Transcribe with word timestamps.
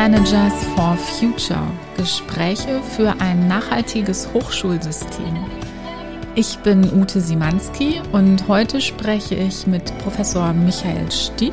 Managers 0.00 0.64
for 0.74 0.96
Future. 0.96 1.62
Gespräche 1.94 2.80
für 2.82 3.20
ein 3.20 3.48
nachhaltiges 3.48 4.32
Hochschulsystem. 4.32 5.44
Ich 6.34 6.58
bin 6.60 6.90
Ute 6.90 7.20
Simanski 7.20 8.00
und 8.10 8.48
heute 8.48 8.80
spreche 8.80 9.34
ich 9.34 9.66
mit 9.66 9.92
Professor 9.98 10.54
Michael 10.54 11.12
Stieb, 11.12 11.52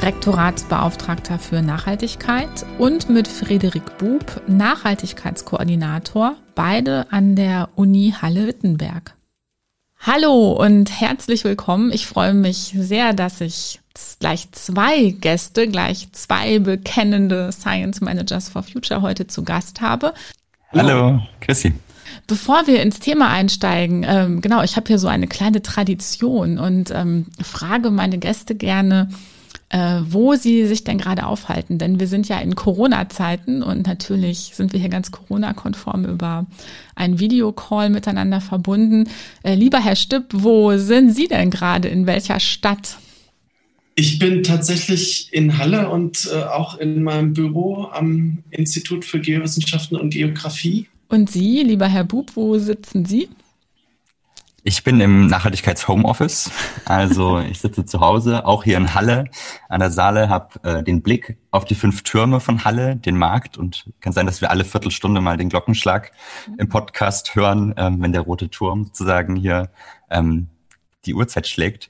Rektoratsbeauftragter 0.00 1.38
für 1.38 1.60
Nachhaltigkeit 1.60 2.64
und 2.78 3.10
mit 3.10 3.28
Frederik 3.28 3.98
Bub, 3.98 4.40
Nachhaltigkeitskoordinator, 4.46 6.36
beide 6.54 7.04
an 7.12 7.36
der 7.36 7.68
Uni 7.76 8.14
Halle-Wittenberg. 8.18 9.17
Hallo 10.00 10.52
und 10.52 11.00
herzlich 11.00 11.42
willkommen. 11.44 11.92
Ich 11.92 12.06
freue 12.06 12.32
mich 12.32 12.72
sehr, 12.76 13.12
dass 13.12 13.40
ich 13.40 13.80
gleich 14.20 14.50
zwei 14.52 15.10
Gäste, 15.10 15.66
gleich 15.66 16.12
zwei 16.12 16.60
bekennende 16.60 17.50
Science 17.52 18.00
Managers 18.00 18.48
for 18.48 18.62
Future 18.62 19.02
heute 19.02 19.26
zu 19.26 19.42
Gast 19.42 19.80
habe. 19.80 20.14
Hallo, 20.72 21.20
Chrissy. 21.40 21.74
Bevor 22.28 22.66
wir 22.66 22.80
ins 22.80 23.00
Thema 23.00 23.28
einsteigen, 23.30 24.06
ähm, 24.08 24.40
genau, 24.40 24.62
ich 24.62 24.76
habe 24.76 24.86
hier 24.86 24.98
so 24.98 25.08
eine 25.08 25.26
kleine 25.26 25.62
Tradition 25.62 26.58
und 26.58 26.90
ähm, 26.92 27.26
frage 27.42 27.90
meine 27.90 28.18
Gäste 28.18 28.54
gerne, 28.54 29.08
äh, 29.70 30.00
wo 30.02 30.34
sie 30.34 30.66
sich 30.66 30.84
denn 30.84 30.98
gerade 30.98 31.26
aufhalten. 31.26 31.78
Denn 31.78 32.00
wir 32.00 32.06
sind 32.06 32.28
ja 32.28 32.38
in 32.38 32.54
Corona-Zeiten 32.54 33.62
und 33.62 33.86
natürlich 33.86 34.52
sind 34.54 34.72
wir 34.72 34.80
hier 34.80 34.88
ganz 34.88 35.10
Corona-konform 35.10 36.04
über 36.04 36.46
einen 36.94 37.20
Videocall 37.20 37.90
miteinander 37.90 38.40
verbunden. 38.40 39.08
Äh, 39.42 39.54
lieber 39.54 39.82
Herr 39.82 39.96
Stipp, 39.96 40.26
wo 40.32 40.76
sind 40.76 41.14
Sie 41.14 41.28
denn 41.28 41.50
gerade? 41.50 41.88
In 41.88 42.06
welcher 42.06 42.40
Stadt? 42.40 42.98
Ich 43.94 44.18
bin 44.18 44.44
tatsächlich 44.44 45.28
in 45.32 45.58
Halle 45.58 45.90
und 45.90 46.30
äh, 46.32 46.44
auch 46.44 46.78
in 46.78 47.02
meinem 47.02 47.32
Büro 47.32 47.88
am 47.90 48.38
Institut 48.50 49.04
für 49.04 49.18
Geowissenschaften 49.18 49.98
und 49.98 50.10
Geografie. 50.10 50.86
Und 51.08 51.30
Sie, 51.30 51.62
lieber 51.62 51.88
Herr 51.88 52.04
Bub, 52.04 52.30
wo 52.36 52.58
sitzen 52.58 53.04
Sie? 53.06 53.28
Ich 54.64 54.82
bin 54.82 55.00
im 55.00 55.28
Nachhaltigkeits-Homeoffice. 55.28 56.50
Also 56.84 57.38
ich 57.38 57.60
sitze 57.60 57.84
zu 57.84 58.00
Hause, 58.00 58.44
auch 58.44 58.64
hier 58.64 58.76
in 58.76 58.92
Halle 58.92 59.26
an 59.68 59.78
der 59.78 59.90
Saale, 59.90 60.28
habe 60.28 60.62
äh, 60.64 60.82
den 60.82 61.00
Blick 61.00 61.38
auf 61.52 61.64
die 61.64 61.76
fünf 61.76 62.02
Türme 62.02 62.40
von 62.40 62.64
Halle, 62.64 62.96
den 62.96 63.16
Markt 63.16 63.56
und 63.56 63.88
kann 64.00 64.12
sein, 64.12 64.26
dass 64.26 64.40
wir 64.40 64.50
alle 64.50 64.64
Viertelstunde 64.64 65.20
mal 65.20 65.36
den 65.36 65.48
Glockenschlag 65.48 66.10
im 66.58 66.68
Podcast 66.68 67.36
hören, 67.36 67.72
ähm, 67.76 68.02
wenn 68.02 68.12
der 68.12 68.22
rote 68.22 68.50
Turm 68.50 68.84
sozusagen 68.84 69.36
hier 69.36 69.70
ähm, 70.10 70.48
die 71.06 71.14
Uhrzeit 71.14 71.46
schlägt. 71.46 71.88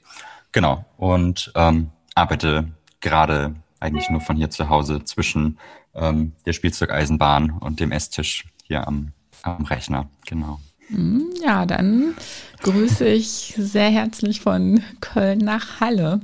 Genau. 0.51 0.85
Und 0.95 1.51
ähm, 1.55 1.89
arbeite 2.13 2.71
gerade 3.01 3.55
eigentlich 3.79 4.09
nur 4.11 4.21
von 4.21 4.37
hier 4.37 4.51
zu 4.51 4.69
Hause 4.69 5.03
zwischen 5.03 5.57
ähm, 5.95 6.33
der 6.45 6.53
Spielzeugeisenbahn 6.53 7.49
und 7.49 7.79
dem 7.79 7.91
Esstisch 7.91 8.45
hier 8.63 8.87
am, 8.87 9.11
am 9.41 9.65
Rechner. 9.65 10.07
Genau. 10.27 10.59
Hm, 10.89 11.29
ja, 11.43 11.65
dann 11.65 12.15
grüße 12.61 13.07
ich 13.07 13.53
sehr 13.57 13.89
herzlich 13.89 14.41
von 14.41 14.83
Köln 15.01 15.39
nach 15.39 15.79
Halle. 15.79 16.19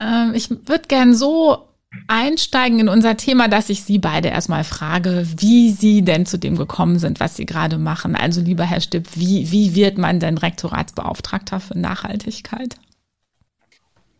Ähm, 0.00 0.32
ich 0.34 0.50
würde 0.50 0.88
gern 0.88 1.14
so 1.14 1.64
einsteigen 2.06 2.80
in 2.80 2.88
unser 2.88 3.16
Thema, 3.16 3.48
dass 3.48 3.70
ich 3.70 3.82
Sie 3.82 3.98
beide 3.98 4.28
erstmal 4.28 4.64
frage, 4.64 5.26
wie 5.36 5.72
Sie 5.72 6.02
denn 6.02 6.26
zu 6.26 6.38
dem 6.38 6.56
gekommen 6.56 6.98
sind, 6.98 7.20
was 7.20 7.36
Sie 7.36 7.46
gerade 7.46 7.78
machen. 7.78 8.14
Also 8.14 8.40
lieber 8.40 8.64
Herr 8.64 8.80
Stipp, 8.80 9.08
wie, 9.14 9.50
wie 9.50 9.74
wird 9.74 9.98
man 9.98 10.20
denn 10.20 10.38
Rektoratsbeauftragter 10.38 11.60
für 11.60 11.78
Nachhaltigkeit? 11.78 12.76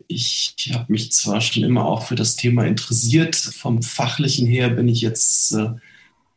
ich 0.09 0.55
habe 0.73 0.91
mich 0.91 1.11
zwar 1.11 1.39
schon 1.39 1.63
immer 1.63 1.85
auch 1.85 2.03
für 2.07 2.15
das 2.15 2.35
Thema 2.35 2.65
interessiert. 2.65 3.35
Vom 3.35 3.83
fachlichen 3.83 4.47
her 4.47 4.71
bin 4.71 4.89
ich 4.89 5.01
jetzt 5.01 5.53
äh, 5.53 5.69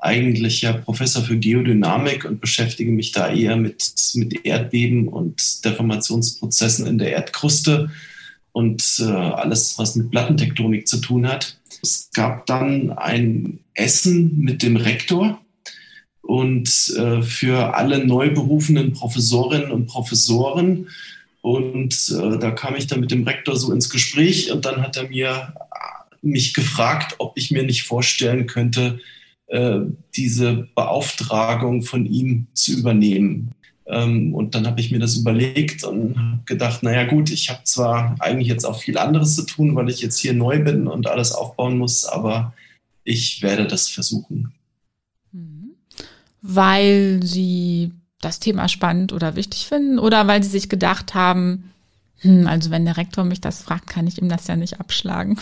eigentlich 0.02 0.62
ja 0.62 0.72
Professor 0.72 1.22
für 1.22 1.38
Geodynamik 1.38 2.24
und 2.24 2.40
beschäftige 2.40 2.90
mich 2.90 3.12
da 3.12 3.32
eher 3.32 3.56
mit, 3.56 3.92
mit 4.14 4.44
Erdbeben 4.44 5.06
und 5.06 5.64
Deformationsprozessen 5.64 6.86
in 6.88 6.98
der 6.98 7.12
Erdkruste 7.12 7.90
und 8.50 8.82
äh, 9.00 9.04
alles, 9.04 9.78
was 9.78 9.94
mit 9.94 10.10
Plattentektonik 10.10 10.88
zu 10.88 10.98
tun 10.98 11.28
hat. 11.28 11.56
Es 11.82 12.10
gab 12.12 12.46
dann 12.46 12.90
ein 12.90 13.60
Essen 13.74 14.38
mit 14.38 14.64
dem 14.64 14.76
Rektor 14.76 15.40
und 16.20 16.68
äh, 16.96 17.22
für 17.22 17.76
alle 17.76 18.04
neu 18.04 18.30
berufenen 18.30 18.92
Professorinnen 18.92 19.70
und 19.70 19.86
Professoren 19.86 20.88
und 21.42 21.94
äh, 22.10 22.38
da 22.38 22.50
kam 22.50 22.74
ich 22.74 22.88
dann 22.88 23.00
mit 23.00 23.12
dem 23.12 23.22
Rektor 23.22 23.56
so 23.56 23.72
ins 23.72 23.88
Gespräch 23.88 24.50
und 24.50 24.64
dann 24.64 24.82
hat 24.82 24.96
er 24.96 25.08
mir 25.08 25.54
äh, 25.54 26.16
mich 26.22 26.54
gefragt, 26.54 27.14
ob 27.18 27.38
ich 27.38 27.52
mir 27.52 27.62
nicht 27.62 27.84
vorstellen 27.84 28.48
könnte, 28.48 28.98
äh, 29.52 29.80
diese 30.16 30.66
Beauftragung 30.74 31.82
von 31.82 32.06
ihm 32.06 32.46
zu 32.54 32.72
übernehmen. 32.72 33.50
Ähm, 33.84 34.34
und 34.34 34.54
dann 34.54 34.66
habe 34.66 34.80
ich 34.80 34.90
mir 34.90 34.98
das 34.98 35.16
überlegt 35.16 35.84
und 35.84 36.16
habe 36.16 36.40
gedacht, 36.46 36.82
naja 36.82 37.04
gut, 37.04 37.30
ich 37.30 37.50
habe 37.50 37.62
zwar 37.64 38.16
eigentlich 38.18 38.48
jetzt 38.48 38.64
auch 38.64 38.80
viel 38.80 38.96
anderes 38.96 39.34
zu 39.34 39.44
tun, 39.44 39.76
weil 39.76 39.90
ich 39.90 40.00
jetzt 40.00 40.18
hier 40.18 40.32
neu 40.32 40.64
bin 40.64 40.86
und 40.86 41.06
alles 41.06 41.32
aufbauen 41.32 41.76
muss, 41.76 42.06
aber 42.06 42.54
ich 43.04 43.42
werde 43.42 43.66
das 43.66 43.90
versuchen. 43.90 44.54
Mhm. 45.32 45.72
Weil 46.40 47.20
Sie 47.22 47.90
das 48.22 48.40
Thema 48.40 48.70
spannend 48.70 49.12
oder 49.12 49.36
wichtig 49.36 49.66
finden 49.66 49.98
oder 49.98 50.26
weil 50.28 50.42
sie 50.42 50.48
sich 50.48 50.70
gedacht 50.70 51.12
haben, 51.12 51.72
hm, 52.20 52.46
also 52.46 52.70
wenn 52.70 52.86
der 52.86 52.96
Rektor 52.96 53.24
mich 53.24 53.42
das 53.42 53.60
fragt, 53.60 53.88
kann 53.88 54.06
ich 54.06 54.16
ihm 54.16 54.30
das 54.30 54.46
ja 54.46 54.56
nicht 54.56 54.80
abschlagen. 54.80 55.38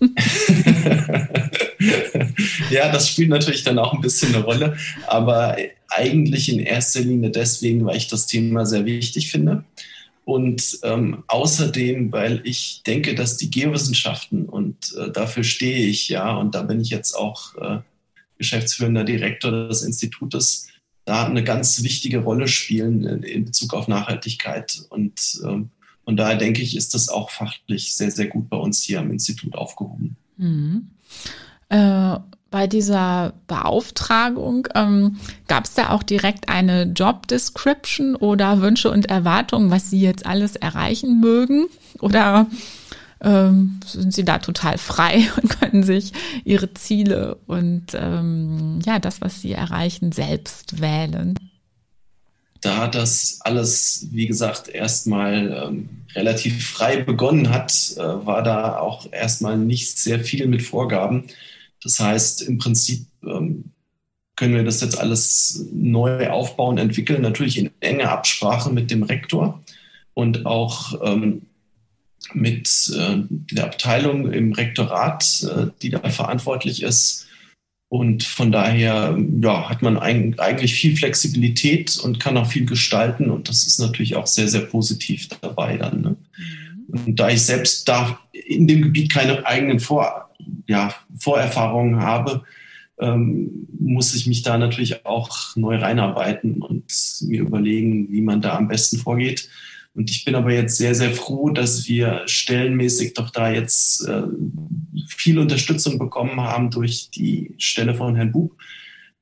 ja, 2.70 2.90
das 2.92 3.08
spielt 3.08 3.30
natürlich 3.30 3.64
dann 3.64 3.78
auch 3.78 3.92
ein 3.92 4.00
bisschen 4.00 4.34
eine 4.34 4.44
Rolle, 4.44 4.76
aber 5.06 5.56
eigentlich 5.88 6.48
in 6.48 6.58
erster 6.58 7.00
Linie 7.00 7.30
deswegen, 7.30 7.84
weil 7.84 7.96
ich 7.96 8.08
das 8.08 8.26
Thema 8.26 8.66
sehr 8.66 8.84
wichtig 8.84 9.30
finde. 9.30 9.64
Und 10.24 10.78
ähm, 10.84 11.24
außerdem, 11.26 12.12
weil 12.12 12.40
ich 12.44 12.82
denke, 12.86 13.14
dass 13.14 13.36
die 13.36 13.50
Geowissenschaften, 13.50 14.46
und 14.46 14.94
äh, 14.96 15.10
dafür 15.10 15.42
stehe 15.42 15.86
ich 15.86 16.08
ja, 16.08 16.36
und 16.36 16.54
da 16.54 16.62
bin 16.62 16.80
ich 16.80 16.90
jetzt 16.90 17.14
auch 17.14 17.56
äh, 17.56 17.78
geschäftsführender 18.38 19.04
Direktor 19.04 19.68
des 19.68 19.82
Institutes, 19.82 20.68
da 21.04 21.26
eine 21.26 21.42
ganz 21.42 21.82
wichtige 21.82 22.18
Rolle 22.18 22.46
spielen 22.46 23.04
in 23.04 23.44
Bezug 23.44 23.74
auf 23.74 23.88
Nachhaltigkeit. 23.88 24.84
Und 24.90 25.40
ähm, 25.44 25.70
von 26.04 26.16
daher 26.16 26.36
denke 26.36 26.62
ich, 26.62 26.76
ist 26.76 26.94
das 26.94 27.08
auch 27.08 27.30
fachlich 27.30 27.94
sehr, 27.94 28.10
sehr 28.10 28.26
gut 28.26 28.48
bei 28.48 28.56
uns 28.56 28.82
hier 28.82 29.00
am 29.00 29.10
Institut 29.10 29.54
aufgehoben. 29.54 30.16
Mhm. 30.36 30.90
Äh, 31.72 32.18
bei 32.50 32.66
dieser 32.66 33.32
Beauftragung 33.46 34.68
ähm, 34.74 35.16
gab 35.48 35.64
es 35.64 35.72
da 35.72 35.88
auch 35.88 36.02
direkt 36.02 36.50
eine 36.50 36.82
Job 36.82 37.26
Description 37.26 38.14
oder 38.14 38.60
Wünsche 38.60 38.90
und 38.90 39.06
Erwartungen, 39.06 39.70
was 39.70 39.88
Sie 39.88 40.02
jetzt 40.02 40.26
alles 40.26 40.56
erreichen 40.56 41.18
mögen? 41.18 41.68
Oder 42.00 42.46
ähm, 43.22 43.80
sind 43.86 44.12
sie 44.12 44.24
da 44.24 44.36
total 44.38 44.76
frei 44.76 45.28
und 45.42 45.60
können 45.60 45.82
sich 45.82 46.12
ihre 46.44 46.74
Ziele 46.74 47.36
und 47.46 47.94
ähm, 47.94 48.80
ja, 48.84 48.98
das, 48.98 49.22
was 49.22 49.40
sie 49.40 49.52
erreichen, 49.52 50.12
selbst 50.12 50.82
wählen. 50.82 51.38
Da 52.60 52.86
das 52.86 53.38
alles, 53.40 54.08
wie 54.10 54.26
gesagt, 54.26 54.68
erstmal 54.68 55.68
ähm, 55.68 55.88
relativ 56.14 56.68
frei 56.68 56.98
begonnen 56.98 57.50
hat, 57.50 57.72
äh, 57.96 58.00
war 58.00 58.42
da 58.42 58.78
auch 58.78 59.10
erstmal 59.10 59.56
nicht 59.56 59.98
sehr 59.98 60.20
viel 60.20 60.46
mit 60.46 60.62
Vorgaben. 60.62 61.24
Das 61.82 61.98
heißt, 62.00 62.42
im 62.42 62.58
Prinzip 62.58 63.06
ähm, 63.24 63.72
können 64.36 64.54
wir 64.54 64.64
das 64.64 64.80
jetzt 64.80 64.98
alles 64.98 65.66
neu 65.72 66.30
aufbauen, 66.30 66.78
entwickeln, 66.78 67.22
natürlich 67.22 67.58
in 67.58 67.70
enger 67.80 68.10
Absprache 68.10 68.70
mit 68.70 68.90
dem 68.90 69.02
Rektor 69.02 69.62
und 70.14 70.46
auch 70.46 71.00
ähm, 71.04 71.42
mit 72.32 72.92
äh, 72.96 73.16
der 73.28 73.64
Abteilung 73.64 74.32
im 74.32 74.52
Rektorat, 74.52 75.42
äh, 75.44 75.66
die 75.82 75.90
da 75.90 76.08
verantwortlich 76.08 76.82
ist. 76.82 77.26
Und 77.88 78.22
von 78.22 78.50
daher 78.50 79.18
ja, 79.42 79.68
hat 79.68 79.82
man 79.82 79.98
ein, 79.98 80.38
eigentlich 80.38 80.74
viel 80.74 80.96
Flexibilität 80.96 81.98
und 81.98 82.20
kann 82.20 82.38
auch 82.38 82.46
viel 82.46 82.64
gestalten. 82.64 83.30
Und 83.30 83.50
das 83.50 83.66
ist 83.66 83.78
natürlich 83.80 84.16
auch 84.16 84.26
sehr, 84.26 84.48
sehr 84.48 84.62
positiv 84.62 85.28
dabei 85.42 85.76
dann. 85.76 86.00
Ne? 86.00 86.16
Mhm. 86.88 87.06
Und 87.06 87.20
da 87.20 87.28
ich 87.28 87.42
selbst 87.42 87.86
da 87.88 88.18
in 88.32 88.66
dem 88.66 88.82
Gebiet 88.82 89.12
keine 89.12 89.46
eigenen 89.46 89.78
Vor, 89.78 90.21
ja, 90.66 90.94
Vorerfahrungen 91.18 92.00
habe, 92.00 92.42
ähm, 92.98 93.66
muss 93.78 94.14
ich 94.14 94.26
mich 94.26 94.42
da 94.42 94.58
natürlich 94.58 95.04
auch 95.04 95.56
neu 95.56 95.76
reinarbeiten 95.76 96.62
und 96.62 96.84
mir 97.22 97.42
überlegen, 97.42 98.10
wie 98.10 98.20
man 98.20 98.40
da 98.40 98.56
am 98.56 98.68
besten 98.68 98.98
vorgeht. 98.98 99.48
Und 99.94 100.10
ich 100.10 100.24
bin 100.24 100.34
aber 100.34 100.52
jetzt 100.52 100.78
sehr, 100.78 100.94
sehr 100.94 101.10
froh, 101.10 101.50
dass 101.50 101.86
wir 101.86 102.22
stellenmäßig 102.26 103.14
doch 103.14 103.30
da 103.30 103.50
jetzt 103.50 104.06
äh, 104.08 104.22
viel 105.06 105.38
Unterstützung 105.38 105.98
bekommen 105.98 106.40
haben 106.40 106.70
durch 106.70 107.10
die 107.10 107.54
Stelle 107.58 107.94
von 107.94 108.16
Herrn 108.16 108.32
Bub, 108.32 108.56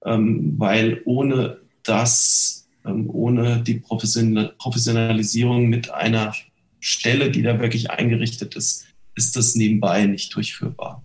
ähm, 0.05 0.55
weil 0.58 1.00
ohne 1.05 1.58
das, 1.82 2.69
ähm, 2.84 3.11
ohne 3.11 3.62
die 3.62 3.81
Professionalisierung 3.81 5.69
mit 5.69 5.90
einer 5.90 6.34
Stelle, 6.78 7.31
die 7.31 7.43
da 7.43 7.61
wirklich 7.61 7.90
eingerichtet 7.90 8.55
ist, 8.55 8.87
ist 9.16 9.37
das 9.37 9.55
nebenbei 9.55 10.06
nicht 10.06 10.34
durchführbar. 10.34 11.05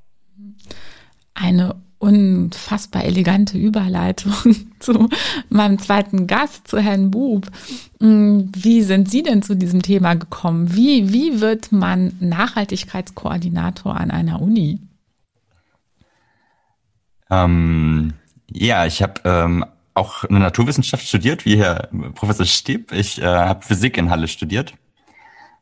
Eine 1.35 1.75
unfassbar 1.99 3.03
elegante 3.03 3.57
Überleitung 3.57 4.33
zu 4.79 5.09
meinem 5.49 5.79
zweiten 5.79 6.27
Gast, 6.27 6.67
zu 6.67 6.79
Herrn 6.79 7.11
Bub. 7.11 7.47
Hm, 7.99 8.51
wie 8.55 8.81
sind 8.81 9.09
Sie 9.09 9.23
denn 9.23 9.41
zu 9.41 9.55
diesem 9.55 9.81
Thema 9.81 10.15
gekommen? 10.15 10.75
Wie, 10.75 11.13
wie 11.13 11.41
wird 11.41 11.71
man 11.71 12.13
Nachhaltigkeitskoordinator 12.19 13.95
an 13.95 14.11
einer 14.11 14.41
Uni? 14.41 14.79
Ähm, 17.29 18.13
ja, 18.51 18.85
ich 18.85 19.01
habe 19.01 19.21
ähm, 19.23 19.65
auch 19.95 20.25
eine 20.25 20.39
Naturwissenschaft 20.39 21.07
studiert, 21.07 21.45
wie 21.45 21.57
Herr 21.57 21.89
Professor 22.13 22.45
Stieb. 22.45 22.91
Ich 22.91 23.21
äh, 23.21 23.25
habe 23.25 23.65
Physik 23.65 23.97
in 23.97 24.09
Halle 24.09 24.27
studiert. 24.27 24.73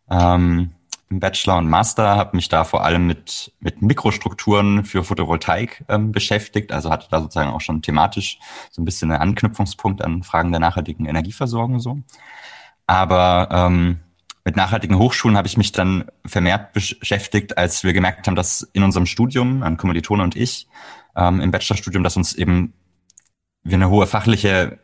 Ähm, 0.09 0.71
Im 1.09 1.19
Bachelor 1.19 1.57
und 1.57 1.69
Master 1.69 2.15
habe 2.15 2.35
mich 2.35 2.50
da 2.50 2.63
vor 2.63 2.83
allem 2.83 3.05
mit, 3.05 3.53
mit 3.59 3.81
Mikrostrukturen 3.81 4.83
für 4.83 5.03
Photovoltaik 5.03 5.85
ähm, 5.88 6.11
beschäftigt. 6.11 6.71
Also 6.71 6.89
hatte 6.89 7.07
da 7.11 7.21
sozusagen 7.21 7.51
auch 7.51 7.61
schon 7.61 7.81
thematisch 7.81 8.39
so 8.71 8.81
ein 8.81 8.85
bisschen 8.85 9.11
einen 9.11 9.21
Anknüpfungspunkt 9.21 10.03
an 10.03 10.23
Fragen 10.23 10.51
der 10.51 10.59
nachhaltigen 10.59 11.05
Energieversorgung 11.05 11.79
so. 11.79 12.00
Aber 12.88 13.50
ähm, 13.51 14.00
mit 14.45 14.57
nachhaltigen 14.57 14.97
Hochschulen 14.97 15.38
habe 15.38 15.47
ich 15.47 15.57
mich 15.57 15.71
dann 15.71 16.05
vermehrt 16.25 16.73
beschäftigt, 16.73 17.57
als 17.57 17.83
wir 17.83 17.94
gemerkt 17.94 18.27
haben, 18.27 18.35
dass 18.35 18.61
in 18.73 18.83
unserem 18.83 19.06
Studium, 19.06 19.63
an 19.63 19.77
Kommilitone 19.77 20.23
und 20.23 20.35
ich, 20.35 20.67
ähm, 21.15 21.39
im 21.39 21.51
Bachelorstudium, 21.51 22.03
dass 22.03 22.17
uns 22.17 22.33
eben 22.33 22.73
wir 23.63 23.75
eine 23.75 23.89
hohe 23.89 24.07
fachliche 24.07 24.79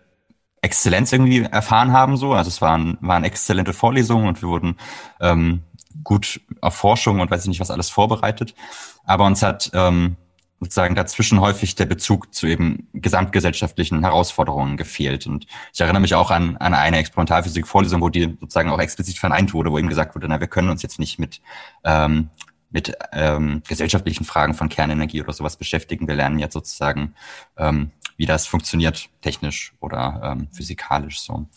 Exzellenz 0.61 1.11
irgendwie 1.11 1.41
erfahren 1.43 1.91
haben. 1.91 2.17
So, 2.17 2.33
also 2.33 2.47
es 2.47 2.61
waren 2.61 2.97
waren 3.01 3.23
exzellente 3.23 3.73
Vorlesungen 3.73 4.27
und 4.27 4.41
wir 4.41 4.49
wurden 4.49 4.77
ähm, 5.19 5.63
gut 6.03 6.41
auf 6.61 6.75
Forschung 6.75 7.19
und 7.19 7.31
weiß 7.31 7.43
ich 7.43 7.47
nicht 7.47 7.59
was 7.59 7.71
alles 7.71 7.89
vorbereitet. 7.89 8.55
Aber 9.03 9.25
uns 9.25 9.41
hat 9.41 9.71
ähm, 9.73 10.17
sozusagen 10.59 10.95
dazwischen 10.95 11.39
häufig 11.39 11.75
der 11.75 11.85
Bezug 11.85 12.33
zu 12.33 12.47
eben 12.47 12.89
gesamtgesellschaftlichen 12.93 14.01
Herausforderungen 14.01 14.77
gefehlt. 14.77 15.25
Und 15.25 15.47
ich 15.73 15.79
erinnere 15.79 16.01
mich 16.01 16.15
auch 16.15 16.31
an, 16.31 16.57
an 16.57 16.73
eine 16.73 16.97
Experimentalphysik-Vorlesung, 16.97 18.01
wo 18.01 18.09
die 18.09 18.37
sozusagen 18.39 18.69
auch 18.69 18.79
explizit 18.79 19.17
verneint 19.17 19.53
wurde, 19.53 19.71
wo 19.71 19.79
eben 19.79 19.87
gesagt 19.87 20.15
wurde, 20.15 20.27
na, 20.27 20.39
wir 20.39 20.47
können 20.47 20.69
uns 20.69 20.81
jetzt 20.81 20.99
nicht 20.99 21.17
mit 21.17 21.41
ähm, 21.83 22.29
mit 22.71 22.95
ähm, 23.13 23.63
gesellschaftlichen 23.67 24.25
Fragen 24.25 24.53
von 24.53 24.69
Kernenergie 24.69 25.21
oder 25.21 25.33
sowas 25.33 25.57
beschäftigen. 25.57 26.07
Wir 26.07 26.15
lernen 26.15 26.39
jetzt 26.39 26.53
sozusagen, 26.53 27.15
ähm, 27.57 27.91
wie 28.17 28.25
das 28.25 28.45
funktioniert, 28.45 29.09
technisch 29.21 29.73
oder 29.79 30.21
ähm, 30.23 30.49
physikalisch 30.51 31.21
so. 31.21 31.47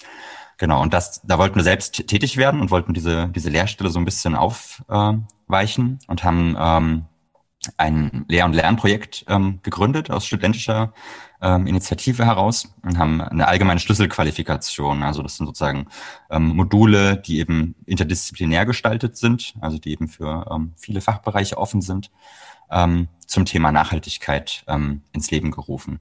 Genau, 0.62 0.80
und 0.80 0.94
das, 0.94 1.20
da 1.24 1.38
wollten 1.38 1.56
wir 1.56 1.64
selbst 1.64 2.06
tätig 2.06 2.36
werden 2.36 2.60
und 2.60 2.70
wollten 2.70 2.94
diese, 2.94 3.26
diese 3.34 3.50
Lehrstelle 3.50 3.90
so 3.90 3.98
ein 3.98 4.04
bisschen 4.04 4.36
aufweichen 4.36 5.98
äh, 6.00 6.04
und 6.06 6.22
haben 6.22 6.56
ähm, 6.56 7.04
ein 7.78 8.24
Lehr- 8.28 8.44
und 8.44 8.52
Lernprojekt 8.52 9.24
ähm, 9.26 9.58
gegründet 9.64 10.12
aus 10.12 10.24
studentischer 10.24 10.92
ähm, 11.40 11.66
Initiative 11.66 12.24
heraus 12.24 12.72
und 12.84 12.96
haben 12.96 13.20
eine 13.20 13.48
allgemeine 13.48 13.80
Schlüsselqualifikation. 13.80 15.02
Also 15.02 15.24
das 15.24 15.36
sind 15.36 15.46
sozusagen 15.46 15.88
ähm, 16.30 16.54
Module, 16.54 17.16
die 17.16 17.40
eben 17.40 17.74
interdisziplinär 17.84 18.64
gestaltet 18.64 19.16
sind, 19.16 19.54
also 19.60 19.78
die 19.78 19.90
eben 19.90 20.06
für 20.06 20.46
ähm, 20.48 20.74
viele 20.76 21.00
Fachbereiche 21.00 21.58
offen 21.58 21.82
sind, 21.82 22.12
ähm, 22.70 23.08
zum 23.26 23.46
Thema 23.46 23.72
Nachhaltigkeit 23.72 24.62
ähm, 24.68 25.02
ins 25.10 25.28
Leben 25.32 25.50
gerufen. 25.50 25.98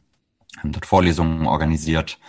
Haben 0.60 0.72
dort 0.72 0.86
Vorlesungen 0.86 1.48
organisiert, 1.48 2.20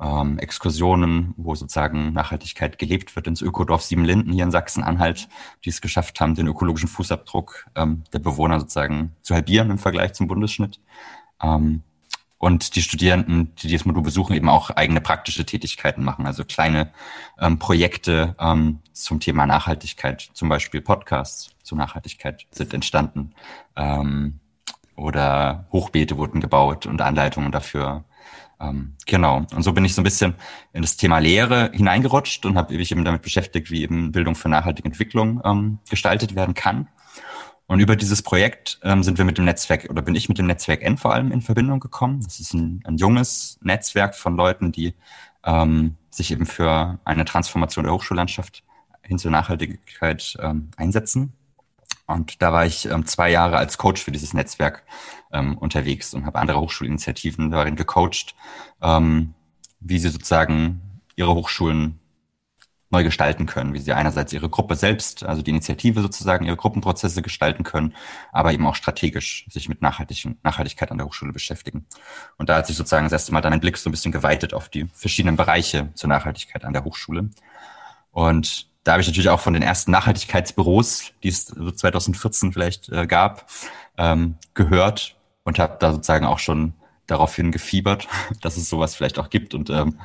ähm, 0.00 0.38
Exkursionen, 0.38 1.34
wo 1.36 1.54
sozusagen 1.54 2.12
Nachhaltigkeit 2.12 2.78
gelebt 2.78 3.16
wird 3.16 3.26
ins 3.26 3.42
Ökodorf 3.42 3.82
Siebenlinden 3.82 4.32
hier 4.32 4.44
in 4.44 4.50
Sachsen-Anhalt, 4.50 5.28
die 5.64 5.70
es 5.70 5.80
geschafft 5.80 6.20
haben, 6.20 6.34
den 6.34 6.46
ökologischen 6.46 6.88
Fußabdruck 6.88 7.66
ähm, 7.74 8.04
der 8.12 8.18
Bewohner 8.18 8.60
sozusagen 8.60 9.16
zu 9.22 9.34
halbieren 9.34 9.70
im 9.70 9.78
Vergleich 9.78 10.12
zum 10.12 10.28
Bundesschnitt. 10.28 10.80
Ähm, 11.42 11.82
und 12.38 12.76
die 12.76 12.82
Studierenden, 12.82 13.54
die 13.56 13.68
dieses 13.68 13.86
Modul 13.86 14.02
besuchen, 14.02 14.36
eben 14.36 14.50
auch 14.50 14.68
eigene 14.70 15.00
praktische 15.00 15.46
Tätigkeiten 15.46 16.04
machen, 16.04 16.26
also 16.26 16.44
kleine 16.44 16.92
ähm, 17.40 17.58
Projekte 17.58 18.36
ähm, 18.38 18.80
zum 18.92 19.20
Thema 19.20 19.46
Nachhaltigkeit, 19.46 20.28
zum 20.34 20.50
Beispiel 20.50 20.82
Podcasts 20.82 21.54
zur 21.62 21.78
Nachhaltigkeit 21.78 22.46
sind 22.50 22.74
entstanden 22.74 23.34
ähm, 23.74 24.40
oder 24.96 25.66
Hochbeete 25.72 26.18
wurden 26.18 26.40
gebaut 26.40 26.84
und 26.84 27.00
Anleitungen 27.00 27.52
dafür 27.52 28.04
genau. 29.06 29.44
Und 29.54 29.62
so 29.62 29.72
bin 29.72 29.84
ich 29.84 29.94
so 29.94 30.00
ein 30.00 30.04
bisschen 30.04 30.34
in 30.72 30.82
das 30.82 30.96
Thema 30.96 31.18
Lehre 31.18 31.70
hineingerutscht 31.72 32.46
und 32.46 32.56
habe 32.56 32.76
mich 32.76 32.90
eben 32.90 33.04
damit 33.04 33.22
beschäftigt, 33.22 33.70
wie 33.70 33.82
eben 33.82 34.12
Bildung 34.12 34.34
für 34.34 34.48
nachhaltige 34.48 34.88
Entwicklung 34.88 35.40
ähm, 35.44 35.78
gestaltet 35.90 36.34
werden 36.34 36.54
kann. 36.54 36.88
Und 37.66 37.80
über 37.80 37.96
dieses 37.96 38.22
Projekt 38.22 38.78
ähm, 38.82 39.02
sind 39.02 39.18
wir 39.18 39.24
mit 39.24 39.38
dem 39.38 39.44
Netzwerk 39.44 39.90
oder 39.90 40.00
bin 40.00 40.14
ich 40.14 40.28
mit 40.28 40.38
dem 40.38 40.46
Netzwerk 40.46 40.82
N 40.82 40.96
vor 40.96 41.12
allem 41.12 41.32
in 41.32 41.42
Verbindung 41.42 41.80
gekommen. 41.80 42.22
Das 42.22 42.38
ist 42.38 42.54
ein, 42.54 42.80
ein 42.84 42.96
junges 42.96 43.58
Netzwerk 43.60 44.14
von 44.14 44.36
Leuten, 44.36 44.70
die 44.72 44.94
ähm, 45.44 45.96
sich 46.10 46.30
eben 46.30 46.46
für 46.46 46.98
eine 47.04 47.24
Transformation 47.24 47.84
der 47.84 47.92
Hochschullandschaft 47.92 48.62
hin 49.02 49.18
zur 49.18 49.32
Nachhaltigkeit 49.32 50.36
ähm, 50.40 50.70
einsetzen. 50.76 51.32
Und 52.06 52.40
da 52.42 52.52
war 52.52 52.66
ich 52.66 52.86
ähm, 52.86 53.06
zwei 53.06 53.30
Jahre 53.30 53.56
als 53.56 53.78
Coach 53.78 54.02
für 54.02 54.12
dieses 54.12 54.32
Netzwerk 54.32 54.84
ähm, 55.32 55.58
unterwegs 55.58 56.14
und 56.14 56.24
habe 56.24 56.38
andere 56.38 56.60
Hochschulinitiativen 56.60 57.50
darin 57.50 57.76
gecoacht, 57.76 58.34
ähm, 58.80 59.34
wie 59.80 59.98
sie 59.98 60.08
sozusagen 60.08 61.02
ihre 61.16 61.34
Hochschulen 61.34 61.98
neu 62.90 63.02
gestalten 63.02 63.46
können, 63.46 63.74
wie 63.74 63.80
sie 63.80 63.92
einerseits 63.92 64.32
ihre 64.32 64.48
Gruppe 64.48 64.76
selbst, 64.76 65.24
also 65.24 65.42
die 65.42 65.50
Initiative 65.50 66.00
sozusagen, 66.00 66.46
ihre 66.46 66.56
Gruppenprozesse 66.56 67.20
gestalten 67.20 67.64
können, 67.64 67.94
aber 68.32 68.52
eben 68.52 68.66
auch 68.66 68.76
strategisch 68.76 69.44
sich 69.50 69.68
mit 69.68 69.82
Nachhaltigkeit 69.82 70.90
an 70.90 70.98
der 70.98 71.06
Hochschule 71.06 71.32
beschäftigen. 71.32 71.86
Und 72.38 72.48
da 72.48 72.56
hat 72.56 72.68
sich 72.68 72.76
sozusagen 72.76 73.06
das 73.06 73.12
erste 73.12 73.32
Mal 73.32 73.40
dann 73.40 73.52
ein 73.52 73.60
Blick 73.60 73.76
so 73.76 73.90
ein 73.90 73.92
bisschen 73.92 74.12
geweitet 74.12 74.54
auf 74.54 74.68
die 74.68 74.86
verschiedenen 74.94 75.36
Bereiche 75.36 75.90
zur 75.94 76.08
Nachhaltigkeit 76.08 76.64
an 76.64 76.72
der 76.72 76.84
Hochschule. 76.84 77.30
Und 78.12 78.68
da 78.86 78.92
habe 78.92 79.02
ich 79.02 79.08
natürlich 79.08 79.30
auch 79.30 79.40
von 79.40 79.52
den 79.52 79.64
ersten 79.64 79.90
Nachhaltigkeitsbüros, 79.90 81.12
die 81.24 81.28
es 81.28 81.46
2014 81.46 82.52
vielleicht 82.52 82.88
äh, 82.88 83.08
gab, 83.08 83.50
ähm, 83.98 84.36
gehört 84.54 85.16
und 85.42 85.58
habe 85.58 85.76
da 85.80 85.90
sozusagen 85.90 86.24
auch 86.24 86.38
schon 86.38 86.72
daraufhin 87.08 87.50
gefiebert, 87.50 88.06
dass 88.42 88.56
es 88.56 88.68
sowas 88.68 88.94
vielleicht 88.94 89.18
auch 89.18 89.28
gibt 89.28 89.54
und 89.54 89.70
ähm, 89.70 89.98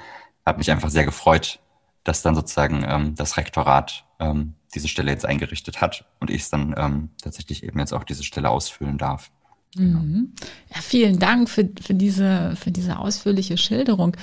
habe 0.48 0.58
mich 0.58 0.72
einfach 0.72 0.90
sehr 0.90 1.06
gefreut, 1.06 1.60
dass 2.04 2.24
dann 2.24 2.34
sozusagen 2.34 2.84
ähm, 2.88 3.14
das 3.14 3.38
Rektorat 3.38 4.04
ähm, 4.20 4.56
diese 4.74 4.88
Stelle 4.88 5.12
jetzt 5.12 5.28
eingerichtet 5.28 5.80
hat 5.80 6.06
und 6.20 6.32
ich 6.32 6.42
es 6.42 6.50
dann 6.50 6.74
ähm, 6.76 7.10
tatsächlich 7.22 7.64
eben 7.64 7.78
jetzt 7.78 7.94
auch 7.94 8.04
diese 8.04 8.24
Stelle 8.24 8.50
ausfüllen 8.50 8.98
darf. 8.98 9.30
Genau. 9.76 10.00
Mhm. 10.00 10.34
Ja, 10.74 10.82
vielen 10.82 11.18
Dank 11.18 11.50
für, 11.50 11.70
für, 11.82 11.94
diese, 11.94 12.58
für 12.62 12.72
diese 12.72 13.00
ausführliche 13.00 13.58
Schilderung. 13.58 14.18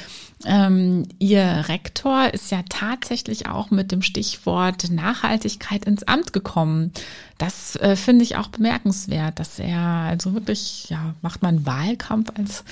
Ähm, 0.45 1.05
Ihr 1.19 1.65
Rektor 1.69 2.33
ist 2.35 2.51
ja 2.51 2.63
tatsächlich 2.69 3.47
auch 3.47 3.71
mit 3.71 3.91
dem 3.91 4.03
Stichwort 4.03 4.91
Nachhaltigkeit 4.91 5.87
ins 5.87 6.03
Amt 6.03 6.35
gekommen. 6.35 6.93
Das 7.39 7.77
äh, 7.77 7.97
finde 7.97 8.25
ich 8.25 8.37
auch 8.37 8.49
bemerkenswert, 8.49 9.39
dass 9.39 9.59
er 9.59 9.79
also 9.79 10.35
wirklich, 10.35 10.91
ja, 10.91 11.15
macht 11.23 11.41
man 11.43 11.65
Wahlkampf 11.65 12.31
als, 12.37 12.63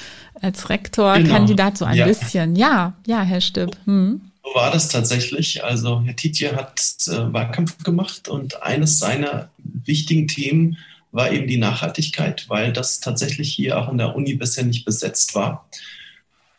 als 0.42 0.68
Rektor-Kandidat 0.68 1.75
genau. 1.75 1.78
so 1.78 1.85
ein 1.87 1.97
ja. 1.97 2.06
bisschen. 2.06 2.56
Ja, 2.56 2.92
ja, 3.06 3.23
Herr 3.23 3.40
Stipp. 3.40 3.75
Hm. 3.87 4.21
So 4.45 4.54
war 4.54 4.71
das 4.71 4.88
tatsächlich. 4.88 5.64
Also 5.64 6.02
Herr 6.02 6.14
Tietje 6.14 6.54
hat 6.54 6.78
äh, 7.09 7.33
Wahlkampf 7.33 7.83
gemacht 7.85 8.28
und 8.28 8.62
eines 8.62 8.99
seiner 8.99 9.49
wichtigen 9.59 10.28
Themen 10.28 10.75
war 10.75 10.87
eben 11.32 11.46
die 11.46 11.56
Nachhaltigkeit, 11.56 12.44
weil 12.49 12.73
das 12.73 13.00
tatsächlich 13.00 13.52
hier 13.52 13.78
auch 13.78 13.88
an 13.88 13.99
der 13.99 14.14
Uni 14.14 14.35
bisher 14.35 14.64
nicht 14.64 14.85
besetzt 14.85 15.35
war. 15.35 15.68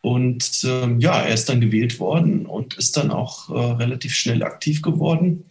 Und 0.01 0.63
ähm, 0.65 0.99
ja, 0.99 1.21
er 1.21 1.33
ist 1.33 1.49
dann 1.49 1.61
gewählt 1.61 1.99
worden 1.99 2.45
und 2.45 2.75
ist 2.75 2.97
dann 2.97 3.11
auch 3.11 3.49
äh, 3.49 3.73
relativ 3.73 4.13
schnell 4.13 4.43
aktiv 4.43 4.81
geworden, 4.81 5.43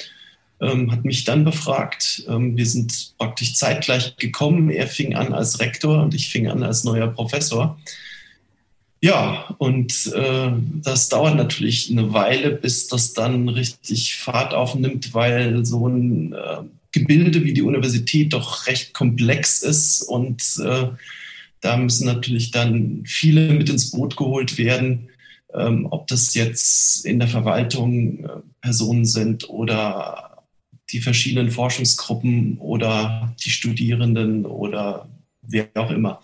ähm, 0.61 0.91
hat 0.91 1.05
mich 1.05 1.25
dann 1.25 1.45
befragt. 1.45 2.25
Ähm, 2.29 2.57
wir 2.57 2.67
sind 2.67 3.15
praktisch 3.19 3.55
zeitgleich 3.55 4.17
gekommen. 4.17 4.71
Er 4.71 4.87
fing 4.87 5.15
an 5.15 5.33
als 5.33 5.61
Rektor 5.61 6.03
und 6.03 6.15
ich 6.15 6.29
fing 6.31 6.49
an 6.49 6.63
als 6.63 6.85
neuer 6.85 7.09
Professor. 7.09 7.79
Ja, 9.03 9.55
und 9.59 10.11
äh, 10.15 10.53
das 10.83 11.11
dauert 11.11 11.37
natürlich 11.37 11.91
eine 11.91 12.13
Weile, 12.15 12.51
bis 12.51 12.89
das 12.89 13.13
dann 13.13 13.49
richtig 13.49 14.17
Fahrt 14.17 14.55
aufnimmt, 14.55 15.13
weil 15.13 15.67
so 15.67 15.87
ein 15.87 16.33
äh, 16.33 16.63
Gebilde 17.01 17.45
wie 17.45 17.53
die 17.53 17.63
Universität 17.63 18.33
doch 18.33 18.67
recht 18.67 18.95
komplex 18.95 19.63
ist 19.63 20.03
und 20.03 20.43
äh, 20.65 20.89
da 21.61 21.77
müssen 21.77 22.07
natürlich 22.07 22.51
dann 22.51 23.03
viele 23.07 23.53
mit 23.53 23.69
ins 23.69 23.91
Boot 23.91 24.17
geholt 24.17 24.59
werden, 24.59 25.09
ähm, 25.55 25.87
ob 25.91 26.07
das 26.07 26.35
jetzt 26.35 27.05
in 27.05 27.19
der 27.19 27.29
Verwaltung 27.29 28.25
äh, 28.25 28.29
Personen 28.61 29.05
sind 29.05 29.49
oder 29.49 30.45
die 30.91 31.01
verschiedenen 31.01 31.51
Forschungsgruppen 31.51 32.59
oder 32.59 33.35
die 33.45 33.51
Studierenden 33.51 34.47
oder 34.47 35.09
wer 35.43 35.69
auch 35.75 35.91
immer. 35.91 36.21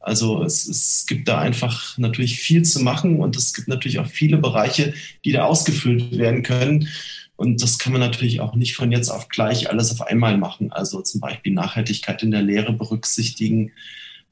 Also 0.00 0.42
es, 0.42 0.66
es 0.66 1.06
gibt 1.06 1.28
da 1.28 1.38
einfach 1.38 1.96
natürlich 1.96 2.40
viel 2.40 2.62
zu 2.62 2.80
machen 2.80 3.20
und 3.20 3.36
es 3.36 3.54
gibt 3.54 3.68
natürlich 3.68 4.00
auch 4.00 4.06
viele 4.06 4.36
Bereiche, 4.36 4.94
die 5.24 5.32
da 5.32 5.44
ausgefüllt 5.44 6.18
werden 6.18 6.42
können. 6.42 6.88
Und 7.36 7.62
das 7.62 7.78
kann 7.78 7.92
man 7.92 8.00
natürlich 8.00 8.40
auch 8.40 8.54
nicht 8.54 8.74
von 8.76 8.92
jetzt 8.92 9.08
auf 9.08 9.28
gleich 9.28 9.70
alles 9.70 9.90
auf 9.90 10.06
einmal 10.06 10.36
machen. 10.36 10.70
Also 10.72 11.00
zum 11.02 11.20
Beispiel 11.20 11.52
Nachhaltigkeit 11.52 12.22
in 12.22 12.30
der 12.30 12.42
Lehre 12.42 12.72
berücksichtigen, 12.72 13.72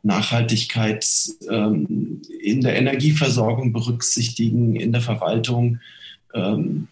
Nachhaltigkeit 0.02 1.06
ähm, 1.50 2.22
in 2.40 2.60
der 2.60 2.76
Energieversorgung 2.76 3.72
berücksichtigen, 3.72 4.76
in 4.76 4.92
der 4.92 5.00
Verwaltung. 5.00 5.80
Ähm, 6.34 6.88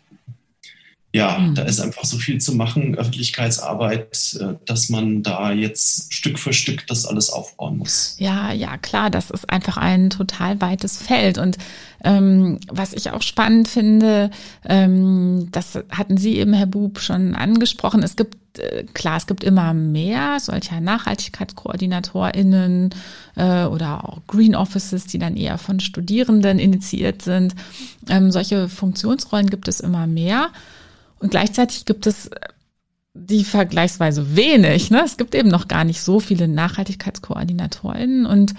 ja, 1.18 1.36
mhm. 1.36 1.56
da 1.56 1.62
ist 1.62 1.80
einfach 1.80 2.04
so 2.04 2.16
viel 2.16 2.40
zu 2.40 2.54
machen, 2.54 2.94
Öffentlichkeitsarbeit, 2.94 4.38
äh, 4.40 4.54
dass 4.64 4.88
man 4.88 5.24
da 5.24 5.50
jetzt 5.50 6.14
Stück 6.14 6.38
für 6.38 6.52
Stück 6.52 6.86
das 6.86 7.06
alles 7.06 7.30
aufbauen 7.30 7.78
muss. 7.78 8.14
Ja, 8.18 8.52
ja, 8.52 8.78
klar, 8.78 9.10
das 9.10 9.30
ist 9.30 9.50
einfach 9.50 9.78
ein 9.78 10.10
total 10.10 10.60
weites 10.60 10.96
Feld. 10.96 11.38
Und 11.38 11.58
ähm, 12.04 12.60
was 12.68 12.92
ich 12.92 13.10
auch 13.10 13.22
spannend 13.22 13.66
finde, 13.66 14.30
ähm, 14.64 15.48
das 15.50 15.76
hatten 15.90 16.18
Sie 16.18 16.36
eben, 16.36 16.52
Herr 16.52 16.66
Bub, 16.66 17.00
schon 17.00 17.34
angesprochen. 17.34 18.04
Es 18.04 18.14
gibt 18.14 18.60
äh, 18.60 18.84
klar, 18.94 19.16
es 19.16 19.26
gibt 19.26 19.42
immer 19.42 19.74
mehr 19.74 20.38
solcher 20.38 20.80
NachhaltigkeitskoordinatorInnen 20.80 22.90
äh, 23.34 23.64
oder 23.64 24.08
auch 24.08 24.20
Green 24.28 24.54
Offices, 24.54 25.06
die 25.06 25.18
dann 25.18 25.36
eher 25.36 25.58
von 25.58 25.80
Studierenden 25.80 26.60
initiiert 26.60 27.22
sind. 27.22 27.56
Ähm, 28.08 28.30
solche 28.30 28.68
Funktionsrollen 28.68 29.50
gibt 29.50 29.66
es 29.66 29.80
immer 29.80 30.06
mehr. 30.06 30.50
Und 31.18 31.30
gleichzeitig 31.30 31.84
gibt 31.84 32.06
es 32.06 32.30
die 33.14 33.44
vergleichsweise 33.44 34.36
wenig. 34.36 34.90
Ne? 34.90 35.02
Es 35.04 35.16
gibt 35.16 35.34
eben 35.34 35.48
noch 35.48 35.68
gar 35.68 35.84
nicht 35.84 36.00
so 36.00 36.20
viele 36.20 36.46
Nachhaltigkeitskoordinatorinnen 36.48 38.26
und 38.26 38.54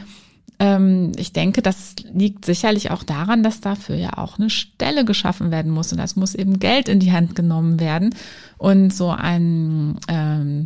ähm, 0.59 1.13
ich 1.15 1.31
denke, 1.31 1.61
das 1.61 1.95
liegt 2.13 2.43
sicherlich 2.43 2.91
auch 2.91 3.03
daran, 3.03 3.43
dass 3.43 3.61
dafür 3.61 3.95
ja 3.95 4.17
auch 4.17 4.37
eine 4.37 4.49
Stelle 4.49 5.05
geschaffen 5.05 5.51
werden 5.51 5.71
muss 5.71 5.93
und 5.93 5.97
das 5.97 6.17
muss 6.17 6.35
eben 6.35 6.59
Geld 6.59 6.89
in 6.89 6.99
die 6.99 7.13
Hand 7.13 7.35
genommen 7.35 7.79
werden 7.79 8.13
und 8.57 8.93
so 8.93 9.09
ein 9.09 9.97
ähm, 10.09 10.65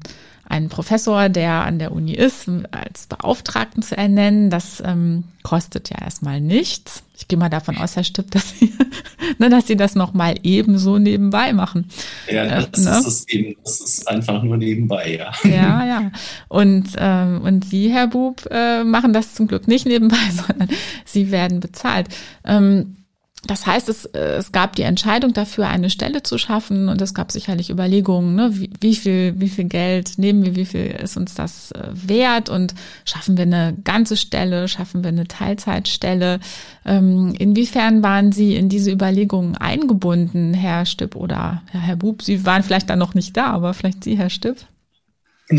einen 0.53 0.69
Professor, 0.69 1.29
der 1.29 1.65
an 1.65 1.79
der 1.79 1.91
Uni 1.91 2.13
ist, 2.13 2.47
als 2.69 3.07
Beauftragten 3.07 3.81
zu 3.81 3.97
ernennen. 3.97 4.51
Das 4.51 4.83
ähm, 4.85 5.23
kostet 5.41 5.89
ja 5.89 5.97
erstmal 5.99 6.41
nichts. 6.41 7.03
Ich 7.17 7.27
gehe 7.27 7.39
mal 7.39 7.49
davon 7.49 7.75
aus, 7.77 7.95
Herr 7.95 8.03
Stipp, 8.03 8.29
dass 8.29 8.59
Sie, 8.59 8.71
ne, 9.39 9.49
dass 9.49 9.65
Sie 9.65 9.75
das 9.75 9.95
nochmal 9.95 10.35
ebenso 10.43 10.99
nebenbei 10.99 11.53
machen. 11.53 11.89
Ja, 12.29 12.43
äh, 12.43 12.67
das 12.71 12.85
ne? 12.85 12.91
ist 12.99 13.07
es 13.07 13.27
eben. 13.29 13.55
Das 13.63 13.79
ist 13.79 14.07
einfach 14.07 14.43
nur 14.43 14.57
nebenbei, 14.57 15.17
ja. 15.17 15.31
Ja, 15.43 15.85
ja. 15.85 16.11
Und, 16.49 16.89
ähm, 16.97 17.41
und 17.41 17.65
Sie, 17.65 17.91
Herr 17.91 18.07
Bub, 18.07 18.47
äh, 18.51 18.83
machen 18.83 19.11
das 19.11 19.33
zum 19.33 19.47
Glück 19.47 19.67
nicht 19.67 19.87
nebenbei, 19.87 20.17
sondern 20.47 20.69
Sie 21.03 21.31
werden 21.31 21.61
bezahlt. 21.61 22.09
Ähm, 22.45 22.97
das 23.45 23.65
heißt, 23.65 23.89
es, 23.89 24.05
äh, 24.05 24.37
es 24.37 24.53
gab 24.53 24.75
die 24.75 24.83
Entscheidung 24.83 25.33
dafür, 25.33 25.67
eine 25.67 25.89
Stelle 25.89 26.23
zu 26.23 26.37
schaffen 26.37 26.87
und 26.87 27.01
es 27.01 27.13
gab 27.13 27.31
sicherlich 27.31 27.69
Überlegungen, 27.69 28.35
ne, 28.35 28.49
wie, 28.53 28.69
wie 28.79 28.95
viel, 28.95 29.33
wie 29.37 29.49
viel 29.49 29.65
Geld 29.65 30.17
nehmen 30.17 30.45
wir, 30.45 30.55
wie 30.55 30.65
viel 30.65 30.85
ist 30.85 31.17
uns 31.17 31.33
das 31.33 31.71
äh, 31.71 31.89
wert 31.91 32.49
und 32.49 32.73
schaffen 33.03 33.35
wir 33.35 33.43
eine 33.43 33.75
ganze 33.83 34.15
Stelle, 34.15 34.69
schaffen 34.69 35.03
wir 35.03 35.09
eine 35.09 35.27
Teilzeitstelle. 35.27 36.39
Ähm, 36.85 37.35
inwiefern 37.37 38.01
waren 38.01 38.31
Sie 38.31 38.55
in 38.55 38.69
diese 38.69 38.91
Überlegungen 38.91 39.57
eingebunden, 39.57 40.53
Herr 40.53 40.85
Stipp 40.85 41.15
oder 41.17 41.63
Herr 41.71 41.97
Bub? 41.97 42.21
Sie 42.21 42.45
waren 42.45 42.63
vielleicht 42.63 42.89
dann 42.89 42.99
noch 42.99 43.13
nicht 43.13 43.35
da, 43.35 43.47
aber 43.47 43.73
vielleicht 43.73 44.05
Sie, 44.05 44.17
Herr 44.17 44.29
Stipp? 44.29 44.57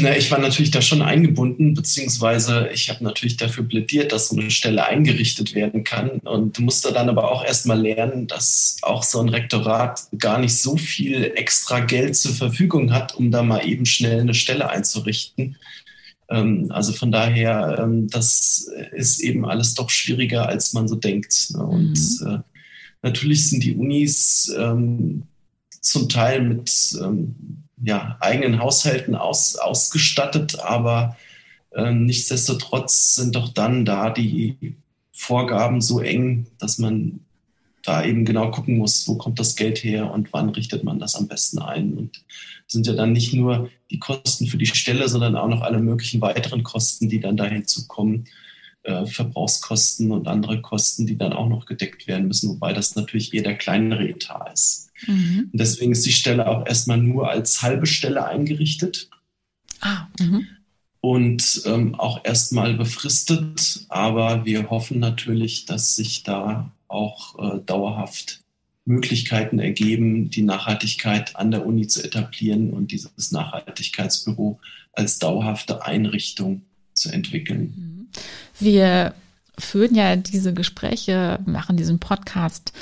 Na, 0.02 0.16
ich 0.16 0.30
war 0.30 0.40
natürlich 0.40 0.70
da 0.70 0.82
schon 0.82 1.02
eingebunden, 1.02 1.74
beziehungsweise 1.74 2.68
ich 2.72 2.90
habe 2.90 3.04
natürlich 3.04 3.36
dafür 3.36 3.64
plädiert, 3.64 4.12
dass 4.12 4.28
so 4.28 4.36
eine 4.36 4.50
Stelle 4.50 4.86
eingerichtet 4.86 5.54
werden 5.54 5.84
kann 5.84 6.10
und 6.20 6.58
musste 6.58 6.92
dann 6.92 7.08
aber 7.08 7.30
auch 7.30 7.44
erstmal 7.44 7.80
lernen, 7.80 8.26
dass 8.26 8.78
auch 8.82 9.02
so 9.04 9.20
ein 9.20 9.28
Rektorat 9.28 10.08
gar 10.18 10.38
nicht 10.38 10.56
so 10.56 10.76
viel 10.76 11.32
extra 11.36 11.80
Geld 11.80 12.16
zur 12.16 12.32
Verfügung 12.32 12.92
hat, 12.92 13.14
um 13.14 13.30
da 13.30 13.42
mal 13.42 13.66
eben 13.66 13.86
schnell 13.86 14.20
eine 14.20 14.34
Stelle 14.34 14.68
einzurichten. 14.68 15.56
Ähm, 16.28 16.66
also 16.70 16.92
von 16.92 17.12
daher, 17.12 17.78
ähm, 17.80 18.08
das 18.08 18.70
ist 18.92 19.20
eben 19.20 19.44
alles 19.44 19.74
doch 19.74 19.90
schwieriger, 19.90 20.48
als 20.48 20.72
man 20.72 20.88
so 20.88 20.96
denkt. 20.96 21.50
Ne? 21.50 21.64
Und 21.64 22.20
mhm. 22.20 22.26
Äh, 22.26 22.38
natürlich 23.02 23.48
sind 23.48 23.62
die 23.62 23.74
Unis 23.74 24.52
ähm, 24.58 25.24
zum 25.80 26.08
Teil 26.08 26.42
mit 26.42 26.98
ja, 27.84 28.16
eigenen 28.20 28.60
Haushalten 28.60 29.14
aus, 29.14 29.56
ausgestattet, 29.56 30.58
aber 30.60 31.16
äh, 31.72 31.92
nichtsdestotrotz 31.92 33.14
sind 33.14 33.36
doch 33.36 33.48
dann 33.48 33.84
da 33.84 34.10
die 34.10 34.76
Vorgaben 35.12 35.80
so 35.80 36.00
eng, 36.00 36.46
dass 36.58 36.78
man 36.78 37.20
da 37.82 38.02
eben 38.02 38.24
genau 38.24 38.50
gucken 38.50 38.78
muss, 38.78 39.06
wo 39.06 39.16
kommt 39.16 39.38
das 39.38 39.56
Geld 39.56 39.84
her 39.84 40.10
und 40.10 40.32
wann 40.32 40.48
richtet 40.48 40.84
man 40.84 40.98
das 40.98 41.14
am 41.14 41.28
besten 41.28 41.58
ein. 41.58 41.92
Und 41.94 42.24
sind 42.66 42.86
ja 42.86 42.94
dann 42.94 43.12
nicht 43.12 43.34
nur 43.34 43.70
die 43.90 43.98
Kosten 43.98 44.46
für 44.46 44.56
die 44.56 44.66
Stelle, 44.66 45.08
sondern 45.08 45.36
auch 45.36 45.48
noch 45.48 45.60
alle 45.60 45.78
möglichen 45.78 46.22
weiteren 46.22 46.62
Kosten, 46.62 47.10
die 47.10 47.20
dann 47.20 47.36
da 47.36 47.44
hinzukommen. 47.44 48.26
Äh, 48.84 49.04
Verbrauchskosten 49.06 50.10
und 50.12 50.28
andere 50.28 50.62
Kosten, 50.62 51.06
die 51.06 51.18
dann 51.18 51.34
auch 51.34 51.48
noch 51.48 51.66
gedeckt 51.66 52.06
werden 52.06 52.26
müssen, 52.26 52.48
wobei 52.48 52.72
das 52.72 52.96
natürlich 52.96 53.34
eher 53.34 53.42
der 53.42 53.56
kleinere 53.56 54.08
Etat 54.08 54.50
ist. 54.52 54.90
Mhm. 55.06 55.50
Und 55.52 55.60
deswegen 55.60 55.92
ist 55.92 56.06
die 56.06 56.12
Stelle 56.12 56.46
auch 56.46 56.66
erstmal 56.66 56.98
nur 56.98 57.30
als 57.30 57.62
halbe 57.62 57.86
Stelle 57.86 58.26
eingerichtet. 58.26 59.08
Ah, 59.80 60.06
mhm. 60.18 60.46
Und 61.00 61.62
ähm, 61.66 61.94
auch 61.94 62.24
erstmal 62.24 62.74
befristet. 62.74 63.84
Aber 63.88 64.44
wir 64.44 64.70
hoffen 64.70 64.98
natürlich, 64.98 65.66
dass 65.66 65.94
sich 65.96 66.22
da 66.22 66.72
auch 66.88 67.38
äh, 67.38 67.60
dauerhaft 67.66 68.40
Möglichkeiten 68.86 69.58
ergeben, 69.58 70.30
die 70.30 70.42
Nachhaltigkeit 70.42 71.36
an 71.36 71.50
der 71.50 71.66
Uni 71.66 71.86
zu 71.86 72.02
etablieren 72.02 72.70
und 72.70 72.92
dieses 72.92 73.32
Nachhaltigkeitsbüro 73.32 74.58
als 74.92 75.18
dauerhafte 75.18 75.84
Einrichtung 75.84 76.62
zu 76.92 77.10
entwickeln. 77.10 77.74
Mhm. 77.76 78.08
Wir 78.60 79.14
führen 79.58 79.94
ja 79.94 80.16
diese 80.16 80.52
Gespräche, 80.52 81.38
machen 81.46 81.76
diesen 81.76 81.98
Podcast 81.98 82.72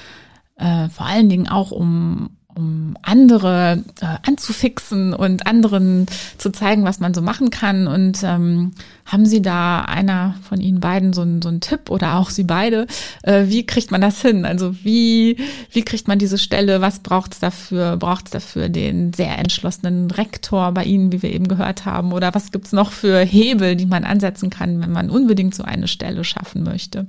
äh, 0.57 0.89
vor 0.89 1.07
allen 1.07 1.29
Dingen 1.29 1.49
auch 1.49 1.71
um 1.71 2.31
um 2.55 2.97
andere 3.03 3.83
äh, 4.01 4.07
anzufixen 4.27 5.15
und 5.15 5.47
anderen 5.47 6.07
zu 6.39 6.51
zeigen, 6.51 6.85
was 6.85 7.01
man 7.01 7.15
so 7.15 7.23
machen 7.23 7.51
kann. 7.51 7.87
Und 7.87 8.23
ähm, 8.23 8.73
haben 9.07 9.27
Sie 9.27 9.41
da 9.41 9.83
einer 9.83 10.35
von 10.49 10.61
Ihnen 10.61 10.81
beiden 10.81 11.13
so, 11.13 11.23
ein, 11.23 11.41
so 11.41 11.49
einen 11.49 11.61
Tipp 11.61 11.91
oder 11.91 12.17
auch 12.17 12.31
Sie 12.31 12.45
beide? 12.45 12.87
Äh, 13.23 13.45
wie 13.47 13.65
kriegt 13.65 13.91
man 13.91 14.01
das 14.01 14.21
hin? 14.21 14.45
Also 14.45 14.75
wie, 14.85 15.39
wie 15.71 15.83
kriegt 15.83 16.09
man 16.09 16.19
diese 16.19 16.39
Stelle? 16.39 16.81
Was 16.81 17.01
braucht 17.01 17.33
es 17.33 17.41
dafür? 17.41 17.97
Braucht 17.97 18.27
es 18.27 18.31
dafür 18.33 18.69
den 18.69 19.13
sehr 19.13 19.39
entschlossenen 19.39 20.11
Rektor 20.11 20.73
bei 20.73 20.85
Ihnen, 20.85 21.13
wie 21.13 21.23
wir 21.23 21.33
eben 21.33 21.49
gehört 21.49 21.85
haben? 21.87 22.13
Oder 22.13 22.35
was 22.35 22.51
gibt's 22.51 22.73
noch 22.73 22.93
für 22.93 23.21
Hebel, 23.21 23.77
die 23.77 23.87
man 23.87 24.05
ansetzen 24.05 24.51
kann, 24.51 24.81
wenn 24.83 24.93
man 24.93 25.11
unbedingt 25.11 25.55
so 25.55 25.63
eine 25.63 25.89
Stelle 25.89 26.25
schaffen 26.25 26.63
möchte? 26.65 27.07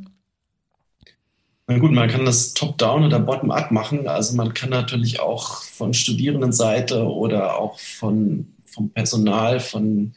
Na 1.68 1.78
gut, 1.78 1.94
man 1.94 2.10
kann 2.10 2.26
das 2.26 2.54
top-down 2.54 3.06
oder 3.06 3.20
bottom-up 3.20 3.72
machen. 3.72 4.08
Also 4.08 4.36
man 4.36 4.54
kann 4.54 4.70
natürlich 4.70 5.22
auch 5.22 5.64
von 5.64 5.94
Studierendenseite 5.94 7.06
oder 7.06 7.58
auch 7.58 7.80
von, 7.80 8.54
vom 8.66 8.90
Personal, 8.90 9.62
von 9.62 10.14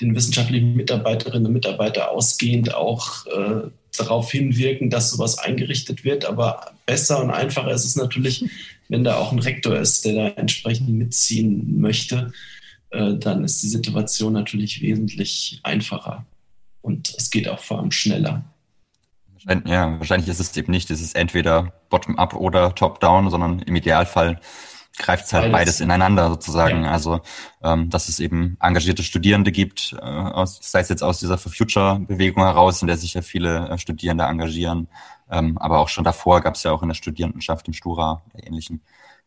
den 0.00 0.14
wissenschaftlichen 0.14 0.74
Mitarbeiterinnen 0.74 1.46
und 1.46 1.52
Mitarbeitern 1.52 2.08
ausgehend 2.08 2.74
auch 2.74 3.26
äh, 3.26 3.70
darauf 3.96 4.30
hinwirken, 4.30 4.90
dass 4.90 5.10
sowas 5.10 5.38
eingerichtet 5.38 6.04
wird. 6.04 6.26
Aber 6.26 6.72
besser 6.84 7.22
und 7.22 7.30
einfacher 7.30 7.70
ist 7.70 7.84
es 7.84 7.96
natürlich, 7.96 8.44
wenn 8.88 9.04
da 9.04 9.16
auch 9.16 9.32
ein 9.32 9.38
Rektor 9.38 9.76
ist, 9.76 10.04
der 10.04 10.14
da 10.14 10.28
entsprechend 10.28 10.90
mitziehen 10.90 11.80
möchte. 11.80 12.32
Äh, 12.90 13.14
dann 13.14 13.44
ist 13.44 13.62
die 13.62 13.68
Situation 13.68 14.34
natürlich 14.34 14.82
wesentlich 14.82 15.60
einfacher. 15.62 16.26
Und 16.82 17.14
es 17.16 17.30
geht 17.30 17.48
auch 17.48 17.60
vor 17.60 17.78
allem 17.78 17.90
schneller. 17.90 18.44
Ja, 19.64 19.98
wahrscheinlich 19.98 20.28
ist 20.28 20.40
es 20.40 20.56
eben 20.56 20.70
nicht, 20.70 20.90
es 20.90 21.00
ist 21.00 21.16
entweder 21.16 21.72
bottom-up 21.88 22.34
oder 22.34 22.74
top-down, 22.74 23.30
sondern 23.30 23.60
im 23.60 23.76
Idealfall 23.76 24.40
greift 24.98 25.26
es 25.26 25.32
halt 25.32 25.44
beides, 25.44 25.52
beides 25.52 25.80
ineinander 25.80 26.28
sozusagen. 26.28 26.84
Ja. 26.84 26.90
Also 26.90 27.20
ähm, 27.62 27.90
dass 27.90 28.08
es 28.08 28.20
eben 28.20 28.56
engagierte 28.60 29.02
Studierende 29.02 29.50
gibt, 29.52 29.96
äh, 29.98 30.04
aus, 30.04 30.58
sei 30.60 30.80
es 30.80 30.88
jetzt 30.88 31.02
aus 31.02 31.20
dieser 31.20 31.38
For 31.38 31.50
Future-Bewegung 31.52 32.42
heraus, 32.42 32.82
in 32.82 32.88
der 32.88 32.96
sich 32.96 33.14
ja 33.14 33.22
viele 33.22 33.68
äh, 33.68 33.78
Studierende 33.78 34.24
engagieren, 34.24 34.88
ähm, 35.30 35.56
aber 35.58 35.78
auch 35.78 35.88
schon 35.88 36.04
davor 36.04 36.40
gab 36.40 36.54
es 36.54 36.62
ja 36.62 36.72
auch 36.72 36.82
in 36.82 36.88
der 36.88 36.94
Studierendenschaft, 36.94 37.66
im 37.68 37.74
Stura, 37.74 38.22
oder 38.32 38.46
ähnlichen 38.46 38.82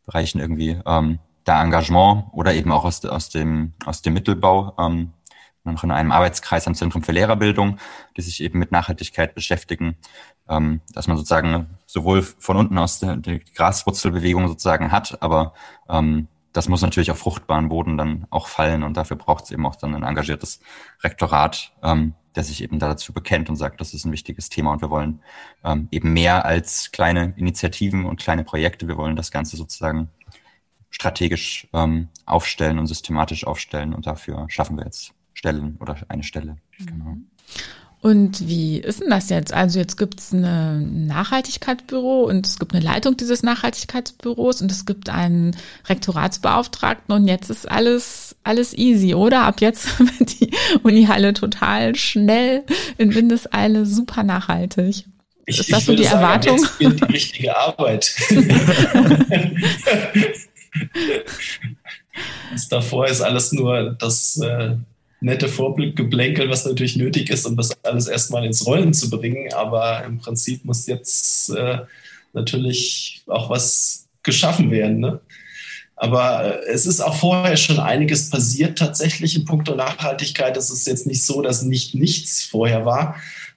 Bereichen 0.05 0.39
irgendwie 0.39 0.79
ähm, 0.85 1.19
da 1.43 1.63
Engagement 1.63 2.25
oder 2.31 2.53
eben 2.53 2.71
auch 2.71 2.85
aus, 2.85 3.03
aus 3.05 3.29
dem 3.29 3.73
aus 3.85 4.01
dem 4.01 4.13
Mittelbau. 4.13 4.73
Ähm, 4.77 5.13
noch 5.71 5.83
in 5.83 5.91
einem 5.91 6.11
Arbeitskreis 6.11 6.67
am 6.67 6.75
Zentrum 6.75 7.03
für 7.03 7.11
Lehrerbildung, 7.11 7.77
die 8.17 8.21
sich 8.21 8.41
eben 8.41 8.59
mit 8.59 8.71
Nachhaltigkeit 8.71 9.35
beschäftigen, 9.35 9.97
ähm, 10.49 10.81
dass 10.93 11.07
man 11.07 11.17
sozusagen 11.17 11.77
sowohl 11.85 12.21
von 12.21 12.57
unten 12.57 12.77
aus 12.77 12.99
der, 12.99 13.15
der 13.17 13.39
Graswurzelbewegung 13.39 14.47
sozusagen 14.47 14.91
hat, 14.91 15.21
aber 15.21 15.53
ähm, 15.89 16.27
das 16.51 16.69
muss 16.69 16.81
natürlich 16.81 17.11
auf 17.11 17.17
fruchtbaren 17.17 17.69
Boden 17.69 17.97
dann 17.97 18.27
auch 18.29 18.47
fallen 18.47 18.83
und 18.83 18.95
dafür 18.95 19.17
braucht 19.17 19.45
es 19.45 19.51
eben 19.51 19.65
auch 19.65 19.75
dann 19.75 19.95
ein 19.95 20.03
engagiertes 20.03 20.59
Rektorat, 21.03 21.73
ähm, 21.81 22.13
der 22.35 22.43
sich 22.43 22.63
eben 22.63 22.79
dazu 22.79 23.13
bekennt 23.13 23.49
und 23.49 23.55
sagt, 23.55 23.81
das 23.81 23.93
ist 23.93 24.05
ein 24.05 24.11
wichtiges 24.11 24.49
Thema 24.49 24.71
und 24.71 24.81
wir 24.81 24.89
wollen 24.89 25.19
ähm, 25.63 25.87
eben 25.91 26.13
mehr 26.13 26.45
als 26.45 26.91
kleine 26.91 27.33
Initiativen 27.37 28.05
und 28.05 28.19
kleine 28.19 28.43
Projekte, 28.43 28.87
wir 28.87 28.97
wollen 28.97 29.15
das 29.15 29.31
Ganze 29.31 29.57
sozusagen 29.57 30.09
strategisch 30.91 31.67
ähm, 31.73 32.09
aufstellen 32.25 32.77
und 32.77 32.85
systematisch 32.85 33.47
aufstellen 33.47 33.93
und 33.93 34.05
dafür 34.05 34.45
schaffen 34.49 34.77
wir 34.77 34.85
jetzt 34.85 35.13
Stellen 35.43 35.77
oder 35.81 35.97
eine 36.07 36.23
Stelle. 36.23 36.55
Genau. 36.79 37.17
Und 37.99 38.47
wie 38.47 38.77
ist 38.77 39.01
denn 39.01 39.09
das 39.09 39.29
jetzt? 39.29 39.53
Also 39.53 39.77
jetzt 39.77 39.97
gibt 39.97 40.21
es 40.21 40.31
ein 40.31 41.05
Nachhaltigkeitsbüro 41.05 42.23
und 42.23 42.47
es 42.47 42.59
gibt 42.59 42.73
eine 42.73 42.83
Leitung 42.83 43.17
dieses 43.17 43.43
Nachhaltigkeitsbüros 43.43 44.61
und 44.61 44.71
es 44.71 44.85
gibt 44.85 45.09
einen 45.09 45.53
Rektoratsbeauftragten 45.87 47.13
und 47.13 47.27
jetzt 47.27 47.49
ist 47.49 47.69
alles, 47.69 48.37
alles 48.43 48.73
easy, 48.73 49.15
oder? 49.15 49.43
Ab 49.43 49.59
jetzt 49.59 49.99
wird 50.19 50.39
die 50.39 50.51
Unihalle 50.83 51.33
total 51.33 51.95
schnell 51.95 52.63
in 52.97 53.13
Windeseile 53.13 53.85
super 53.85 54.23
nachhaltig. 54.23 55.03
Ich, 55.45 55.59
ist 55.59 55.73
das 55.73 55.85
so 55.85 55.93
die 55.93 56.05
sagen, 56.05 56.15
Erwartung? 56.15 56.57
Jetzt 56.57 56.77
beginnt 56.77 57.01
die 57.01 57.11
richtige 57.11 57.57
Arbeit. 57.57 58.15
davor 62.69 63.07
ist 63.07 63.21
alles 63.21 63.51
nur 63.51 63.95
das 63.99 64.37
äh, 64.37 64.77
nette 65.23 65.47
Vorblickgeblänkel, 65.47 66.49
was 66.49 66.65
natürlich 66.65 66.95
nötig 66.95 67.29
ist, 67.29 67.45
um 67.45 67.55
das 67.55 67.71
alles 67.83 68.07
erstmal 68.07 68.45
ins 68.45 68.65
Rollen 68.65 68.93
zu 68.93 69.09
bringen. 69.09 69.51
Aber 69.53 70.03
im 70.05 70.19
Prinzip 70.19 70.65
muss 70.65 70.85
jetzt 70.85 71.49
äh, 71.49 71.79
natürlich 72.33 73.23
auch 73.27 73.49
was 73.49 74.07
geschaffen 74.21 74.69
werden. 74.69 74.99
Ne? 74.99 75.19
Aber 75.95 76.63
äh, 76.65 76.71
es 76.71 76.85
ist 76.85 77.01
auch 77.01 77.15
vorher 77.15 77.57
schon 77.57 77.79
einiges 77.79 78.29
passiert 78.29 78.77
tatsächlich 78.77 79.35
in 79.35 79.45
puncto 79.45 79.75
Nachhaltigkeit. 79.75 80.57
Es 80.57 80.69
ist 80.69 80.85
jetzt 80.87 81.07
nicht 81.07 81.25
so, 81.25 81.41
dass 81.41 81.63
nicht 81.63 81.95
nichts 81.95 82.43
vorher 82.43 82.85
war 82.85 83.15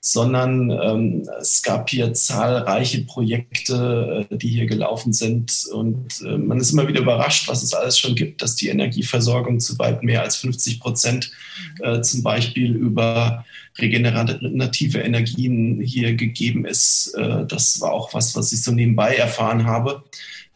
sondern 0.09 0.71
ähm, 0.71 1.29
es 1.41 1.65
gab 1.65 1.91
hier 1.91 2.15
zahlreiche 2.15 3.03
Projekte, 3.03 4.25
äh, 4.31 4.37
die 4.37 4.47
hier 4.47 4.67
gelaufen 4.67 5.13
sind. 5.13 5.67
Und 5.73 6.23
äh, 6.25 6.39
man 6.39 6.61
ist 6.61 6.71
immer 6.71 6.87
wieder 6.87 7.01
überrascht, 7.01 7.49
was 7.49 7.65
es 7.65 7.75
alles 7.75 7.99
schon 7.99 8.15
gibt, 8.15 8.41
dass 8.41 8.55
die 8.55 8.69
Energieversorgung 8.69 9.59
zu 9.59 9.77
weit 9.81 10.05
mehr 10.05 10.23
als 10.23 10.37
50 10.37 10.79
Prozent 10.79 11.33
äh, 11.83 12.03
zum 12.03 12.23
Beispiel 12.23 12.73
über 12.73 13.45
regenerative 13.79 15.01
Energien 15.01 15.81
hier 15.81 16.15
gegeben 16.15 16.67
ist. 16.67 17.13
Äh, 17.17 17.45
das 17.45 17.81
war 17.81 17.91
auch 17.91 18.15
was, 18.15 18.37
was 18.37 18.53
ich 18.53 18.63
so 18.63 18.71
nebenbei 18.71 19.17
erfahren 19.17 19.67
habe. 19.67 20.05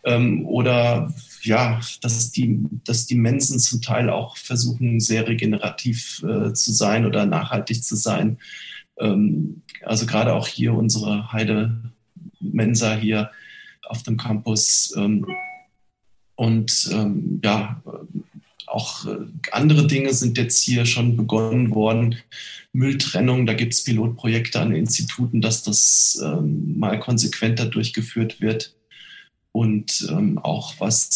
Ähm, 0.05 0.47
oder 0.47 1.13
ja, 1.43 1.81
dass 2.03 2.31
die, 2.31 2.61
dass 2.85 3.07
die 3.07 3.17
Mensen 3.17 3.59
zum 3.59 3.83
Teil 3.83 4.11
auch 4.11 4.37
versuchen, 4.37 5.01
sehr 5.01 5.27
regenerativ 5.27 6.23
äh, 6.23 6.53
zu 6.53 6.73
sein 6.73 7.05
oder 7.05 7.27
nachhaltig 7.27 7.83
zu 7.83 7.97
sein. 7.97 8.39
Ähm, 9.01 9.63
also 9.83 10.07
gerade 10.07 10.35
auch 10.35 10.47
hier 10.47 10.75
unsere 10.75 11.33
Heide 11.33 11.93
Mensa 12.41 12.95
hier 12.95 13.31
auf 13.89 14.03
dem 14.03 14.17
Campus. 14.17 14.95
Ähm, 14.97 15.27
und 16.37 16.91
ähm, 16.93 17.41
ja, 17.43 17.83
auch 18.67 19.07
äh, 19.07 19.17
andere 19.53 19.87
Dinge 19.87 20.15
sind 20.15 20.39
jetzt 20.39 20.63
hier 20.63 20.87
schon 20.87 21.17
begonnen 21.17 21.75
worden. 21.75 22.17
Mülltrennung, 22.73 23.47
da 23.47 23.55
gibt 23.55 23.75
es 23.75 23.85
Pilotprojekte 23.85 24.61
an 24.61 24.73
Instituten, 24.73 25.41
dass 25.41 25.65
das 25.65 26.23
mal 26.23 27.01
konsequenter 27.01 27.67
durchgeführt 27.67 28.41
wird. 28.41 28.77
Und 29.51 30.09
auch 30.43 30.75
was 30.79 31.11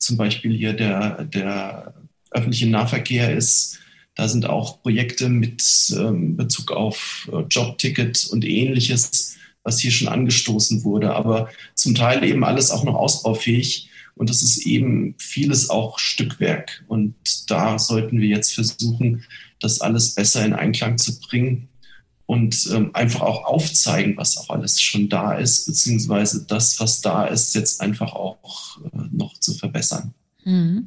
zum 0.00 0.16
Beispiel 0.16 0.52
hier 0.52 0.72
der, 0.72 1.22
der 1.26 1.94
öffentliche 2.32 2.66
Nahverkehr 2.66 3.32
ist, 3.32 3.78
da 4.16 4.28
sind 4.28 4.46
auch 4.46 4.82
Projekte 4.82 5.28
mit 5.28 5.62
ähm, 5.96 6.36
Bezug 6.36 6.72
auf 6.72 7.30
äh, 7.32 7.42
Jobticket 7.48 8.26
und 8.26 8.44
ähnliches, 8.44 9.36
was 9.62 9.78
hier 9.78 9.90
schon 9.90 10.08
angestoßen 10.08 10.84
wurde, 10.84 11.14
aber 11.14 11.50
zum 11.74 11.94
Teil 11.94 12.24
eben 12.24 12.42
alles 12.42 12.70
auch 12.70 12.82
noch 12.82 12.94
ausbaufähig. 12.94 13.90
Und 14.14 14.30
das 14.30 14.42
ist 14.42 14.64
eben 14.66 15.14
vieles 15.18 15.68
auch 15.68 15.98
Stückwerk. 15.98 16.82
Und 16.88 17.14
da 17.50 17.78
sollten 17.78 18.18
wir 18.18 18.28
jetzt 18.28 18.54
versuchen, 18.54 19.24
das 19.60 19.82
alles 19.82 20.14
besser 20.14 20.44
in 20.46 20.54
Einklang 20.54 20.96
zu 20.96 21.20
bringen 21.20 21.68
und 22.24 22.68
ähm, 22.72 22.90
einfach 22.94 23.20
auch 23.20 23.44
aufzeigen, 23.44 24.16
was 24.16 24.38
auch 24.38 24.48
alles 24.48 24.80
schon 24.80 25.10
da 25.10 25.34
ist, 25.34 25.66
beziehungsweise 25.66 26.46
das, 26.46 26.80
was 26.80 27.02
da 27.02 27.26
ist, 27.26 27.54
jetzt 27.54 27.82
einfach 27.82 28.14
auch 28.14 28.78
äh, 28.82 29.08
noch 29.12 29.38
zu 29.38 29.52
verbessern. 29.52 30.14
Mhm. 30.44 30.86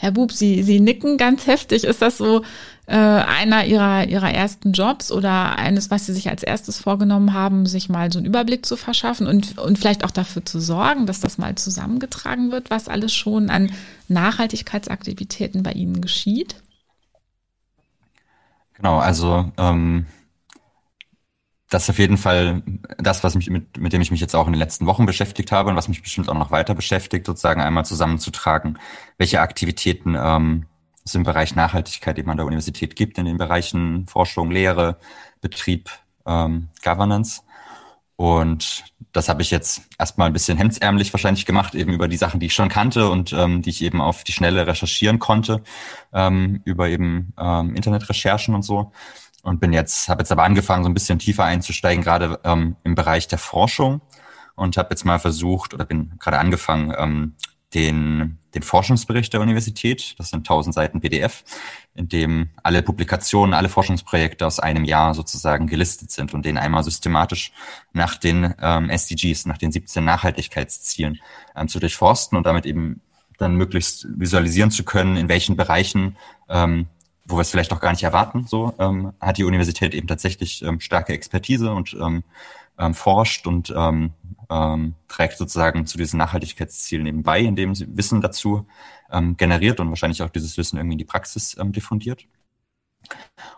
Herr 0.00 0.12
Bub, 0.12 0.30
Sie, 0.30 0.62
Sie 0.62 0.78
nicken 0.78 1.16
ganz 1.16 1.48
heftig. 1.48 1.82
Ist 1.82 2.00
das 2.00 2.18
so 2.18 2.42
äh, 2.86 2.94
einer 2.94 3.64
Ihrer, 3.64 4.06
Ihrer 4.06 4.30
ersten 4.32 4.70
Jobs 4.70 5.10
oder 5.10 5.58
eines, 5.58 5.90
was 5.90 6.06
Sie 6.06 6.14
sich 6.14 6.30
als 6.30 6.44
erstes 6.44 6.78
vorgenommen 6.78 7.34
haben, 7.34 7.66
sich 7.66 7.88
mal 7.88 8.12
so 8.12 8.20
einen 8.20 8.26
Überblick 8.26 8.64
zu 8.64 8.76
verschaffen 8.76 9.26
und, 9.26 9.58
und 9.58 9.76
vielleicht 9.76 10.04
auch 10.04 10.12
dafür 10.12 10.44
zu 10.44 10.60
sorgen, 10.60 11.06
dass 11.06 11.18
das 11.18 11.36
mal 11.36 11.56
zusammengetragen 11.56 12.52
wird, 12.52 12.70
was 12.70 12.86
alles 12.86 13.12
schon 13.12 13.50
an 13.50 13.72
Nachhaltigkeitsaktivitäten 14.06 15.64
bei 15.64 15.72
Ihnen 15.72 16.00
geschieht? 16.00 16.62
Genau, 18.74 18.98
also 18.98 19.50
ähm, 19.58 20.06
das 21.68 21.82
ist 21.84 21.90
auf 21.90 21.98
jeden 21.98 22.16
Fall 22.16 22.62
das, 22.96 23.22
was 23.24 23.34
mich 23.34 23.50
mit, 23.50 23.76
mit 23.76 23.92
dem 23.92 24.00
ich 24.00 24.10
mich 24.10 24.20
jetzt 24.20 24.34
auch 24.34 24.46
in 24.46 24.52
den 24.54 24.58
letzten 24.58 24.86
Wochen 24.86 25.06
beschäftigt 25.06 25.52
habe 25.52 25.68
und 25.68 25.76
was 25.76 25.88
mich 25.88 26.02
bestimmt 26.02 26.28
auch 26.28 26.34
noch 26.34 26.50
weiter 26.50 26.74
beschäftigt, 26.74 27.26
sozusagen 27.26 27.60
einmal 27.60 27.84
zusammenzutragen, 27.84 28.78
welche 29.18 29.40
Aktivitäten 29.40 30.16
ähm, 30.18 30.66
es 31.04 31.14
im 31.14 31.24
Bereich 31.24 31.54
Nachhaltigkeit 31.54 32.18
eben 32.18 32.30
an 32.30 32.38
der 32.38 32.46
Universität 32.46 32.96
gibt, 32.96 33.18
in 33.18 33.26
den 33.26 33.36
Bereichen 33.36 34.06
Forschung, 34.06 34.50
Lehre, 34.50 34.98
Betrieb, 35.40 35.90
ähm, 36.26 36.68
Governance. 36.82 37.42
Und 38.16 38.84
das 39.12 39.28
habe 39.28 39.42
ich 39.42 39.50
jetzt 39.50 39.82
erstmal 39.98 40.26
ein 40.26 40.32
bisschen 40.32 40.58
hemdsärmlich 40.58 41.12
wahrscheinlich 41.12 41.46
gemacht, 41.46 41.74
eben 41.74 41.92
über 41.92 42.08
die 42.08 42.16
Sachen, 42.16 42.40
die 42.40 42.46
ich 42.46 42.54
schon 42.54 42.68
kannte 42.68 43.10
und 43.10 43.32
ähm, 43.32 43.62
die 43.62 43.70
ich 43.70 43.82
eben 43.82 44.00
auf 44.00 44.24
die 44.24 44.32
Schnelle 44.32 44.66
recherchieren 44.66 45.18
konnte, 45.18 45.62
ähm, 46.12 46.60
über 46.64 46.88
eben 46.88 47.32
ähm, 47.38 47.76
Internetrecherchen 47.76 48.54
und 48.54 48.62
so 48.62 48.90
und 49.48 49.60
bin 49.60 49.72
jetzt, 49.72 50.08
habe 50.08 50.20
jetzt 50.20 50.30
aber 50.30 50.44
angefangen, 50.44 50.84
so 50.84 50.90
ein 50.90 50.94
bisschen 50.94 51.18
tiefer 51.18 51.44
einzusteigen, 51.44 52.04
gerade 52.04 52.38
ähm, 52.44 52.76
im 52.84 52.94
Bereich 52.94 53.28
der 53.28 53.38
Forschung 53.38 54.00
und 54.54 54.76
habe 54.76 54.90
jetzt 54.90 55.04
mal 55.04 55.18
versucht 55.18 55.74
oder 55.74 55.84
bin 55.84 56.12
gerade 56.18 56.38
angefangen, 56.38 56.94
ähm, 56.96 57.34
den, 57.74 58.38
den 58.54 58.62
Forschungsbericht 58.62 59.32
der 59.32 59.40
Universität, 59.40 60.14
das 60.18 60.30
sind 60.30 60.40
1000 60.40 60.74
Seiten 60.74 61.00
PDF, 61.00 61.44
in 61.94 62.08
dem 62.08 62.48
alle 62.62 62.82
Publikationen, 62.82 63.52
alle 63.52 63.68
Forschungsprojekte 63.68 64.46
aus 64.46 64.58
einem 64.58 64.84
Jahr 64.84 65.14
sozusagen 65.14 65.66
gelistet 65.66 66.10
sind 66.10 66.32
und 66.32 66.46
den 66.46 66.56
einmal 66.56 66.82
systematisch 66.82 67.52
nach 67.92 68.16
den 68.16 68.54
ähm, 68.60 68.88
SDGs, 68.88 69.46
nach 69.46 69.58
den 69.58 69.70
17 69.70 70.02
Nachhaltigkeitszielen 70.02 71.20
ähm, 71.56 71.68
zu 71.68 71.78
durchforsten 71.78 72.38
und 72.38 72.46
damit 72.46 72.64
eben 72.64 73.02
dann 73.36 73.54
möglichst 73.54 74.06
visualisieren 74.18 74.70
zu 74.70 74.82
können, 74.82 75.16
in 75.16 75.28
welchen 75.28 75.56
Bereichen 75.56 76.16
ähm, 76.48 76.88
wo 77.28 77.36
wir 77.36 77.42
es 77.42 77.50
vielleicht 77.50 77.72
auch 77.72 77.80
gar 77.80 77.92
nicht 77.92 78.02
erwarten, 78.02 78.46
so 78.46 78.74
ähm, 78.78 79.12
hat 79.20 79.38
die 79.38 79.44
Universität 79.44 79.94
eben 79.94 80.08
tatsächlich 80.08 80.62
ähm, 80.62 80.80
starke 80.80 81.12
Expertise 81.12 81.70
und 81.72 81.94
ähm, 82.00 82.24
ähm, 82.78 82.94
forscht 82.94 83.46
und 83.46 83.72
ähm, 83.76 84.12
ähm, 84.50 84.94
trägt 85.08 85.36
sozusagen 85.36 85.86
zu 85.86 85.98
diesen 85.98 86.18
Nachhaltigkeitszielen 86.18 87.06
eben 87.06 87.22
bei, 87.22 87.40
indem 87.40 87.74
sie 87.74 87.86
Wissen 87.96 88.20
dazu 88.20 88.66
ähm, 89.10 89.36
generiert 89.36 89.78
und 89.80 89.90
wahrscheinlich 89.90 90.22
auch 90.22 90.30
dieses 90.30 90.56
Wissen 90.56 90.78
irgendwie 90.78 90.94
in 90.94 90.98
die 90.98 91.04
Praxis 91.04 91.56
ähm, 91.58 91.72
diffundiert. 91.72 92.24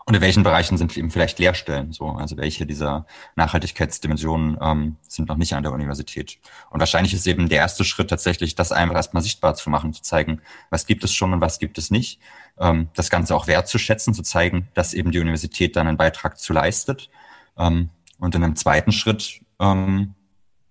Und 0.05 0.15
in 0.15 0.21
welchen 0.21 0.43
Bereichen 0.43 0.77
sind 0.77 0.97
eben 0.97 1.11
vielleicht 1.11 1.39
Leerstellen? 1.39 1.91
So, 1.91 2.07
also 2.09 2.37
welche 2.37 2.65
dieser 2.65 3.05
Nachhaltigkeitsdimensionen 3.35 4.57
ähm, 4.61 4.97
sind 5.07 5.29
noch 5.29 5.37
nicht 5.37 5.53
an 5.53 5.63
der 5.63 5.71
Universität? 5.71 6.39
Und 6.69 6.79
wahrscheinlich 6.79 7.13
ist 7.13 7.27
eben 7.27 7.49
der 7.49 7.59
erste 7.59 7.83
Schritt 7.83 8.09
tatsächlich, 8.09 8.55
das 8.55 8.71
einfach 8.71 8.95
erstmal 8.95 9.23
sichtbar 9.23 9.55
zu 9.55 9.69
machen, 9.69 9.93
zu 9.93 10.01
zeigen, 10.01 10.41
was 10.69 10.85
gibt 10.85 11.03
es 11.03 11.13
schon 11.13 11.33
und 11.33 11.41
was 11.41 11.59
gibt 11.59 11.77
es 11.77 11.91
nicht. 11.91 12.19
Ähm, 12.59 12.89
das 12.93 13.09
Ganze 13.09 13.35
auch 13.35 13.47
wertzuschätzen, 13.47 14.13
zu 14.13 14.23
zeigen, 14.23 14.67
dass 14.73 14.93
eben 14.93 15.11
die 15.11 15.19
Universität 15.19 15.75
dann 15.75 15.87
einen 15.87 15.97
Beitrag 15.97 16.39
zu 16.39 16.53
leistet. 16.53 17.09
Ähm, 17.57 17.89
und 18.19 18.35
in 18.35 18.43
einem 18.43 18.55
zweiten 18.55 18.91
Schritt 18.91 19.41
ähm, 19.59 20.13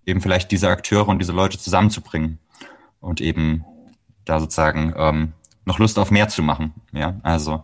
eben 0.05 0.21
vielleicht 0.21 0.51
diese 0.51 0.69
Akteure 0.69 1.07
und 1.07 1.19
diese 1.19 1.33
Leute 1.33 1.57
zusammenzubringen 1.57 2.39
und 2.99 3.21
eben 3.21 3.65
da 4.25 4.39
sozusagen 4.39 4.93
ähm, 4.95 5.33
noch 5.65 5.79
Lust 5.79 5.99
auf 5.99 6.11
mehr 6.11 6.27
zu 6.27 6.43
machen. 6.43 6.73
Ja, 6.91 7.17
also 7.23 7.63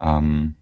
ähm, 0.00 0.56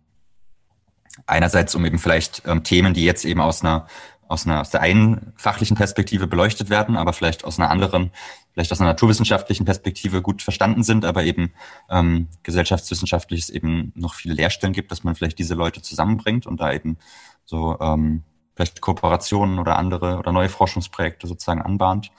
einerseits 1.26 1.74
um 1.74 1.84
eben 1.84 1.98
vielleicht 1.98 2.42
ähm, 2.46 2.62
Themen, 2.64 2.94
die 2.94 3.04
jetzt 3.04 3.24
eben 3.24 3.40
aus 3.40 3.62
einer 3.62 3.86
aus 4.26 4.46
einer 4.46 4.60
aus 4.62 4.70
der 4.70 4.80
einen 4.80 5.32
fachlichen 5.36 5.76
Perspektive 5.76 6.26
beleuchtet 6.26 6.70
werden, 6.70 6.96
aber 6.96 7.12
vielleicht 7.12 7.44
aus 7.44 7.58
einer 7.58 7.70
anderen, 7.70 8.10
vielleicht 8.52 8.72
aus 8.72 8.80
einer 8.80 8.90
naturwissenschaftlichen 8.90 9.66
Perspektive 9.66 10.22
gut 10.22 10.42
verstanden 10.42 10.82
sind, 10.82 11.04
aber 11.04 11.24
eben 11.24 11.52
ähm, 11.90 12.28
gesellschaftswissenschaftlich 12.42 13.42
es 13.42 13.50
eben 13.50 13.92
noch 13.94 14.14
viele 14.14 14.34
Lehrstellen 14.34 14.72
gibt, 14.72 14.90
dass 14.90 15.04
man 15.04 15.14
vielleicht 15.14 15.38
diese 15.38 15.54
Leute 15.54 15.82
zusammenbringt 15.82 16.46
und 16.46 16.60
da 16.60 16.72
eben 16.72 16.96
so 17.44 17.78
ähm, 17.80 18.22
vielleicht 18.56 18.80
Kooperationen 18.80 19.58
oder 19.58 19.76
andere 19.76 20.18
oder 20.18 20.32
neue 20.32 20.48
Forschungsprojekte 20.48 21.26
sozusagen 21.26 21.60
anbahnt. 21.62 22.10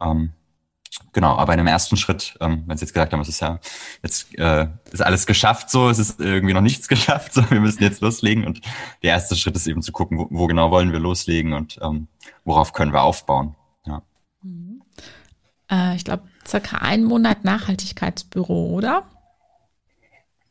Ähm, 0.00 0.32
Genau, 1.12 1.36
aber 1.36 1.52
in 1.54 1.58
dem 1.58 1.66
ersten 1.66 1.96
Schritt, 1.96 2.36
ähm, 2.40 2.62
wenn 2.66 2.76
Sie 2.76 2.84
jetzt 2.84 2.92
gesagt 2.92 3.12
haben, 3.12 3.20
es 3.20 3.28
ist 3.28 3.40
ja 3.40 3.58
jetzt 4.02 4.38
äh, 4.38 4.68
ist 4.92 5.02
alles 5.02 5.26
geschafft, 5.26 5.70
so 5.70 5.88
es 5.88 5.98
ist 5.98 6.20
irgendwie 6.20 6.54
noch 6.54 6.60
nichts 6.60 6.88
geschafft, 6.88 7.34
so 7.34 7.50
wir 7.50 7.60
müssen 7.60 7.82
jetzt 7.82 8.00
loslegen 8.00 8.46
und 8.46 8.60
der 9.02 9.10
erste 9.10 9.34
Schritt 9.34 9.56
ist 9.56 9.66
eben 9.66 9.82
zu 9.82 9.92
gucken, 9.92 10.18
wo, 10.18 10.28
wo 10.30 10.46
genau 10.46 10.70
wollen 10.70 10.92
wir 10.92 11.00
loslegen 11.00 11.52
und 11.52 11.78
ähm, 11.82 12.06
worauf 12.44 12.72
können 12.72 12.92
wir 12.92 13.02
aufbauen. 13.02 13.56
Ja. 13.86 14.02
Mhm. 14.42 14.82
Äh, 15.70 15.96
ich 15.96 16.04
glaube 16.04 16.24
circa 16.46 16.78
einen 16.78 17.04
Monat 17.04 17.44
Nachhaltigkeitsbüro, 17.44 18.70
oder? 18.70 19.04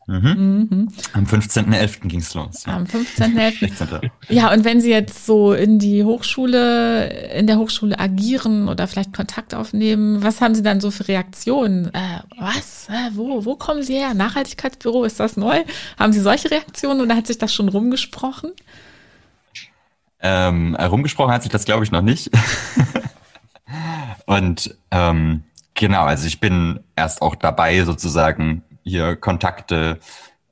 Mhm. 0.09 0.67
Mhm. 0.71 0.89
Am 1.13 1.25
15.11. 1.25 2.07
ging 2.07 2.19
es 2.19 2.33
los. 2.33 2.65
Ja. 2.65 2.77
Am 2.77 2.85
15.11. 2.85 4.09
ja, 4.29 4.51
und 4.51 4.65
wenn 4.65 4.81
Sie 4.81 4.89
jetzt 4.89 5.27
so 5.27 5.53
in 5.53 5.77
die 5.77 6.03
Hochschule, 6.03 7.29
in 7.33 7.45
der 7.45 7.59
Hochschule 7.59 7.99
agieren 7.99 8.69
oder 8.69 8.87
vielleicht 8.87 9.13
Kontakt 9.13 9.53
aufnehmen, 9.53 10.23
was 10.23 10.41
haben 10.41 10.55
Sie 10.55 10.63
dann 10.63 10.81
so 10.81 10.89
für 10.89 11.07
Reaktionen? 11.07 11.93
Äh, 11.93 12.21
was? 12.39 12.87
Äh, 12.89 13.11
wo, 13.13 13.45
wo 13.45 13.55
kommen 13.55 13.83
Sie 13.83 13.93
her? 13.93 14.15
Nachhaltigkeitsbüro, 14.15 15.03
ist 15.03 15.19
das 15.19 15.37
neu? 15.37 15.63
Haben 15.99 16.11
Sie 16.11 16.21
solche 16.21 16.49
Reaktionen 16.49 17.01
oder 17.01 17.15
hat 17.15 17.27
sich 17.27 17.37
das 17.37 17.53
schon 17.53 17.69
rumgesprochen? 17.69 18.51
Ähm, 20.21 20.75
rumgesprochen 20.75 21.31
hat 21.31 21.43
sich 21.43 21.51
das, 21.51 21.65
glaube 21.65 21.83
ich, 21.83 21.91
noch 21.91 22.01
nicht. 22.01 22.31
und 24.25 24.75
ähm, 24.89 25.43
genau, 25.75 26.05
also 26.05 26.25
ich 26.25 26.39
bin 26.39 26.79
erst 26.95 27.21
auch 27.21 27.35
dabei, 27.35 27.83
sozusagen 27.83 28.63
hier 28.89 29.15
Kontakte 29.15 29.99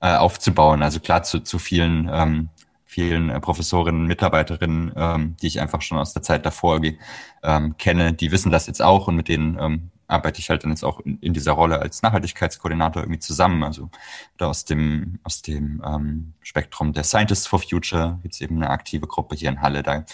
äh, 0.01 0.15
aufzubauen. 0.15 0.83
Also 0.83 0.99
klar 0.99 1.23
zu, 1.23 1.39
zu 1.39 1.59
vielen, 1.59 2.09
ähm, 2.11 2.49
vielen 2.85 3.29
äh, 3.29 3.39
Professorinnen, 3.39 4.05
Mitarbeiterinnen, 4.05 4.93
ähm, 4.95 5.35
die 5.41 5.47
ich 5.47 5.59
einfach 5.59 5.81
schon 5.81 5.97
aus 5.97 6.13
der 6.13 6.21
Zeit 6.21 6.45
davor 6.45 6.81
ähm, 7.43 7.77
kenne, 7.77 8.13
die 8.13 8.31
wissen 8.31 8.51
das 8.51 8.67
jetzt 8.67 8.81
auch 8.81 9.07
und 9.07 9.15
mit 9.15 9.27
denen 9.27 9.57
ähm, 9.59 9.91
arbeite 10.07 10.39
ich 10.39 10.49
halt 10.49 10.63
dann 10.63 10.71
jetzt 10.71 10.83
auch 10.83 10.99
in, 11.01 11.19
in 11.19 11.33
dieser 11.33 11.51
Rolle 11.51 11.79
als 11.79 12.01
Nachhaltigkeitskoordinator 12.01 13.03
irgendwie 13.03 13.19
zusammen. 13.19 13.63
Also 13.63 13.89
da 14.37 14.47
aus 14.47 14.65
dem, 14.65 15.19
aus 15.23 15.41
dem 15.41 15.81
ähm, 15.85 16.33
Spektrum 16.41 16.93
der 16.93 17.03
Scientists 17.03 17.47
for 17.47 17.59
Future 17.59 18.19
jetzt 18.23 18.41
eben 18.41 18.57
eine 18.57 18.69
aktive 18.69 19.07
Gruppe 19.07 19.35
hier 19.35 19.49
in 19.49 19.61
Halle. 19.61 19.83
Da 19.83 20.05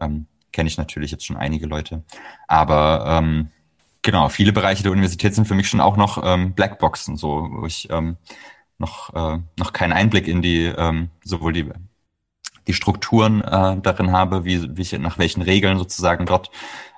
ähm, 0.00 0.26
kenne 0.52 0.68
ich 0.68 0.78
natürlich 0.78 1.10
jetzt 1.10 1.26
schon 1.26 1.36
einige 1.36 1.66
Leute. 1.66 2.04
Aber 2.48 3.04
ähm, 3.06 3.50
genau, 4.04 4.28
viele 4.28 4.52
Bereiche 4.52 4.84
der 4.84 4.92
Universität 4.92 5.34
sind 5.34 5.48
für 5.48 5.54
mich 5.54 5.68
schon 5.68 5.80
auch 5.80 5.96
noch 5.96 6.22
ähm, 6.24 6.52
Blackboxen, 6.52 7.16
so 7.16 7.48
wo 7.50 7.66
ich 7.66 7.90
ähm, 7.90 8.16
noch, 8.78 9.12
äh, 9.14 9.38
noch 9.58 9.72
keinen 9.72 9.92
Einblick 9.92 10.28
in 10.28 10.42
die 10.42 10.66
ähm, 10.66 11.10
sowohl 11.24 11.52
die 11.52 11.68
die 12.66 12.72
Strukturen 12.72 13.42
äh, 13.42 13.78
darin 13.80 14.12
habe, 14.12 14.44
wie, 14.44 14.76
wie 14.76 14.98
nach 14.98 15.18
welchen 15.18 15.42
Regeln 15.42 15.76
sozusagen 15.76 16.24
dort 16.24 16.50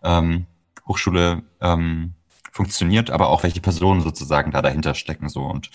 ähm, 0.04 0.46
Hochschule 0.86 1.42
ähm, 1.60 2.14
funktioniert, 2.52 3.10
aber 3.10 3.28
auch 3.30 3.42
welche 3.42 3.60
Personen 3.60 4.00
sozusagen 4.00 4.52
da 4.52 4.62
dahinter 4.62 4.94
stecken 4.94 5.28
so. 5.28 5.42
Und 5.42 5.70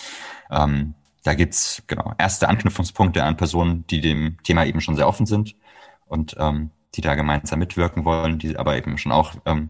ähm, 0.50 0.94
da 1.24 1.34
gibt's 1.34 1.84
genau 1.88 2.14
erste 2.18 2.48
Anknüpfungspunkte 2.48 3.22
an 3.24 3.36
Personen, 3.36 3.86
die 3.88 4.00
dem 4.00 4.38
Thema 4.44 4.66
eben 4.66 4.80
schon 4.80 4.96
sehr 4.96 5.10
offen 5.10 5.26
sind 5.26 5.56
und 6.08 6.38
ähm, 6.40 6.72
die 6.96 7.02
da 7.02 7.16
gemeinsam 7.16 7.60
mitwirken 7.60 8.06
wollen, 8.06 8.40
die 8.40 8.58
aber 8.58 8.78
eben 8.78 8.98
schon 8.98 9.12
auch 9.12 9.34
ähm, 9.46 9.70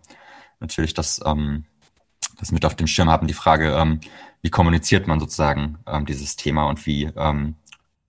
natürlich 0.62 0.94
das, 0.94 1.20
ähm, 1.26 1.66
das 2.40 2.52
mit 2.52 2.66
auf 2.66 2.76
dem 2.76 2.88
Schirm 2.88 3.10
haben, 3.10 3.28
die 3.28 3.34
Frage, 3.34 3.76
ähm, 3.76 4.00
wie 4.42 4.50
kommuniziert 4.50 5.08
man 5.08 5.20
sozusagen 5.20 5.80
ähm, 5.86 6.06
dieses 6.06 6.36
Thema 6.36 6.68
und 6.68 6.86
wie 6.86 7.06
ähm, 7.16 7.56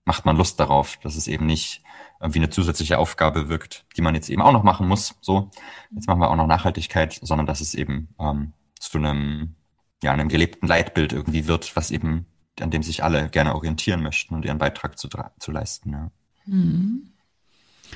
macht 0.05 0.25
man 0.25 0.37
Lust 0.37 0.59
darauf, 0.59 0.97
dass 0.97 1.15
es 1.15 1.27
eben 1.27 1.45
nicht 1.45 1.81
wie 2.25 2.39
eine 2.39 2.49
zusätzliche 2.49 2.99
Aufgabe 2.99 3.49
wirkt, 3.49 3.85
die 3.97 4.01
man 4.01 4.15
jetzt 4.15 4.29
eben 4.29 4.41
auch 4.41 4.53
noch 4.53 4.63
machen 4.63 4.87
muss. 4.87 5.15
So, 5.19 5.51
jetzt 5.93 6.07
machen 6.07 6.21
wir 6.21 6.31
auch 6.31 6.37
noch 6.37 6.47
Nachhaltigkeit, 6.47 7.19
sondern 7.21 7.45
dass 7.45 7.59
es 7.59 7.73
eben 7.73 8.15
ähm, 8.17 8.53
zu 8.79 8.97
einem, 8.97 9.55
ja, 10.01 10.13
einem 10.13 10.29
gelebten 10.29 10.67
Leitbild 10.67 11.11
irgendwie 11.11 11.47
wird, 11.47 11.75
was 11.75 11.91
eben, 11.91 12.25
an 12.61 12.71
dem 12.71 12.81
sich 12.81 13.03
alle 13.03 13.29
gerne 13.29 13.55
orientieren 13.55 14.01
möchten 14.01 14.35
und 14.35 14.45
ihren 14.45 14.57
Beitrag 14.57 14.97
zu, 14.97 15.09
zu 15.39 15.51
leisten. 15.51 15.91
Ja. 15.91 16.11
Mhm. 16.45 17.12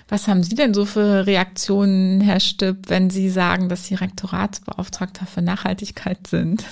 Was 0.07 0.27
haben 0.27 0.43
Sie 0.43 0.55
denn 0.55 0.73
so 0.73 0.85
für 0.85 1.25
Reaktionen, 1.25 2.21
Herr 2.21 2.39
Stipp, 2.39 2.89
wenn 2.89 3.09
Sie 3.09 3.29
sagen, 3.29 3.69
dass 3.69 3.85
Sie 3.85 3.95
Rektoratsbeauftragter 3.95 5.25
für 5.25 5.41
Nachhaltigkeit 5.41 6.27
sind? 6.27 6.63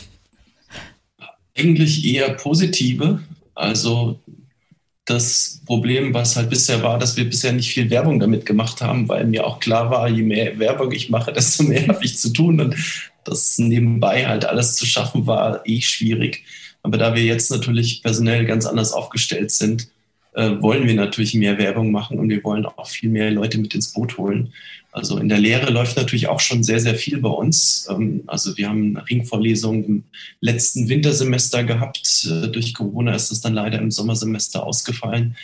Eigentlich 1.57 2.05
eher 2.05 2.33
positive. 2.33 3.19
Also 3.53 4.19
das 5.05 5.61
Problem, 5.65 6.13
was 6.13 6.35
halt 6.35 6.49
bisher 6.49 6.81
war, 6.81 6.97
dass 6.97 7.15
wir 7.15 7.29
bisher 7.29 7.53
nicht 7.53 7.69
viel 7.69 7.89
Werbung 7.89 8.19
damit 8.19 8.45
gemacht 8.45 8.81
haben, 8.81 9.07
weil 9.07 9.25
mir 9.25 9.45
auch 9.45 9.59
klar 9.59 9.91
war, 9.91 10.09
je 10.09 10.23
mehr 10.23 10.57
Werbung 10.57 10.91
ich 10.91 11.09
mache, 11.09 11.31
desto 11.31 11.63
mehr 11.63 11.87
habe 11.87 12.03
ich 12.03 12.17
zu 12.17 12.33
tun. 12.33 12.59
Und 12.59 12.75
das 13.23 13.57
nebenbei 13.57 14.25
halt 14.27 14.45
alles 14.45 14.75
zu 14.75 14.85
schaffen, 14.85 15.27
war 15.27 15.61
eh 15.65 15.81
schwierig. 15.81 16.43
Aber 16.81 16.97
da 16.97 17.15
wir 17.15 17.23
jetzt 17.23 17.51
natürlich 17.51 18.01
personell 18.03 18.45
ganz 18.45 18.65
anders 18.65 18.91
aufgestellt 18.91 19.51
sind, 19.51 19.87
äh, 20.35 20.61
wollen 20.61 20.85
wir 20.85 20.95
natürlich 20.95 21.33
mehr 21.33 21.57
Werbung 21.57 21.91
machen 21.91 22.19
und 22.19 22.29
wir 22.29 22.43
wollen 22.43 22.65
auch 22.65 22.87
viel 22.87 23.09
mehr 23.09 23.31
Leute 23.31 23.57
mit 23.57 23.73
ins 23.73 23.93
Boot 23.93 24.17
holen. 24.17 24.53
Also 24.91 25.17
in 25.17 25.29
der 25.29 25.39
Lehre 25.39 25.71
läuft 25.71 25.97
natürlich 25.97 26.27
auch 26.27 26.39
schon 26.39 26.63
sehr, 26.63 26.79
sehr 26.79 26.95
viel 26.95 27.19
bei 27.19 27.29
uns. 27.29 27.87
Ähm, 27.89 28.23
also 28.27 28.55
wir 28.57 28.67
haben 28.67 28.97
Ringvorlesungen 28.97 29.85
im 29.85 30.03
letzten 30.41 30.89
Wintersemester 30.89 31.63
gehabt. 31.63 32.29
Äh, 32.29 32.49
durch 32.49 32.73
Corona 32.73 33.15
ist 33.15 33.31
es 33.31 33.39
dann 33.41 33.53
leider 33.53 33.79
im 33.79 33.91
Sommersemester 33.91 34.65
ausgefallen. 34.65 35.37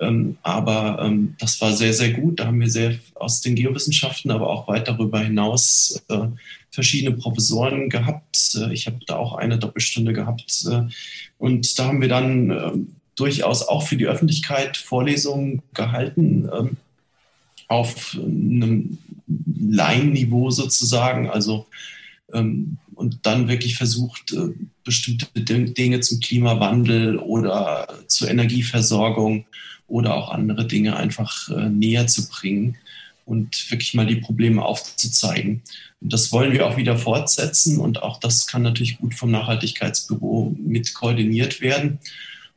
Ähm, 0.00 0.38
aber 0.42 1.02
ähm, 1.02 1.34
das 1.38 1.60
war 1.60 1.72
sehr, 1.74 1.92
sehr 1.92 2.12
gut. 2.12 2.40
Da 2.40 2.46
haben 2.46 2.60
wir 2.60 2.70
sehr 2.70 2.94
aus 3.16 3.42
den 3.42 3.54
Geowissenschaften, 3.54 4.30
aber 4.30 4.48
auch 4.48 4.68
weit 4.68 4.88
darüber 4.88 5.20
hinaus 5.20 6.02
äh, 6.08 6.28
verschiedene 6.70 7.14
Professoren 7.14 7.90
gehabt. 7.90 8.58
Ich 8.70 8.86
habe 8.86 9.00
da 9.06 9.16
auch 9.16 9.34
eine 9.34 9.58
Doppelstunde 9.58 10.14
gehabt. 10.14 10.66
Und 11.36 11.78
da 11.78 11.86
haben 11.86 12.00
wir 12.00 12.08
dann 12.08 12.86
durchaus 13.20 13.62
auch 13.62 13.86
für 13.86 13.96
die 13.96 14.06
Öffentlichkeit 14.06 14.76
Vorlesungen 14.76 15.62
gehalten, 15.74 16.48
ähm, 16.52 16.76
auf 17.68 18.18
einem 18.20 18.98
Laienniveau 19.28 20.50
sozusagen. 20.50 21.30
Also 21.30 21.66
ähm, 22.32 22.78
und 22.94 23.20
dann 23.22 23.48
wirklich 23.48 23.76
versucht, 23.76 24.32
äh, 24.32 24.52
bestimmte 24.84 25.26
Dinge 25.34 26.00
zum 26.00 26.20
Klimawandel 26.20 27.16
oder 27.18 27.88
zur 28.08 28.28
Energieversorgung 28.28 29.46
oder 29.88 30.14
auch 30.14 30.30
andere 30.30 30.66
Dinge 30.66 30.96
einfach 30.96 31.48
äh, 31.48 31.68
näher 31.68 32.06
zu 32.06 32.28
bringen 32.28 32.76
und 33.24 33.70
wirklich 33.70 33.94
mal 33.94 34.06
die 34.06 34.16
Probleme 34.16 34.62
aufzuzeigen. 34.62 35.62
Und 36.00 36.12
das 36.12 36.30
wollen 36.32 36.52
wir 36.52 36.66
auch 36.66 36.76
wieder 36.76 36.96
fortsetzen 36.98 37.78
und 37.78 38.02
auch 38.02 38.20
das 38.20 38.46
kann 38.46 38.62
natürlich 38.62 38.98
gut 38.98 39.14
vom 39.14 39.30
Nachhaltigkeitsbüro 39.30 40.54
mit 40.58 40.94
koordiniert 40.94 41.60
werden. 41.60 42.00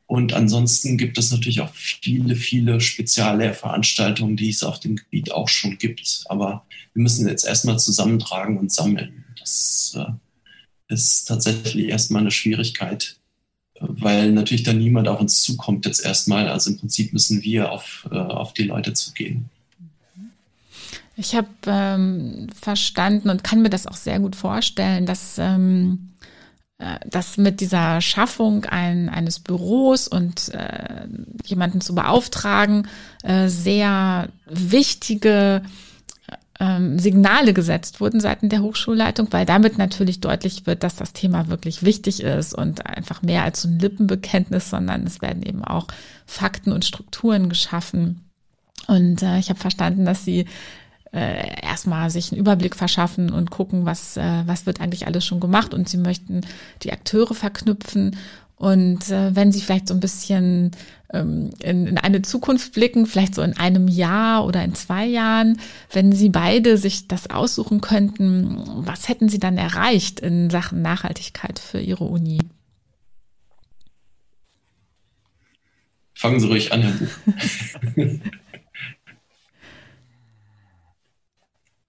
Und 0.06 0.34
ansonsten 0.34 0.98
gibt 0.98 1.18
es 1.18 1.32
natürlich 1.32 1.62
auch 1.62 1.74
viele, 1.74 2.36
viele 2.36 2.82
Speziallehrveranstaltungen, 2.82 4.36
die 4.36 4.50
es 4.50 4.64
auf 4.64 4.80
dem 4.80 4.96
Gebiet 4.96 5.32
auch 5.32 5.48
schon 5.48 5.78
gibt. 5.78 6.26
Aber 6.28 6.66
wir 6.94 7.02
müssen 7.02 7.28
jetzt 7.28 7.46
erstmal 7.46 7.80
zusammentragen 7.80 8.58
und 8.58 8.72
sammeln. 8.72 9.24
Das 9.40 9.98
äh, 9.98 10.94
ist 10.94 11.26
tatsächlich 11.26 11.88
erstmal 11.90 12.22
eine 12.22 12.32
Schwierigkeit, 12.32 13.18
weil 13.80 14.32
natürlich 14.32 14.64
dann 14.64 14.78
niemand 14.78 15.08
auf 15.08 15.20
uns 15.20 15.42
zukommt 15.42 15.86
jetzt 15.86 16.06
erstmal. 16.06 16.48
Also 16.48 16.72
im 16.72 16.78
Prinzip 16.78 17.14
müssen 17.14 17.42
wir 17.42 17.72
auf, 17.72 18.08
äh, 18.12 18.16
auf 18.16 18.54
die 18.54 18.64
Leute 18.64 18.94
zugehen. 18.94 19.50
Ich 21.16 21.36
habe 21.36 21.48
ähm, 21.68 22.48
verstanden 22.60 23.30
und 23.30 23.44
kann 23.44 23.62
mir 23.62 23.70
das 23.70 23.86
auch 23.86 23.96
sehr 23.96 24.20
gut 24.20 24.36
vorstellen, 24.36 25.06
dass 25.06 25.38
ähm, 25.38 26.10
äh, 26.84 27.00
dass 27.10 27.38
mit 27.38 27.62
dieser 27.62 28.02
Schaffung 28.02 28.66
ein, 28.66 29.08
eines 29.08 29.40
Büros 29.40 30.10
und 30.10 30.54
äh, 30.54 31.08
jemanden 31.46 31.80
zu 31.80 31.96
beauftragen 31.96 32.90
äh, 33.24 33.48
sehr 33.48 34.28
wichtige 34.46 35.62
ähm, 36.60 37.00
Signale 37.00 37.54
gesetzt 37.54 38.02
wurden 38.02 38.20
seitens 38.20 38.50
der 38.50 38.62
Hochschulleitung, 38.62 39.30
weil 39.32 39.46
damit 39.46 39.78
natürlich 39.78 40.20
deutlich 40.20 40.66
wird, 40.66 40.84
dass 40.84 40.98
das 40.98 41.14
Thema 41.14 41.48
wirklich 41.48 41.84
wichtig 41.84 42.22
ist 42.22 42.54
und 42.54 42.86
einfach 42.86 43.22
mehr 43.22 43.44
als 43.44 43.62
so 43.62 43.70
ein 43.70 43.80
Lippenbekenntnis, 43.80 44.70
sondern 44.70 45.06
es 45.06 45.22
werden 45.22 45.44
eben 45.44 45.64
auch 45.64 45.88
Fakten 46.26 46.74
und 46.74 46.84
Strukturen 46.84 47.48
geschaffen. 47.48 48.30
Und 48.88 49.24
äh, 49.24 49.40
ich 49.40 49.50
habe 49.50 49.60
verstanden, 49.60 50.04
dass 50.04 50.26
Sie 50.26 50.48
äh, 51.14 51.62
erstmal 51.62 52.10
sich 52.10 52.32
einen 52.32 52.42
Überblick 52.42 52.76
verschaffen 52.76 53.32
und 53.32 53.52
gucken, 53.52 53.86
was, 53.86 54.18
äh, 54.18 54.44
was 54.46 54.66
wird 54.66 54.82
eigentlich 54.82 55.06
alles 55.06 55.26
schon 55.26 55.40
gemacht. 55.40 55.74
Und 55.74 55.88
sie 55.88 55.98
möchten 55.98 56.42
die 56.82 56.92
Akteure 56.92 57.36
verknüpfen. 57.36 58.18
Und 58.56 59.10
äh, 59.10 59.36
wenn 59.36 59.52
Sie 59.52 59.62
vielleicht 59.62 59.90
so 59.90 59.94
ein 59.94 60.00
bisschen 60.00 60.72
ähm, 61.12 61.50
in, 61.60 61.86
in 61.86 61.98
eine 61.98 62.22
Zukunft 62.22 62.74
blicken, 62.74 63.06
vielleicht 63.06 63.36
so 63.36 63.42
in 63.42 63.58
einem 63.58 63.88
Jahr 63.88 64.46
oder 64.46 64.64
in 64.64 64.74
zwei 64.74 65.06
Jahren, 65.06 65.60
wenn 65.92 66.14
Sie 66.14 66.30
beide 66.30 66.78
sich 66.78 67.08
das 67.08 67.30
aussuchen 67.30 67.82
könnten, 67.82 68.58
was 68.86 69.10
hätten 69.10 69.28
Sie 69.28 69.40
dann 69.40 69.58
erreicht 69.58 70.20
in 70.20 70.50
Sachen 70.50 70.82
Nachhaltigkeit 70.82 71.60
für 71.60 71.80
Ihre 71.80 72.06
Uni? 72.06 72.40
Fangen 76.14 76.40
Sie 76.40 76.48
ruhig 76.48 76.72
an, 76.72 76.84
Herr 76.84 76.92
Buch. 76.94 78.20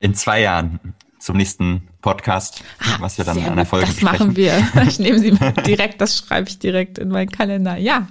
in 0.04 0.14
zwei 0.14 0.42
Jahren 0.42 0.80
zum 1.18 1.38
nächsten 1.38 1.88
Podcast, 2.02 2.62
ah, 2.80 2.96
was 3.00 3.16
wir 3.16 3.24
dann 3.24 3.42
an 3.42 3.56
der 3.56 3.64
Folge 3.64 3.86
Das 3.86 3.94
besprechen. 3.94 4.26
machen 4.26 4.36
wir. 4.36 4.68
Ich 4.86 4.98
nehme 4.98 5.18
sie 5.18 5.30
direkt, 5.66 5.98
das 6.02 6.18
schreibe 6.18 6.46
ich 6.46 6.58
direkt 6.58 6.98
in 6.98 7.08
meinen 7.08 7.30
Kalender. 7.30 7.78
Ja. 7.78 8.06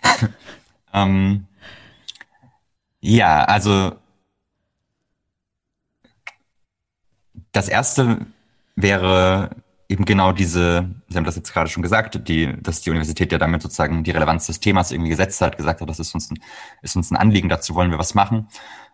ähm, 0.94 1.46
ja, 3.00 3.42
also 3.42 3.96
das 7.50 7.68
erste 7.68 8.26
wäre 8.76 9.50
eben 9.88 10.04
genau 10.04 10.30
diese, 10.30 10.88
Sie 11.08 11.16
haben 11.16 11.24
das 11.24 11.34
jetzt 11.34 11.52
gerade 11.52 11.68
schon 11.68 11.82
gesagt, 11.82 12.28
die, 12.28 12.54
dass 12.62 12.82
die 12.82 12.90
Universität 12.90 13.32
ja 13.32 13.38
damit 13.38 13.60
sozusagen 13.60 14.04
die 14.04 14.12
Relevanz 14.12 14.46
des 14.46 14.60
Themas 14.60 14.92
irgendwie 14.92 15.10
gesetzt 15.10 15.40
hat, 15.40 15.56
gesagt 15.56 15.80
hat, 15.80 15.88
das 15.88 15.98
ist 15.98 16.14
uns 16.14 16.30
ein, 16.30 16.38
ist 16.82 16.94
uns 16.94 17.10
ein 17.10 17.16
Anliegen, 17.16 17.48
dazu 17.48 17.74
wollen 17.74 17.90
wir 17.90 17.98
was 17.98 18.14
machen, 18.14 18.46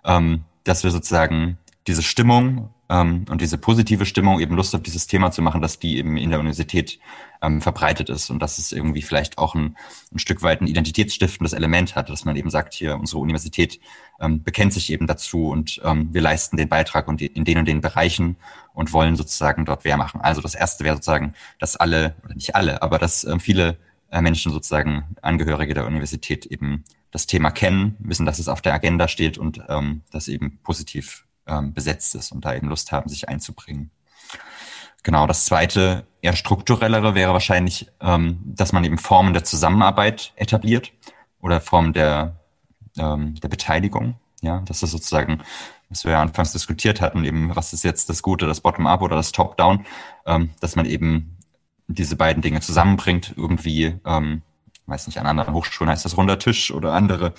ähm, 0.07 0.45
dass 0.65 0.83
wir 0.83 0.91
sozusagen 0.91 1.59
diese 1.87 2.03
Stimmung 2.03 2.71
ähm, 2.89 3.25
und 3.31 3.41
diese 3.41 3.59
positive 3.59 4.07
Stimmung, 4.07 4.41
eben 4.41 4.57
Lust 4.57 4.75
auf 4.75 4.83
dieses 4.83 5.07
Thema 5.07 5.31
zu 5.31 5.43
machen, 5.43 5.61
dass 5.61 5.79
die 5.79 5.99
eben 5.99 6.17
in 6.17 6.31
der 6.31 6.41
Universität 6.41 6.99
ähm, 7.43 7.61
verbreitet 7.61 8.09
ist 8.09 8.31
und 8.31 8.41
dass 8.41 8.59
es 8.59 8.73
irgendwie 8.73 9.03
vielleicht 9.03 9.39
auch 9.39 9.55
ein, 9.55 9.77
ein 10.13 10.19
Stück 10.19 10.43
weit 10.43 10.61
ein 10.61 10.67
identitätsstiftendes 10.67 11.53
Element 11.53 11.95
hat, 11.95 12.09
dass 12.11 12.25
man 12.25 12.37
eben 12.37 12.51
sagt, 12.51 12.75
hier 12.75 12.97
unsere 12.99 13.21
Universität 13.21 13.81
ähm, 14.21 14.43
bekennt 14.43 14.73
sich 14.73 14.91
eben 14.91 15.07
dazu 15.07 15.49
und 15.49 15.81
ähm, 15.85 16.09
wir 16.13 16.23
leisten 16.23 16.57
den 16.57 16.69
Beitrag 16.69 17.09
und 17.09 17.23
in 17.23 17.45
den 17.45 17.59
und 17.59 17.67
den 17.67 17.81
Bereichen 17.81 18.37
und 18.75 18.93
wollen 18.93 19.17
sozusagen 19.17 19.65
dort 19.65 19.85
wer 19.85 19.97
machen. 19.97 20.21
Also 20.21 20.41
das 20.41 20.55
erste 20.55 20.85
wäre 20.85 20.97
sozusagen, 20.97 21.35
dass 21.59 21.77
alle, 21.77 22.17
oder 22.25 22.35
nicht 22.35 22.55
alle, 22.55 22.83
aber 22.83 22.99
dass 22.99 23.25
ähm, 23.25 23.41
viele 23.41 23.79
äh, 24.11 24.21
Menschen 24.21 24.53
sozusagen 24.53 25.05
Angehörige 25.23 25.75
der 25.75 25.87
Universität 25.87 26.47
eben 26.47 26.85
das 27.11 27.27
Thema 27.27 27.51
kennen, 27.51 27.97
wissen, 27.99 28.27
dass 28.27 28.39
es 28.39 28.49
auf 28.49 28.61
der 28.61 28.75
Agenda 28.75 29.09
steht 29.09 29.39
und 29.39 29.61
ähm, 29.69 30.03
das 30.11 30.29
eben 30.29 30.59
positiv 30.63 31.26
ähm, 31.47 31.73
besetzt 31.73 32.15
ist 32.15 32.33
und 32.33 32.45
da 32.45 32.55
eben 32.55 32.69
Lust 32.69 32.93
haben, 32.93 33.09
sich 33.09 33.29
einzubringen. 33.29 33.91
Genau, 35.03 35.27
das 35.27 35.45
zweite, 35.45 36.07
eher 36.21 36.35
strukturellere 36.35 37.15
wäre 37.15 37.33
wahrscheinlich, 37.33 37.89
ähm, 38.01 38.41
dass 38.45 38.73
man 38.73 38.83
eben 38.85 38.99
Formen 38.99 39.33
der 39.33 39.45
Zusammenarbeit 39.45 40.33
etabliert 40.35 40.93
oder 41.41 41.61
Formen 41.61 41.93
der, 41.93 42.41
ähm, 42.99 43.37
der 43.37 43.49
Beteiligung. 43.49 44.17
Ja, 44.43 44.63
das 44.67 44.83
ist 44.83 44.91
sozusagen, 44.91 45.43
was 45.89 46.05
wir 46.05 46.13
ja 46.13 46.23
anfangs 46.23 46.53
diskutiert 46.53 47.01
hatten, 47.01 47.25
eben, 47.25 47.55
was 47.55 47.73
ist 47.73 47.85
jetzt 47.85 48.09
das 48.09 48.23
Gute, 48.23 48.47
das 48.47 48.61
Bottom-up 48.61 49.01
oder 49.03 49.17
das 49.17 49.33
Top-down, 49.33 49.87
ähm, 50.27 50.51
dass 50.61 50.75
man 50.75 50.87
eben 50.87 51.37
diese 51.89 52.17
beiden 52.17 52.43
Dinge 52.43 52.61
zusammenbringt, 52.61 53.35
irgendwie, 53.37 54.01
ähm, 54.05 54.43
weiß 54.87 55.07
nicht, 55.07 55.19
an 55.19 55.27
anderen 55.27 55.55
Hochschulen 55.55 55.91
heißt 55.91 56.05
das 56.05 56.17
runder 56.17 56.39
Tisch 56.39 56.71
oder 56.71 56.93
andere 56.93 57.35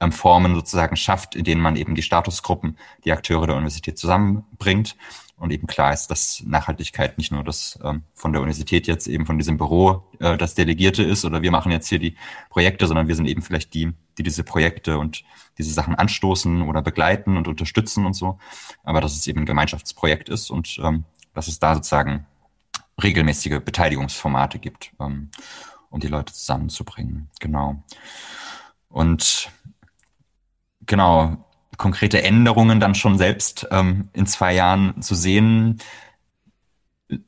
ähm, 0.00 0.12
Formen 0.12 0.54
sozusagen 0.54 0.96
schafft, 0.96 1.34
in 1.34 1.44
denen 1.44 1.60
man 1.60 1.76
eben 1.76 1.94
die 1.94 2.02
Statusgruppen, 2.02 2.76
die 3.04 3.12
Akteure 3.12 3.46
der 3.46 3.56
Universität 3.56 3.98
zusammenbringt 3.98 4.96
und 5.40 5.52
eben 5.52 5.66
klar 5.66 5.94
ist, 5.94 6.08
dass 6.08 6.42
Nachhaltigkeit 6.44 7.16
nicht 7.16 7.32
nur 7.32 7.42
das 7.42 7.78
ähm, 7.82 8.02
von 8.12 8.32
der 8.32 8.42
Universität 8.42 8.86
jetzt 8.86 9.06
eben 9.06 9.24
von 9.24 9.38
diesem 9.38 9.56
Büro 9.56 10.04
äh, 10.18 10.36
das 10.36 10.54
Delegierte 10.54 11.02
ist 11.02 11.24
oder 11.24 11.40
wir 11.40 11.50
machen 11.50 11.72
jetzt 11.72 11.88
hier 11.88 11.98
die 11.98 12.14
Projekte, 12.50 12.86
sondern 12.86 13.08
wir 13.08 13.16
sind 13.16 13.26
eben 13.26 13.40
vielleicht 13.40 13.72
die, 13.72 13.92
die 14.18 14.22
diese 14.22 14.44
Projekte 14.44 14.98
und 14.98 15.24
diese 15.56 15.72
Sachen 15.72 15.94
anstoßen 15.94 16.60
oder 16.60 16.82
begleiten 16.82 17.38
und 17.38 17.48
unterstützen 17.48 18.04
und 18.04 18.12
so. 18.12 18.38
Aber 18.84 19.00
dass 19.00 19.16
es 19.16 19.26
eben 19.26 19.40
ein 19.40 19.46
Gemeinschaftsprojekt 19.46 20.28
ist 20.28 20.50
und 20.50 20.78
ähm, 20.82 21.04
dass 21.32 21.48
es 21.48 21.58
da 21.58 21.74
sozusagen 21.74 22.26
regelmäßige 23.02 23.60
Beteiligungsformate 23.64 24.58
gibt, 24.58 24.92
ähm, 25.00 25.30
um 25.90 26.00
die 26.00 26.08
Leute 26.08 26.32
zusammenzubringen. 26.32 27.28
Genau. 27.40 27.82
Und 28.88 29.50
genau, 30.86 31.36
konkrete 31.76 32.22
Änderungen 32.22 32.80
dann 32.80 32.94
schon 32.94 33.18
selbst 33.18 33.66
ähm, 33.70 34.08
in 34.12 34.26
zwei 34.26 34.54
Jahren 34.54 35.02
zu 35.02 35.14
sehen. 35.14 35.80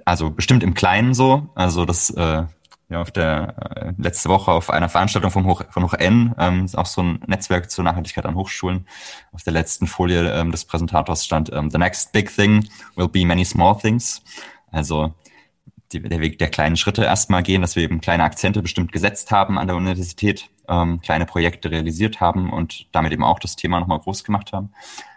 Also 0.05 0.31
bestimmt 0.31 0.63
im 0.63 0.75
Kleinen 0.75 1.15
so. 1.15 1.49
Also 1.55 1.85
das 1.85 2.11
äh, 2.11 2.45
ja 2.93 3.01
auf 3.01 3.11
der 3.11 3.55
äh, 3.75 3.93
letzte 3.97 4.29
Woche 4.29 4.53
auf 4.53 4.71
einer 4.71 4.89
Veranstaltung 4.89 5.31
vom 5.31 5.47
Hoch, 5.47 5.63
von 5.71 5.83
Hoch 5.83 5.95
N, 5.95 6.35
ähm, 6.39 6.65
ist 6.65 6.77
auch 6.77 6.87
so 6.87 7.03
ein 7.03 7.21
Netzwerk 7.27 7.71
zur 7.71 7.85
Nachhaltigkeit 7.85 8.27
an 8.27 8.37
Hochschulen. 8.37 8.87
Auf 9.33 9.43
der 9.43 9.53
letzten 9.53 9.87
Folie 9.87 10.31
ähm, 10.33 10.53
des 10.53 10.65
Präsentators 10.65 11.25
stand 11.25 11.51
ähm, 11.53 11.71
The 11.71 11.79
next 11.79 12.13
big 12.13 12.35
thing 12.35 12.69
will 12.95 13.09
be 13.09 13.25
many 13.25 13.45
small 13.45 13.77
things. 13.77 14.23
Also 14.71 15.15
die, 15.93 16.03
der 16.03 16.21
Weg 16.21 16.39
der 16.39 16.49
kleinen 16.49 16.77
Schritte 16.77 17.05
erstmal 17.05 17.43
gehen, 17.43 17.61
dass 17.61 17.77
wir 17.77 17.83
eben 17.83 18.01
kleine 18.01 18.25
Akzente 18.25 18.63
bestimmt 18.63 18.93
gesetzt 18.93 19.31
haben 19.31 19.59
an 19.59 19.67
der 19.67 19.77
Universität 19.77 20.51
ähm, 20.69 21.01
kleine 21.01 21.27
Projekte 21.27 21.71
realisiert 21.71 22.21
haben 22.21 22.53
und 22.53 22.87
damit 22.93 23.13
eben 23.13 23.25
auch 23.25 23.39
das 23.39 23.57
Thema 23.57 23.81
nochmal 23.81 23.99
groß 23.99 24.25
gemacht 24.25 24.53
haben, 24.53 24.71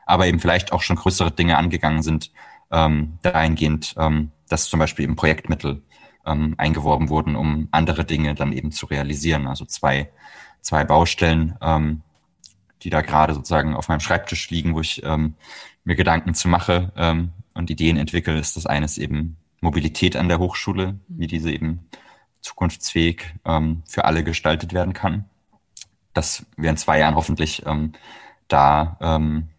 aber 0.05 0.27
eben 0.27 0.39
vielleicht 0.39 0.71
auch 0.71 0.81
schon 0.81 0.95
größere 0.95 1.31
Dinge 1.31 1.57
angegangen 1.57 2.03
sind, 2.03 2.31
ähm, 2.71 3.17
dahingehend, 3.21 3.95
ähm, 3.97 4.31
dass 4.49 4.69
zum 4.69 4.79
Beispiel 4.79 5.05
eben 5.05 5.15
Projektmittel 5.15 5.81
ähm, 6.25 6.55
eingeworben 6.57 7.09
wurden, 7.09 7.35
um 7.35 7.67
andere 7.71 8.05
Dinge 8.05 8.35
dann 8.35 8.51
eben 8.51 8.71
zu 8.71 8.85
realisieren. 8.87 9.47
Also 9.47 9.65
zwei, 9.65 10.09
zwei 10.61 10.83
Baustellen, 10.83 11.55
ähm, 11.61 12.01
die 12.81 12.89
da 12.89 13.01
gerade 13.01 13.33
sozusagen 13.33 13.75
auf 13.75 13.87
meinem 13.87 13.99
Schreibtisch 13.99 14.49
liegen, 14.49 14.75
wo 14.75 14.81
ich 14.81 15.03
ähm, 15.03 15.35
mir 15.83 15.95
Gedanken 15.95 16.33
zu 16.33 16.47
mache 16.47 16.91
ähm, 16.95 17.31
und 17.53 17.69
Ideen 17.69 17.97
entwickle, 17.97 18.37
ist 18.37 18.57
das 18.57 18.65
eines 18.65 18.97
eben 18.97 19.37
Mobilität 19.65 20.15
an 20.15 20.29
der 20.29 20.39
Hochschule, 20.39 20.99
wie 21.07 21.27
diese 21.27 21.51
eben 21.51 21.89
zukunftsfähig 22.41 23.33
ähm, 23.45 23.83
für 23.87 24.05
alle 24.05 24.23
gestaltet 24.23 24.73
werden 24.73 24.93
kann 24.93 25.25
dass 26.15 26.45
wir 26.57 26.71
in 26.71 26.77
zwei 26.77 26.99
Jahren 26.99 27.15
hoffentlich 27.15 27.63
ähm, 27.67 27.91
da 28.47 28.97
ähm, 29.01 29.49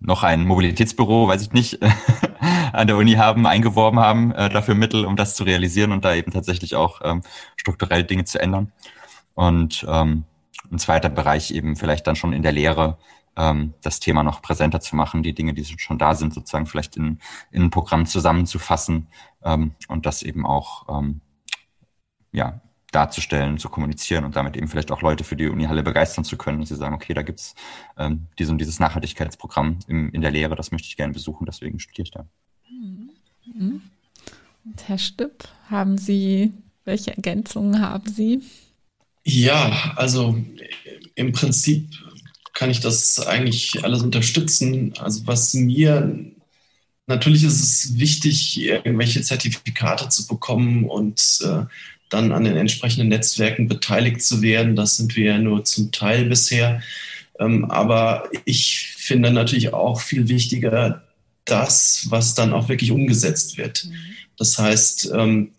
noch 0.00 0.22
ein 0.22 0.44
Mobilitätsbüro, 0.44 1.28
weiß 1.28 1.42
ich 1.42 1.52
nicht, 1.52 1.78
an 2.72 2.86
der 2.86 2.96
Uni 2.96 3.12
haben, 3.12 3.46
eingeworben 3.46 4.00
haben, 4.00 4.32
äh, 4.32 4.48
dafür 4.48 4.74
Mittel, 4.74 5.04
um 5.04 5.16
das 5.16 5.36
zu 5.36 5.44
realisieren 5.44 5.92
und 5.92 6.04
da 6.04 6.14
eben 6.14 6.32
tatsächlich 6.32 6.74
auch 6.74 7.00
ähm, 7.04 7.22
strukturell 7.56 8.04
Dinge 8.04 8.24
zu 8.24 8.40
ändern. 8.40 8.72
Und 9.34 9.86
ähm, 9.88 10.24
ein 10.70 10.78
zweiter 10.78 11.10
Bereich 11.10 11.50
eben 11.50 11.76
vielleicht 11.76 12.06
dann 12.06 12.16
schon 12.16 12.32
in 12.32 12.42
der 12.42 12.52
Lehre, 12.52 12.98
ähm, 13.36 13.74
das 13.82 14.00
Thema 14.00 14.22
noch 14.22 14.42
präsenter 14.42 14.80
zu 14.80 14.96
machen, 14.96 15.22
die 15.22 15.34
Dinge, 15.34 15.54
die 15.54 15.64
schon 15.64 15.98
da 15.98 16.14
sind, 16.14 16.34
sozusagen 16.34 16.66
vielleicht 16.66 16.96
in, 16.96 17.18
in 17.50 17.62
ein 17.64 17.70
Programm 17.70 18.06
zusammenzufassen 18.06 19.08
ähm, 19.42 19.72
und 19.88 20.06
das 20.06 20.22
eben 20.22 20.46
auch 20.46 20.86
ähm, 20.88 21.20
ja, 22.32 22.60
darzustellen, 22.92 23.58
zu 23.58 23.68
kommunizieren 23.68 24.24
und 24.24 24.36
damit 24.36 24.56
eben 24.56 24.68
vielleicht 24.68 24.92
auch 24.92 25.02
Leute 25.02 25.24
für 25.24 25.36
die 25.36 25.48
Uni-Halle 25.48 25.82
begeistern 25.82 26.24
zu 26.24 26.36
können. 26.36 26.60
Und 26.60 26.66
sie 26.66 26.76
sagen, 26.76 26.94
okay, 26.94 27.14
da 27.14 27.22
gibt's 27.22 27.54
ähm, 27.98 28.28
dieses 28.38 28.52
und 28.52 28.58
dieses 28.58 28.78
Nachhaltigkeitsprogramm 28.78 29.78
im, 29.88 30.10
in 30.12 30.20
der 30.20 30.30
Lehre, 30.30 30.54
das 30.54 30.70
möchte 30.70 30.88
ich 30.88 30.96
gerne 30.96 31.12
besuchen, 31.12 31.46
deswegen 31.46 31.80
studiere 31.80 32.04
ich 32.04 32.10
da. 32.12 32.26
Mhm. 33.46 33.82
Und 34.64 34.88
Herr 34.88 34.98
Stipp, 34.98 35.44
haben 35.68 35.98
Sie, 35.98 36.52
welche 36.84 37.14
Ergänzungen 37.14 37.80
haben 37.80 38.08
Sie? 38.08 38.42
Ja, 39.24 39.92
also 39.96 40.36
im 41.14 41.32
Prinzip 41.32 41.90
kann 42.54 42.70
ich 42.70 42.80
das 42.80 43.20
eigentlich 43.20 43.84
alles 43.84 44.02
unterstützen. 44.02 44.94
Also 44.98 45.26
was 45.26 45.54
mir 45.54 46.14
natürlich 47.06 47.44
ist 47.44 47.60
es 47.60 47.98
wichtig, 47.98 48.60
irgendwelche 48.62 49.22
Zertifikate 49.22 50.08
zu 50.08 50.26
bekommen 50.26 50.84
und 50.84 51.40
äh, 51.42 51.64
dann 52.08 52.32
an 52.32 52.44
den 52.44 52.56
entsprechenden 52.56 53.08
Netzwerken 53.08 53.68
beteiligt 53.68 54.22
zu 54.22 54.40
werden. 54.40 54.76
Das 54.76 54.96
sind 54.96 55.16
wir 55.16 55.24
ja 55.24 55.38
nur 55.38 55.64
zum 55.64 55.90
Teil 55.90 56.26
bisher. 56.26 56.80
Ähm, 57.40 57.64
aber 57.70 58.30
ich 58.44 58.94
finde 58.96 59.32
natürlich 59.32 59.74
auch 59.74 60.00
viel 60.00 60.28
wichtiger 60.28 61.02
das, 61.44 62.06
was 62.08 62.34
dann 62.34 62.52
auch 62.52 62.68
wirklich 62.68 62.90
umgesetzt 62.90 63.58
wird. 63.58 63.84
Mhm. 63.84 63.94
Das 64.36 64.58
heißt, 64.58 65.10
ähm, 65.14 65.50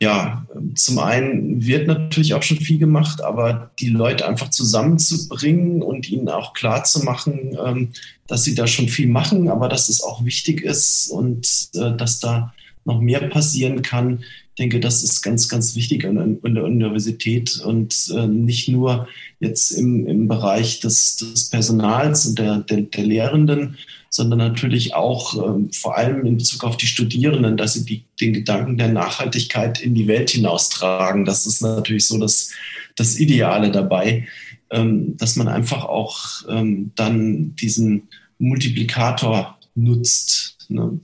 ja, 0.00 0.46
zum 0.74 0.98
einen 0.98 1.64
wird 1.64 1.86
natürlich 1.86 2.34
auch 2.34 2.42
schon 2.42 2.58
viel 2.58 2.78
gemacht, 2.78 3.22
aber 3.22 3.70
die 3.78 3.88
Leute 3.88 4.26
einfach 4.26 4.50
zusammenzubringen 4.50 5.82
und 5.82 6.08
ihnen 6.10 6.28
auch 6.28 6.52
klar 6.52 6.84
zu 6.84 7.04
machen, 7.04 7.56
ähm, 7.64 7.90
dass 8.26 8.44
sie 8.44 8.54
da 8.54 8.66
schon 8.66 8.88
viel 8.88 9.06
machen, 9.06 9.48
aber 9.48 9.68
dass 9.68 9.88
es 9.88 10.02
auch 10.02 10.24
wichtig 10.24 10.62
ist 10.62 11.08
und 11.08 11.68
äh, 11.74 11.96
dass 11.96 12.20
da 12.20 12.52
noch 12.84 13.00
mehr 13.00 13.28
passieren 13.28 13.82
kann, 13.82 14.24
denke, 14.58 14.78
das 14.78 15.02
ist 15.02 15.22
ganz, 15.22 15.48
ganz 15.48 15.74
wichtig 15.74 16.04
an, 16.04 16.38
an 16.42 16.54
der 16.54 16.64
Universität 16.64 17.60
und 17.64 18.12
äh, 18.14 18.26
nicht 18.26 18.68
nur 18.68 19.08
jetzt 19.40 19.72
im, 19.72 20.06
im 20.06 20.28
Bereich 20.28 20.80
des, 20.80 21.16
des 21.16 21.50
Personals 21.50 22.26
und 22.26 22.38
der, 22.38 22.58
der, 22.58 22.82
der 22.82 23.04
Lehrenden, 23.04 23.76
sondern 24.14 24.38
natürlich 24.38 24.94
auch 24.94 25.34
ähm, 25.44 25.72
vor 25.72 25.96
allem 25.96 26.24
in 26.24 26.36
Bezug 26.36 26.62
auf 26.62 26.76
die 26.76 26.86
Studierenden, 26.86 27.56
dass 27.56 27.72
sie 27.72 27.84
die, 27.84 28.04
den 28.20 28.32
Gedanken 28.32 28.78
der 28.78 28.86
Nachhaltigkeit 28.86 29.80
in 29.80 29.96
die 29.96 30.06
Welt 30.06 30.30
hinaustragen. 30.30 31.24
Das 31.24 31.46
ist 31.46 31.62
natürlich 31.62 32.06
so 32.06 32.16
das, 32.16 32.52
das 32.94 33.18
Ideale 33.18 33.72
dabei, 33.72 34.28
ähm, 34.70 35.16
dass 35.16 35.34
man 35.34 35.48
einfach 35.48 35.84
auch 35.84 36.48
ähm, 36.48 36.92
dann 36.94 37.56
diesen 37.56 38.06
Multiplikator 38.38 39.58
nutzt. 39.74 40.58
Ne? 40.68 41.00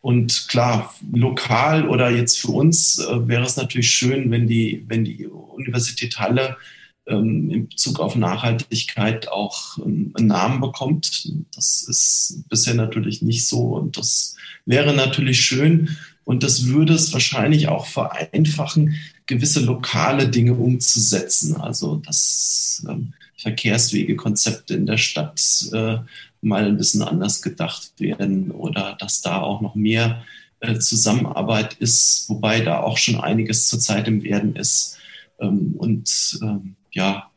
Und 0.00 0.46
klar, 0.46 0.94
lokal 1.12 1.88
oder 1.88 2.10
jetzt 2.10 2.38
für 2.38 2.52
uns 2.52 3.00
äh, 3.00 3.26
wäre 3.26 3.42
es 3.42 3.56
natürlich 3.56 3.90
schön, 3.90 4.30
wenn 4.30 4.46
die, 4.46 4.84
wenn 4.86 5.04
die 5.04 5.26
Universität 5.26 6.20
Halle 6.20 6.56
ähm, 7.06 7.50
in 7.50 7.68
Bezug 7.68 8.00
auf 8.00 8.16
Nachhaltigkeit 8.16 9.28
auch 9.28 9.78
ähm, 9.78 10.12
einen 10.16 10.28
Namen 10.28 10.60
bekommt. 10.60 11.32
Das 11.54 11.82
ist 11.82 12.44
bisher 12.48 12.74
natürlich 12.74 13.22
nicht 13.22 13.46
so 13.48 13.76
und 13.76 13.96
das 13.96 14.36
wäre 14.66 14.94
natürlich 14.94 15.40
schön 15.40 15.96
und 16.24 16.42
das 16.42 16.66
würde 16.66 16.94
es 16.94 17.12
wahrscheinlich 17.12 17.68
auch 17.68 17.86
vereinfachen, 17.86 18.94
gewisse 19.26 19.60
lokale 19.60 20.28
Dinge 20.28 20.54
umzusetzen. 20.54 21.56
Also 21.56 21.96
dass 21.96 22.84
ähm, 22.88 23.14
Verkehrswegekonzepte 23.36 24.74
in 24.74 24.86
der 24.86 24.98
Stadt 24.98 25.68
äh, 25.72 25.98
mal 26.40 26.64
ein 26.64 26.76
bisschen 26.76 27.02
anders 27.02 27.42
gedacht 27.42 27.92
werden 27.98 28.50
oder 28.52 28.96
dass 29.00 29.20
da 29.20 29.40
auch 29.40 29.60
noch 29.60 29.74
mehr 29.74 30.24
äh, 30.60 30.78
Zusammenarbeit 30.78 31.74
ist, 31.74 32.28
wobei 32.28 32.60
da 32.60 32.80
auch 32.80 32.98
schon 32.98 33.20
einiges 33.20 33.68
zurzeit 33.68 34.06
im 34.06 34.22
Werden 34.22 34.54
ist. 34.54 34.98
Ähm, 35.40 35.74
und 35.76 36.38
ähm, 36.42 36.76
ja, 36.92 37.30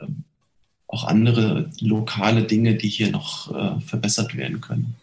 ähm, 0.00 0.24
auch 0.86 1.04
andere 1.04 1.70
lokale 1.80 2.44
Dinge, 2.44 2.74
die 2.74 2.88
hier 2.88 3.10
noch 3.10 3.54
äh, 3.54 3.80
verbessert 3.80 4.36
werden 4.36 4.60
können. 4.60 4.94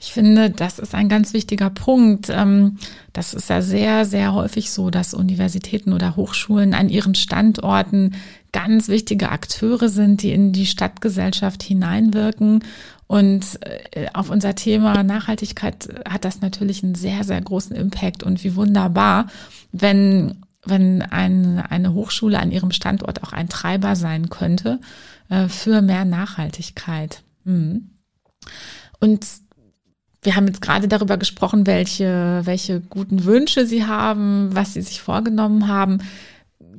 Ich 0.00 0.12
finde, 0.12 0.48
das 0.50 0.78
ist 0.78 0.94
ein 0.94 1.10
ganz 1.10 1.34
wichtiger 1.34 1.68
Punkt. 1.68 2.30
Ähm, 2.30 2.78
das 3.12 3.34
ist 3.34 3.50
ja 3.50 3.60
sehr, 3.60 4.06
sehr 4.06 4.32
häufig 4.32 4.70
so, 4.70 4.88
dass 4.88 5.12
Universitäten 5.12 5.92
oder 5.92 6.16
Hochschulen 6.16 6.72
an 6.72 6.88
ihren 6.88 7.14
Standorten 7.14 8.14
ganz 8.52 8.88
wichtige 8.88 9.28
Akteure 9.30 9.90
sind, 9.90 10.22
die 10.22 10.32
in 10.32 10.52
die 10.52 10.66
Stadtgesellschaft 10.66 11.62
hineinwirken. 11.62 12.64
Und 13.06 13.44
äh, 13.90 14.06
auf 14.14 14.30
unser 14.30 14.54
Thema 14.54 15.02
Nachhaltigkeit 15.02 15.88
hat 16.08 16.24
das 16.24 16.40
natürlich 16.40 16.82
einen 16.82 16.94
sehr, 16.94 17.22
sehr 17.24 17.40
großen 17.40 17.76
Impact. 17.76 18.22
Und 18.22 18.42
wie 18.42 18.56
wunderbar, 18.56 19.26
wenn 19.70 20.36
wenn 20.64 21.02
ein, 21.02 21.58
eine 21.58 21.94
Hochschule 21.94 22.38
an 22.38 22.50
ihrem 22.50 22.70
Standort 22.70 23.22
auch 23.22 23.32
ein 23.32 23.48
Treiber 23.48 23.96
sein 23.96 24.28
könnte 24.28 24.80
äh, 25.28 25.48
für 25.48 25.82
mehr 25.82 26.04
Nachhaltigkeit. 26.04 27.22
Mhm. 27.44 27.90
Und 29.00 29.26
wir 30.22 30.36
haben 30.36 30.46
jetzt 30.46 30.60
gerade 30.60 30.86
darüber 30.86 31.16
gesprochen, 31.16 31.66
welche, 31.66 32.42
welche 32.44 32.80
guten 32.80 33.24
Wünsche 33.24 33.66
Sie 33.66 33.86
haben, 33.86 34.54
was 34.54 34.74
Sie 34.74 34.82
sich 34.82 35.00
vorgenommen 35.00 35.66
haben. 35.66 35.98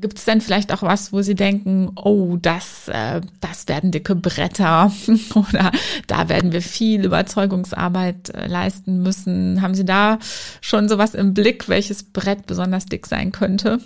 Gibt 0.02 0.18
es 0.18 0.26
denn 0.26 0.42
vielleicht 0.42 0.74
auch 0.74 0.82
was, 0.82 1.14
wo 1.14 1.22
Sie 1.22 1.36
denken, 1.36 1.92
oh, 1.96 2.38
das, 2.42 2.88
äh, 2.88 3.22
das 3.40 3.68
werden 3.68 3.92
dicke 3.92 4.16
Bretter 4.16 4.92
oder 5.36 5.72
da 6.08 6.28
werden 6.28 6.52
wir 6.52 6.64
viel 6.64 7.06
Überzeugungsarbeit 7.06 8.30
äh, 8.32 8.48
leisten 8.48 9.04
müssen? 9.04 9.62
Haben 9.62 9.76
Sie 9.76 9.86
da 9.86 10.18
schon 10.60 10.90
sowas 10.90 11.14
im 11.14 11.36
Blick, 11.36 11.70
welches 11.70 12.04
Brett 12.04 12.48
besonders 12.48 12.88
dick 12.88 13.06
sein 13.06 13.32
könnte? 13.32 13.80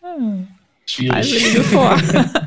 Hm. 0.00 0.46
Schwierig. 0.86 1.58
vor. 1.66 1.96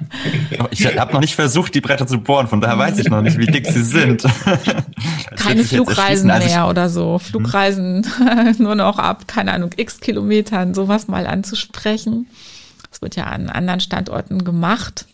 ich 0.72 0.86
habe 0.86 1.14
noch 1.14 1.22
nicht 1.22 1.36
versucht, 1.36 1.76
die 1.76 1.82
Bretter 1.82 2.08
zu 2.08 2.18
bohren, 2.20 2.48
von 2.48 2.60
daher 2.60 2.78
weiß 2.78 3.00
ich 3.00 3.10
noch 3.10 3.22
nicht, 3.22 3.38
wie 3.38 3.46
dick 3.46 3.68
sie 3.68 3.84
sind. 3.84 4.24
Keine 5.44 5.64
Flugreisen 5.64 6.32
also 6.32 6.48
mehr 6.48 6.68
oder 6.68 6.90
so. 6.90 7.20
Flugreisen 7.20 8.06
nur 8.58 8.76
noch 8.76 9.00
ab, 9.00 9.28
keine 9.28 9.54
Ahnung, 9.54 9.72
x 9.76 10.00
Kilometern, 10.00 10.74
sowas 10.74 11.08
mal 11.08 11.28
anzusprechen. 11.28 12.28
Das 12.90 13.02
wird 13.02 13.16
ja 13.16 13.26
an 13.26 13.50
anderen 13.50 13.80
Standorten 13.80 14.44
gemacht. 14.44 15.08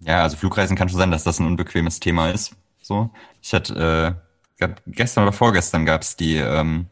Ja, 0.00 0.22
also 0.22 0.36
Flugreisen 0.36 0.76
kann 0.76 0.88
schon 0.88 0.98
sein, 0.98 1.10
dass 1.10 1.24
das 1.24 1.38
ein 1.38 1.46
unbequemes 1.46 2.00
Thema 2.00 2.30
ist. 2.30 2.56
So, 2.80 3.10
ich 3.42 3.52
hatte 3.52 4.18
äh, 4.60 4.68
gestern 4.86 5.24
oder 5.24 5.32
vorgestern 5.32 5.86
gab 5.86 6.02
es 6.02 6.16
die 6.16 6.36
ähm, 6.36 6.86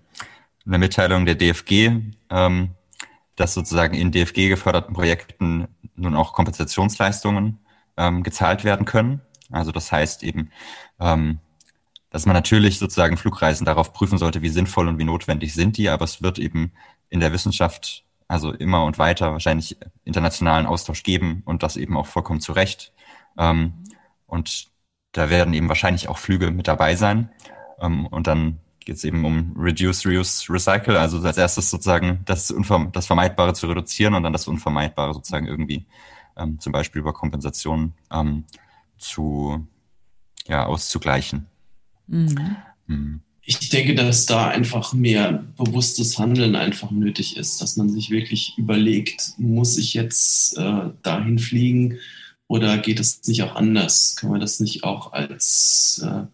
eine 0.67 0.79
Mitteilung 0.79 1.25
der 1.25 1.35
DFG, 1.35 1.91
ähm, 2.31 2.71
dass 3.37 3.55
sozusagen 3.55 3.95
in 3.95 4.13
DFG 4.13 4.49
geförderten 4.49 4.95
Projekten 4.95 5.69
nun 5.97 6.15
auch 6.15 6.33
Kompensationsleistungen 6.33 7.59
ähm, 7.97 8.23
gezahlt 8.23 8.65
werden 8.65 8.87
können. 8.87 9.21
Also 9.51 9.73
das 9.73 9.91
heißt 9.93 10.23
eben, 10.23 10.51
ähm, 11.01 11.39
dass 12.11 12.27
man 12.27 12.35
natürlich 12.35 12.79
sozusagen 12.79 13.17
Flugreisen 13.17 13.67
darauf 13.67 13.93
prüfen 13.93 14.19
sollte, 14.19 14.43
wie 14.43 14.49
sinnvoll 14.49 14.89
und 14.89 14.99
wie 14.99 15.05
notwendig 15.05 15.55
sind 15.55 15.77
die, 15.77 15.89
aber 15.89 16.05
es 16.05 16.23
wird 16.23 16.39
eben 16.39 16.73
in 17.11 17.21
der 17.21 17.33
Wissenschaft 17.33 18.05
also 18.29 18.53
immer 18.53 18.85
und 18.85 18.99
weiter 18.99 19.33
wahrscheinlich 19.33 19.79
internationalen 20.05 20.67
Austausch 20.67 21.03
geben 21.03 21.43
und 21.47 21.63
das 21.63 21.77
eben 21.77 21.97
auch 21.97 22.07
vollkommen 22.07 22.41
zu 22.41 22.53
Recht. 22.53 22.93
Ähm, 23.39 23.73
und 24.27 24.69
da 25.13 25.31
werden 25.31 25.55
eben 25.55 25.69
wahrscheinlich 25.69 26.09
auch 26.09 26.19
Flüge 26.19 26.51
mit 26.51 26.69
dabei 26.69 26.95
sein. 26.95 27.31
Ähm, 27.81 28.07
und 28.07 28.27
dann 28.27 28.61
geht 28.81 28.97
es 28.97 29.05
eben 29.05 29.25
um 29.25 29.55
Reduce, 29.57 30.07
Reuse, 30.07 30.53
Recycle. 30.53 30.97
Also 30.97 31.21
als 31.21 31.39
erstes 31.39 31.71
sozusagen 31.71 32.21
das, 32.27 32.51
Unverme 32.51 32.91
das 32.93 33.07
Vermeidbare 33.07 33.55
zu 33.55 33.67
reduzieren 33.67 34.15
und 34.15 34.23
dann 34.23 34.33
das 34.35 34.47
Unvermeidbare 34.47 35.15
sozusagen 35.15 35.47
irgendwie 35.47 35.87
ähm, 36.37 36.61
zum 36.61 36.73
Beispiel 36.73 37.01
über 37.01 37.15
Kompensation 37.15 37.95
ähm, 38.13 38.45
zu 38.99 39.67
ja, 40.47 40.67
auszugleichen. 40.67 41.47
Mhm. 42.07 42.57
Mhm. 42.87 43.21
Ich 43.43 43.71
denke, 43.71 43.95
dass 43.95 44.27
da 44.27 44.49
einfach 44.49 44.93
mehr 44.93 45.45
bewusstes 45.57 46.19
Handeln 46.19 46.55
einfach 46.55 46.91
nötig 46.91 47.39
ist, 47.39 47.63
dass 47.63 47.77
man 47.77 47.89
sich 47.89 48.11
wirklich 48.11 48.59
überlegt, 48.59 49.33
muss 49.39 49.79
ich 49.79 49.95
jetzt 49.95 50.59
äh, 50.59 50.91
dahin 51.03 51.39
fliegen 51.39 51.99
oder 52.47 52.77
geht 52.77 53.01
es 53.01 53.27
nicht 53.27 53.43
auch 53.43 53.57
anders? 53.57 54.17
Kann 54.17 54.31
man 54.31 54.41
das 54.41 54.61
nicht 54.61 54.85
auch 54.85 55.13
als 55.13 56.03
äh, 56.05 56.27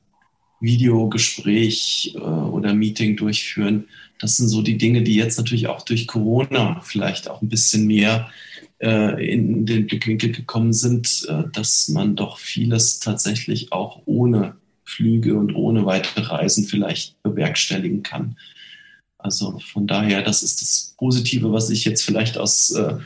Videogespräch 0.64 2.14
äh, 2.16 2.18
oder 2.18 2.74
Meeting 2.74 3.16
durchführen. 3.16 3.88
Das 4.18 4.36
sind 4.36 4.48
so 4.48 4.62
die 4.62 4.78
Dinge, 4.78 5.02
die 5.02 5.14
jetzt 5.14 5.38
natürlich 5.38 5.66
auch 5.68 5.82
durch 5.82 6.06
Corona 6.06 6.80
vielleicht 6.80 7.28
auch 7.28 7.42
ein 7.42 7.48
bisschen 7.48 7.86
mehr 7.86 8.30
äh, 8.80 9.32
in 9.32 9.66
den 9.66 9.86
Blickwinkel 9.86 10.32
gekommen 10.32 10.72
sind, 10.72 11.26
äh, 11.28 11.44
dass 11.52 11.88
man 11.88 12.16
doch 12.16 12.38
vieles 12.38 13.00
tatsächlich 13.00 13.72
auch 13.72 14.02
ohne 14.06 14.56
Flüge 14.84 15.36
und 15.36 15.54
ohne 15.54 15.86
weitere 15.86 16.22
Reisen 16.22 16.64
vielleicht 16.64 17.22
bewerkstelligen 17.22 18.02
kann. 18.02 18.36
Also 19.18 19.58
von 19.58 19.86
daher, 19.86 20.22
das 20.22 20.42
ist 20.42 20.60
das 20.60 20.94
Positive, 20.98 21.52
was 21.52 21.70
ich 21.70 21.84
jetzt 21.84 22.02
vielleicht 22.02 22.36
aus, 22.36 22.72
äh, 22.72 22.98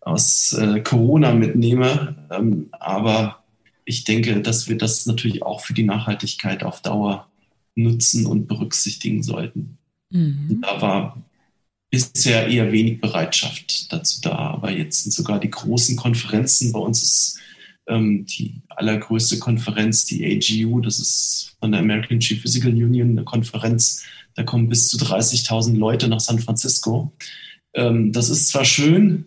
aus 0.00 0.54
äh, 0.54 0.80
Corona 0.80 1.32
mitnehme. 1.32 2.16
Ähm, 2.30 2.68
aber 2.72 3.42
ich 3.86 4.04
denke, 4.04 4.42
dass 4.42 4.68
wir 4.68 4.76
das 4.76 5.06
natürlich 5.06 5.42
auch 5.42 5.60
für 5.60 5.72
die 5.72 5.84
Nachhaltigkeit 5.84 6.62
auf 6.64 6.82
Dauer 6.82 7.30
nutzen 7.76 8.26
und 8.26 8.48
berücksichtigen 8.48 9.22
sollten. 9.22 9.78
Mhm. 10.10 10.60
Da 10.60 10.80
war 10.82 11.22
bisher 11.90 12.48
eher 12.48 12.72
wenig 12.72 13.00
Bereitschaft 13.00 13.92
dazu 13.92 14.20
da, 14.20 14.34
aber 14.34 14.72
jetzt 14.72 15.04
sind 15.04 15.12
sogar 15.12 15.38
die 15.38 15.50
großen 15.50 15.96
Konferenzen. 15.96 16.72
Bei 16.72 16.80
uns 16.80 17.02
ist 17.02 17.38
ähm, 17.86 18.26
die 18.26 18.60
allergrößte 18.68 19.38
Konferenz 19.38 20.04
die 20.04 20.24
AGU, 20.26 20.80
das 20.80 20.98
ist 20.98 21.56
von 21.60 21.70
der 21.70 21.80
American 21.80 22.18
Geophysical 22.18 22.72
Union 22.72 23.10
eine 23.10 23.24
Konferenz, 23.24 24.04
da 24.34 24.42
kommen 24.42 24.68
bis 24.68 24.88
zu 24.88 24.98
30.000 24.98 25.76
Leute 25.76 26.08
nach 26.08 26.20
San 26.20 26.40
Francisco. 26.40 27.12
Ähm, 27.72 28.12
das 28.12 28.30
ist 28.30 28.48
zwar 28.48 28.64
schön, 28.64 29.26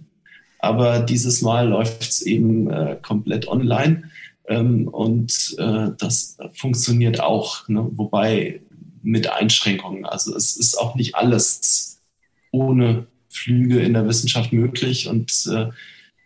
aber 0.60 1.00
dieses 1.00 1.42
Mal 1.42 1.70
läuft 1.70 2.04
es 2.04 2.22
eben 2.22 2.70
äh, 2.70 2.98
komplett 3.02 3.48
online. 3.48 4.04
Ähm, 4.50 4.88
und 4.88 5.56
äh, 5.60 5.92
das 5.98 6.38
funktioniert 6.54 7.22
auch, 7.22 7.70
ne? 7.70 7.88
wobei 7.92 8.62
mit 9.02 9.32
Einschränkungen. 9.32 10.06
Also 10.06 10.36
es 10.36 10.58
ist 10.58 10.76
auch 10.76 10.96
nicht 10.96 11.16
alles 11.16 12.02
ohne 12.52 13.08
Flüge 13.30 13.80
in 13.80 13.94
der 13.94 14.08
Wissenschaft 14.08 14.52
möglich 14.52 15.08
und 15.08 15.48
äh, 15.52 15.70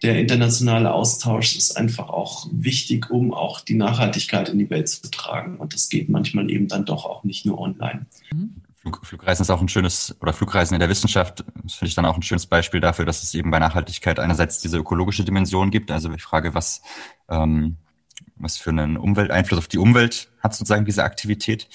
der 0.04 0.20
internationale 0.20 0.94
Austausch 0.94 1.56
ist 1.56 1.78
einfach 1.78 2.10
auch 2.10 2.48
wichtig, 2.52 3.10
um 3.10 3.34
auch 3.34 3.62
die 3.62 3.76
Nachhaltigkeit 3.76 4.50
in 4.50 4.60
die 4.60 4.70
Welt 4.70 4.90
zu 4.90 5.10
tragen. 5.10 5.58
Und 5.58 5.74
das 5.74 5.88
geht 5.88 6.10
manchmal 6.10 6.52
eben 6.52 6.68
dann 6.68 6.84
doch 6.84 7.06
auch 7.06 7.24
nicht 7.24 7.46
nur 7.46 7.60
online. 7.60 8.06
Flug, 8.76 9.06
Flugreisen 9.06 9.44
ist 9.44 9.50
auch 9.50 9.62
ein 9.62 9.70
schönes, 9.70 10.14
oder 10.20 10.34
Flugreisen 10.34 10.74
in 10.74 10.82
der 10.82 10.90
Wissenschaft, 10.90 11.46
das 11.64 11.76
finde 11.76 11.88
ich 11.88 11.96
dann 11.96 12.06
auch 12.06 12.18
ein 12.18 12.22
schönes 12.22 12.46
Beispiel 12.46 12.82
dafür, 12.82 13.06
dass 13.06 13.24
es 13.24 13.34
eben 13.34 13.50
bei 13.50 13.60
Nachhaltigkeit 13.60 14.20
einerseits 14.20 14.60
diese 14.60 14.78
ökologische 14.78 15.24
Dimension 15.24 15.72
gibt. 15.72 15.90
Also 15.90 16.12
ich 16.12 16.22
frage, 16.22 16.54
was 16.54 16.82
ähm, 17.30 17.78
was 18.44 18.58
für 18.58 18.70
einen 18.70 18.98
Umwelteinfluss 18.98 19.60
auf 19.60 19.68
die 19.68 19.78
Umwelt 19.78 20.32
hat 20.40 20.54
sozusagen 20.54 20.86
diese 20.86 21.04
Aktivität. 21.04 21.68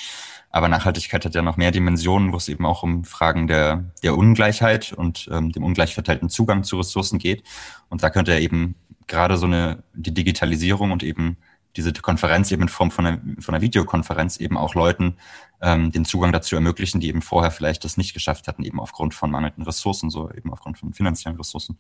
Aber 0.51 0.69
Nachhaltigkeit 0.69 1.25
hat 1.25 1.35
ja 1.35 1.43
noch 1.43 1.57
mehr 1.57 1.71
Dimensionen, 1.71 2.33
wo 2.33 2.37
es 2.37 2.49
eben 2.49 2.65
auch 2.65 2.83
um 2.83 3.05
Fragen 3.05 3.49
der, 3.49 3.91
der 4.03 4.17
Ungleichheit 4.17 4.93
und 4.93 5.29
ähm, 5.31 5.53
dem 5.53 5.63
ungleich 5.63 5.95
verteilten 5.95 6.31
Zugang 6.31 6.65
zu 6.65 6.79
Ressourcen 6.79 7.19
geht. 7.19 7.43
Und 7.89 8.03
da 8.03 8.11
könnte 8.11 8.33
er 8.33 8.41
eben 8.41 8.75
gerade 9.07 9.37
so 9.37 9.47
eine, 9.47 9.83
die 9.95 10.15
Digitalisierung 10.15 10.91
und 10.91 11.03
eben 11.03 11.37
diese 11.77 11.93
Konferenz 11.93 12.51
eben 12.51 12.63
in 12.63 12.69
Form 12.69 12.91
von 12.91 13.07
einer, 13.07 13.21
von 13.41 13.55
einer 13.55 13.63
Videokonferenz 13.63 14.39
eben 14.39 14.57
auch 14.57 14.75
Leuten 14.75 15.17
ähm, 15.61 15.93
den 15.93 16.05
Zugang 16.05 16.33
dazu 16.33 16.57
ermöglichen, 16.57 17.01
die 17.01 17.09
eben 17.09 17.23
vorher 17.23 17.51
vielleicht 17.51 17.85
das 17.85 17.97
nicht 17.97 18.15
geschafft 18.15 18.49
hatten, 18.49 18.65
eben 18.65 18.81
aufgrund 18.81 19.15
von 19.15 19.31
mangelnden 19.31 19.65
Ressourcen, 19.65 20.11
so 20.11 20.31
eben 20.31 20.53
aufgrund 20.53 20.79
von 20.79 20.93
finanziellen 20.93 21.39
Ressourcen. 21.39 21.79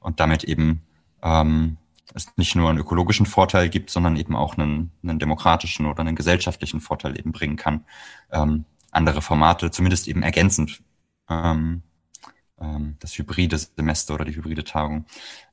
Und 0.00 0.20
damit 0.20 0.44
eben 0.44 0.82
ähm, 1.22 1.78
es 2.14 2.26
nicht 2.36 2.54
nur 2.54 2.70
einen 2.70 2.78
ökologischen 2.78 3.26
Vorteil 3.26 3.68
gibt, 3.68 3.90
sondern 3.90 4.16
eben 4.16 4.34
auch 4.34 4.56
einen, 4.56 4.90
einen 5.02 5.18
demokratischen 5.18 5.86
oder 5.86 6.00
einen 6.00 6.16
gesellschaftlichen 6.16 6.80
Vorteil 6.80 7.18
eben 7.18 7.32
bringen 7.32 7.56
kann. 7.56 7.84
Ähm, 8.32 8.64
andere 8.90 9.22
Formate, 9.22 9.70
zumindest 9.70 10.08
eben 10.08 10.22
ergänzend. 10.22 10.80
Ähm, 11.28 11.82
ähm, 12.60 12.96
das 13.00 13.16
hybride 13.18 13.58
Semester 13.58 14.14
oder 14.14 14.24
die 14.24 14.34
hybride 14.34 14.64
Tagung. 14.64 15.04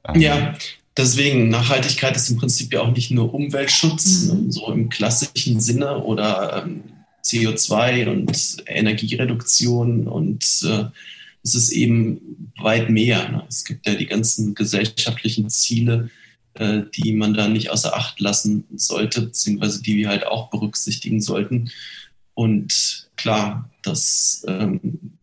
Ähm, 0.06 0.20
ja, 0.20 0.53
deswegen, 0.95 1.49
Nachhaltigkeit 1.49 2.16
ist 2.16 2.30
im 2.30 2.38
Prinzip 2.38 2.74
ja 2.74 2.82
auch 2.82 2.91
nicht 2.91 3.12
nur 3.12 3.34
Umweltschutz, 3.34 4.24
mhm. 4.26 4.51
so 4.51 4.72
im 4.72 4.89
klassischen 4.89 5.60
Sinne 5.60 6.03
oder 6.03 6.64
ähm, 6.64 6.84
CO2 7.24 8.10
und 8.10 8.64
Energiereduktion 8.68 10.08
und 10.08 10.43
äh, 10.64 10.86
es 11.43 11.53
ist 11.53 11.72
eben 11.72 12.51
weit 12.58 12.89
mehr. 12.89 13.30
Ne? 13.30 13.43
Es 13.47 13.66
gibt 13.66 13.86
ja 13.86 13.93
die 13.93 14.08
ganzen 14.08 14.56
gesellschaftlichen 14.56 15.49
Ziele, 15.49 16.10
äh, 16.56 16.84
die 16.93 17.14
man 17.14 17.34
da 17.34 17.47
nicht 17.47 17.70
außer 17.70 17.95
Acht 17.95 18.20
lassen 18.20 18.66
sollte, 18.76 19.22
beziehungsweise 19.22 19.82
die 19.82 19.95
wir 19.95 20.10
halt 20.10 20.26
auch 20.26 20.49
berücksichtigen 20.49 21.22
sollten. 21.22 21.70
Und 22.34 23.10
klar, 23.16 23.70
das 23.82 24.43
ähm, 24.47 25.16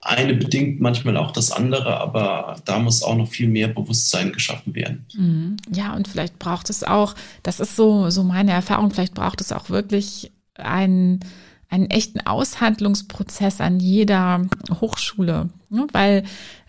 eine 0.00 0.34
bedingt 0.34 0.80
manchmal 0.80 1.16
auch 1.16 1.32
das 1.32 1.50
andere, 1.50 2.00
aber 2.00 2.60
da 2.64 2.78
muss 2.78 3.02
auch 3.02 3.16
noch 3.16 3.28
viel 3.28 3.48
mehr 3.48 3.68
Bewusstsein 3.68 4.32
geschaffen 4.32 4.74
werden. 4.74 5.06
Mhm. 5.14 5.56
Ja, 5.70 5.94
und 5.94 6.08
vielleicht 6.08 6.38
braucht 6.38 6.70
es 6.70 6.84
auch, 6.84 7.14
das 7.42 7.60
ist 7.60 7.76
so, 7.76 8.08
so 8.10 8.22
meine 8.22 8.52
Erfahrung, 8.52 8.90
vielleicht 8.90 9.14
braucht 9.14 9.40
es 9.40 9.52
auch 9.52 9.70
wirklich 9.70 10.32
einen, 10.54 11.20
einen 11.68 11.90
echten 11.90 12.20
Aushandlungsprozess 12.20 13.60
an 13.60 13.80
jeder 13.80 14.46
Hochschule, 14.80 15.50
ne? 15.68 15.86
weil 15.92 16.24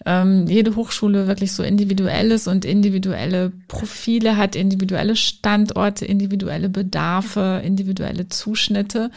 ähm, 0.05 0.47
jede 0.47 0.75
Hochschule 0.75 1.27
wirklich 1.27 1.51
so 1.51 1.63
individuell 1.63 2.31
ist 2.31 2.47
und 2.47 2.65
individuelle 2.65 3.51
Profile 3.67 4.37
hat, 4.37 4.55
individuelle 4.55 5.15
Standorte, 5.15 6.05
individuelle 6.05 6.69
Bedarfe, 6.69 7.61
individuelle 7.63 8.29
Zuschnitte. 8.29 9.11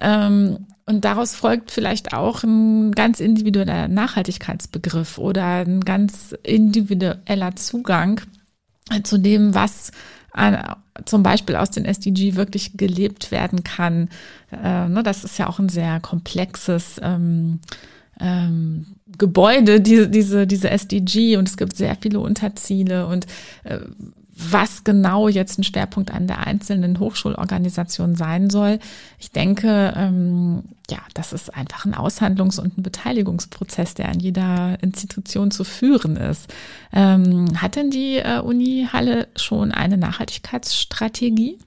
Ähm, 0.00 0.66
und 0.86 1.04
daraus 1.04 1.34
folgt 1.34 1.70
vielleicht 1.70 2.12
auch 2.12 2.42
ein 2.42 2.92
ganz 2.92 3.20
individueller 3.20 3.88
Nachhaltigkeitsbegriff 3.88 5.18
oder 5.18 5.64
ein 5.64 5.80
ganz 5.80 6.34
individueller 6.42 7.56
Zugang 7.56 8.20
zu 9.02 9.18
dem, 9.18 9.54
was 9.54 9.92
zum 11.04 11.22
Beispiel 11.22 11.56
aus 11.56 11.70
den 11.70 11.84
SDG 11.84 12.34
wirklich 12.34 12.76
gelebt 12.76 13.30
werden 13.30 13.62
kann. 13.62 14.08
Äh, 14.50 14.88
ne, 14.88 15.02
das 15.04 15.22
ist 15.22 15.38
ja 15.38 15.48
auch 15.48 15.60
ein 15.60 15.68
sehr 15.68 16.00
komplexes 16.00 17.00
ähm, 17.02 17.60
ähm, 18.20 18.93
Gebäude, 19.18 19.80
diese, 19.80 20.08
diese, 20.08 20.46
diese 20.46 20.70
SDG 20.70 21.36
und 21.36 21.48
es 21.48 21.56
gibt 21.56 21.76
sehr 21.76 21.96
viele 22.00 22.20
Unterziele 22.20 23.06
und 23.06 23.26
äh, 23.64 23.78
was 24.36 24.84
genau 24.84 25.28
jetzt 25.28 25.58
ein 25.58 25.64
Schwerpunkt 25.64 26.10
an 26.12 26.26
der 26.26 26.46
einzelnen 26.46 26.98
Hochschulorganisation 26.98 28.16
sein 28.16 28.50
soll. 28.50 28.80
Ich 29.18 29.30
denke, 29.30 29.94
ähm, 29.96 30.64
ja, 30.90 30.98
das 31.14 31.32
ist 31.32 31.54
einfach 31.54 31.84
ein 31.84 31.94
Aushandlungs- 31.94 32.60
und 32.60 32.76
ein 32.76 32.82
Beteiligungsprozess, 32.82 33.94
der 33.94 34.08
an 34.08 34.18
jeder 34.18 34.76
Institution 34.82 35.50
zu 35.50 35.64
führen 35.64 36.16
ist. 36.16 36.52
Ähm, 36.92 37.60
hat 37.60 37.76
denn 37.76 37.90
die 37.90 38.16
äh, 38.16 38.40
Uni 38.40 38.88
Halle 38.92 39.28
schon 39.36 39.70
eine 39.72 39.96
Nachhaltigkeitsstrategie? 39.96 41.58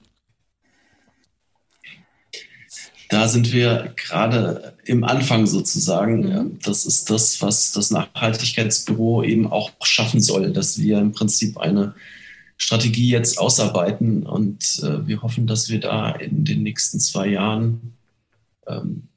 Da 3.08 3.26
sind 3.26 3.52
wir 3.52 3.94
gerade 3.96 4.74
im 4.84 5.02
Anfang 5.02 5.46
sozusagen. 5.46 6.20
Mhm. 6.20 6.58
Das 6.62 6.84
ist 6.84 7.10
das, 7.10 7.40
was 7.40 7.72
das 7.72 7.90
Nachhaltigkeitsbüro 7.90 9.22
eben 9.22 9.46
auch 9.46 9.72
schaffen 9.82 10.20
soll, 10.20 10.52
dass 10.52 10.78
wir 10.78 10.98
im 10.98 11.12
Prinzip 11.12 11.56
eine 11.58 11.94
Strategie 12.58 13.08
jetzt 13.08 13.38
ausarbeiten 13.38 14.26
und 14.26 14.80
äh, 14.82 15.06
wir 15.06 15.22
hoffen, 15.22 15.46
dass 15.46 15.70
wir 15.70 15.80
da 15.80 16.10
in 16.10 16.44
den 16.44 16.64
nächsten 16.64 16.98
zwei 16.98 17.28
Jahren 17.28 17.94
ähm, 18.66 19.08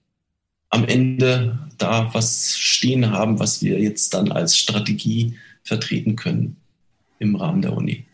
am 0.69 0.85
Ende 0.85 1.59
da 1.77 2.13
was 2.13 2.57
stehen 2.57 3.11
haben, 3.11 3.39
was 3.39 3.61
wir 3.61 3.79
jetzt 3.79 4.13
dann 4.13 4.31
als 4.31 4.55
Strategie 4.55 5.37
vertreten 5.63 6.15
können 6.15 6.57
im 7.19 7.35
Rahmen 7.35 7.61
der 7.61 7.73
Uni. 7.73 8.05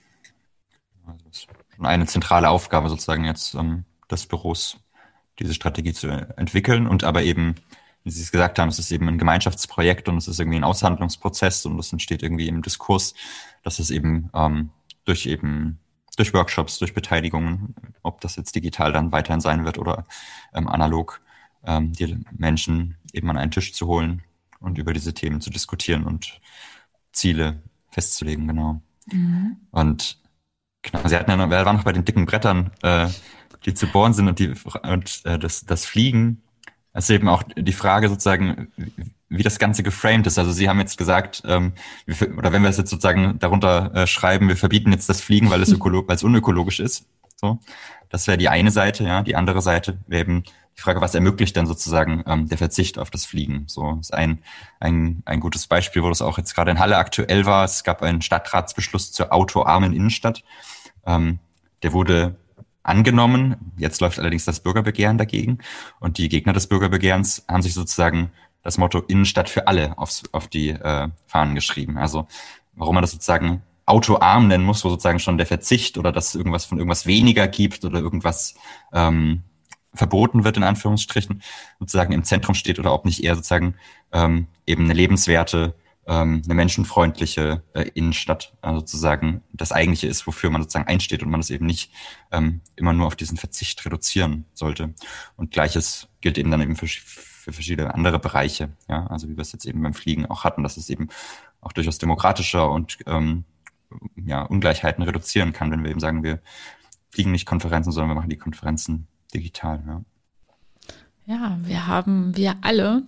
Also 1.05 1.23
das 1.27 1.37
ist 1.39 1.47
schon 1.75 1.85
eine 1.85 2.05
zentrale 2.07 2.49
Aufgabe 2.49 2.89
sozusagen 2.89 3.25
jetzt 3.25 3.53
ähm, 3.53 3.83
des 4.09 4.25
Büros, 4.25 4.77
diese 5.39 5.53
Strategie 5.53 5.93
zu 5.93 6.07
entwickeln 6.37 6.87
und 6.87 7.03
aber 7.03 7.23
eben, 7.23 7.55
wie 8.03 8.11
Sie 8.11 8.21
es 8.21 8.31
gesagt 8.31 8.59
haben, 8.59 8.69
es 8.69 8.79
ist 8.79 8.91
eben 8.91 9.07
ein 9.07 9.17
Gemeinschaftsprojekt 9.17 10.09
und 10.09 10.17
es 10.17 10.27
ist 10.27 10.39
irgendwie 10.39 10.57
ein 10.57 10.63
Aushandlungsprozess 10.63 11.65
und 11.65 11.77
es 11.79 11.91
entsteht 11.91 12.23
irgendwie 12.23 12.47
im 12.47 12.61
Diskurs, 12.61 13.13
dass 13.63 13.79
es 13.79 13.89
eben 13.91 14.29
ähm, 14.33 14.69
durch 15.05 15.25
eben 15.25 15.79
durch 16.17 16.33
Workshops, 16.33 16.79
durch 16.79 16.93
Beteiligungen, 16.93 17.75
ob 18.01 18.21
das 18.21 18.35
jetzt 18.35 18.55
digital 18.55 18.91
dann 18.91 19.11
weiterhin 19.11 19.39
sein 19.39 19.65
wird 19.65 19.77
oder 19.77 20.05
ähm, 20.53 20.67
analog, 20.67 21.21
ähm, 21.63 21.93
die 21.93 22.17
Menschen 22.35 22.97
eben 23.13 23.29
an 23.29 23.37
einen 23.37 23.51
Tisch 23.51 23.71
zu 23.73 23.87
holen 23.87 24.23
und 24.59 24.77
über 24.77 24.93
diese 24.93 25.13
Themen 25.13 25.41
zu 25.41 25.49
diskutieren 25.49 26.03
und 26.05 26.41
Ziele 27.11 27.61
festzulegen, 27.91 28.47
genau. 28.47 28.81
Mhm. 29.05 29.57
Und 29.71 30.19
genau, 30.81 31.07
sie 31.07 31.15
hatten 31.15 31.29
ja 31.29 31.37
noch, 31.37 31.49
wer 31.49 31.65
war 31.65 31.73
noch 31.73 31.83
bei 31.83 31.93
den 31.93 32.05
dicken 32.05 32.25
Brettern, 32.25 32.71
äh, 32.81 33.07
die 33.67 33.73
zu 33.73 33.85
bohren 33.87 34.13
sind 34.13 34.27
und 34.27 34.39
die 34.39 34.53
und 34.83 35.21
äh, 35.25 35.37
das, 35.37 35.65
das 35.65 35.85
Fliegen. 35.85 36.41
Das 36.93 37.03
ist 37.03 37.09
eben 37.11 37.27
auch 37.27 37.43
die 37.43 37.73
Frage 37.73 38.09
sozusagen, 38.09 38.71
wie 39.29 39.43
das 39.43 39.59
Ganze 39.59 39.83
geframed 39.83 40.25
ist. 40.25 40.39
Also 40.39 40.51
Sie 40.51 40.67
haben 40.67 40.79
jetzt 40.79 40.97
gesagt, 40.97 41.43
ähm, 41.45 41.73
oder 42.37 42.51
wenn 42.53 42.63
wir 42.63 42.69
es 42.69 42.77
jetzt 42.77 42.89
sozusagen 42.89 43.37
darunter 43.37 43.93
äh, 43.93 44.07
schreiben, 44.07 44.47
wir 44.47 44.57
verbieten 44.57 44.91
jetzt 44.91 45.09
das 45.09 45.21
Fliegen, 45.21 45.51
weil 45.51 45.61
es, 45.61 45.71
ökolo 45.73 46.07
weil 46.07 46.15
es 46.15 46.23
unökologisch 46.23 46.79
ist. 46.79 47.05
So, 47.35 47.59
das 48.09 48.25
wäre 48.25 48.37
die 48.37 48.49
eine 48.49 48.71
Seite. 48.71 49.03
Ja, 49.03 49.21
die 49.21 49.35
andere 49.35 49.61
Seite 49.61 49.99
wäre 50.07 50.21
eben 50.21 50.43
die 50.43 50.81
Frage, 50.81 51.01
was 51.01 51.13
ermöglicht 51.13 51.55
denn 51.55 51.67
sozusagen 51.67 52.23
ähm, 52.25 52.47
der 52.47 52.57
Verzicht 52.57 52.97
auf 52.97 53.11
das 53.11 53.25
Fliegen? 53.25 53.65
So 53.67 53.97
ist 53.99 54.13
ein, 54.13 54.39
ein 54.79 55.21
ein 55.25 55.39
gutes 55.39 55.67
Beispiel, 55.67 56.01
wo 56.01 56.09
das 56.09 56.21
auch 56.21 56.37
jetzt 56.37 56.55
gerade 56.55 56.71
in 56.71 56.79
Halle 56.79 56.97
aktuell 56.97 57.45
war. 57.45 57.65
Es 57.65 57.83
gab 57.83 58.01
einen 58.01 58.21
Stadtratsbeschluss 58.21 59.11
zur 59.11 59.33
autoarmen 59.33 59.93
Innenstadt. 59.93 60.43
Ähm, 61.05 61.39
der 61.83 61.93
wurde 61.93 62.37
angenommen. 62.87 63.73
Jetzt 63.77 64.01
läuft 64.01 64.19
allerdings 64.19 64.45
das 64.45 64.61
Bürgerbegehren 64.61 65.17
dagegen. 65.17 65.59
Und 65.99 66.17
die 66.17 66.29
Gegner 66.29 66.53
des 66.53 66.67
Bürgerbegehrens 66.67 67.45
haben 67.47 67.61
sich 67.61 67.73
sozusagen 67.73 68.31
das 68.63 68.77
Motto 68.77 68.99
Innenstadt 68.99 69.49
für 69.49 69.67
alle 69.67 69.97
aufs, 69.97 70.23
auf 70.31 70.47
die 70.47 70.69
äh, 70.69 71.07
Fahnen 71.25 71.55
geschrieben. 71.55 71.97
Also 71.97 72.27
warum 72.73 72.95
man 72.95 73.01
das 73.01 73.11
sozusagen 73.11 73.61
autoarm 73.85 74.47
nennen 74.47 74.65
muss, 74.65 74.83
wo 74.83 74.89
sozusagen 74.89 75.19
schon 75.19 75.37
der 75.37 75.47
Verzicht 75.47 75.97
oder 75.97 76.11
dass 76.11 76.35
irgendwas 76.35 76.65
von 76.65 76.77
irgendwas 76.77 77.05
weniger 77.05 77.47
gibt 77.47 77.85
oder 77.85 77.99
irgendwas 77.99 78.55
ähm, 78.91 79.43
verboten 79.93 80.43
wird, 80.43 80.57
in 80.57 80.63
Anführungsstrichen, 80.63 81.41
sozusagen 81.79 82.13
im 82.13 82.23
Zentrum 82.23 82.55
steht 82.55 82.79
oder 82.79 82.93
ob 82.93 83.05
nicht 83.05 83.23
eher 83.23 83.35
sozusagen 83.35 83.75
ähm, 84.11 84.47
eben 84.65 84.83
eine 84.83 84.93
lebenswerte, 84.93 85.73
ähm, 86.07 86.41
eine 86.45 86.53
menschenfreundliche 86.53 87.63
äh, 87.73 87.89
Innenstadt 87.93 88.55
also 88.61 88.79
sozusagen 88.79 89.41
das 89.51 89.71
Eigentliche 89.71 90.07
ist, 90.07 90.25
wofür 90.25 90.49
man 90.49 90.61
sozusagen 90.61 90.87
einsteht 90.87 91.21
und 91.21 91.29
man 91.29 91.41
es 91.41 91.49
eben 91.49 91.65
nicht 91.65 91.91
ähm, 92.31 92.61
immer 92.75 92.93
nur 92.93 93.07
auf 93.07 93.15
diesen 93.15 93.37
Verzicht 93.37 93.85
reduzieren 93.85 94.45
sollte. 94.53 94.93
Und 95.35 95.51
gleiches 95.51 96.07
gilt 96.21 96.37
eben 96.37 96.51
dann 96.51 96.61
eben 96.61 96.75
für 96.75 96.87
für 97.47 97.53
verschiedene 97.53 97.93
andere 97.93 98.19
Bereiche, 98.19 98.73
ja, 98.89 99.07
also 99.07 99.29
wie 99.29 99.37
wir 99.37 99.41
es 99.41 99.53
jetzt 99.53 99.63
eben 99.63 99.81
beim 99.81 99.93
Fliegen 99.93 100.25
auch 100.25 100.43
hatten, 100.43 100.63
dass 100.63 100.75
es 100.75 100.89
eben 100.89 101.07
auch 101.61 101.71
durchaus 101.71 101.97
demokratischer 101.97 102.69
und 102.69 102.97
ähm, 103.05 103.45
ja, 104.17 104.41
Ungleichheiten 104.41 105.01
reduzieren 105.01 105.53
kann, 105.53 105.71
wenn 105.71 105.81
wir 105.81 105.91
eben 105.91 106.01
sagen, 106.01 106.23
wir 106.23 106.41
fliegen 107.09 107.31
nicht 107.31 107.45
Konferenzen, 107.45 107.93
sondern 107.93 108.09
wir 108.09 108.15
machen 108.15 108.29
die 108.29 108.37
Konferenzen 108.37 109.07
digital. 109.33 109.81
Ja, 109.87 110.01
ja 111.25 111.57
wir 111.63 111.87
haben, 111.87 112.35
wir 112.35 112.57
alle 112.63 113.03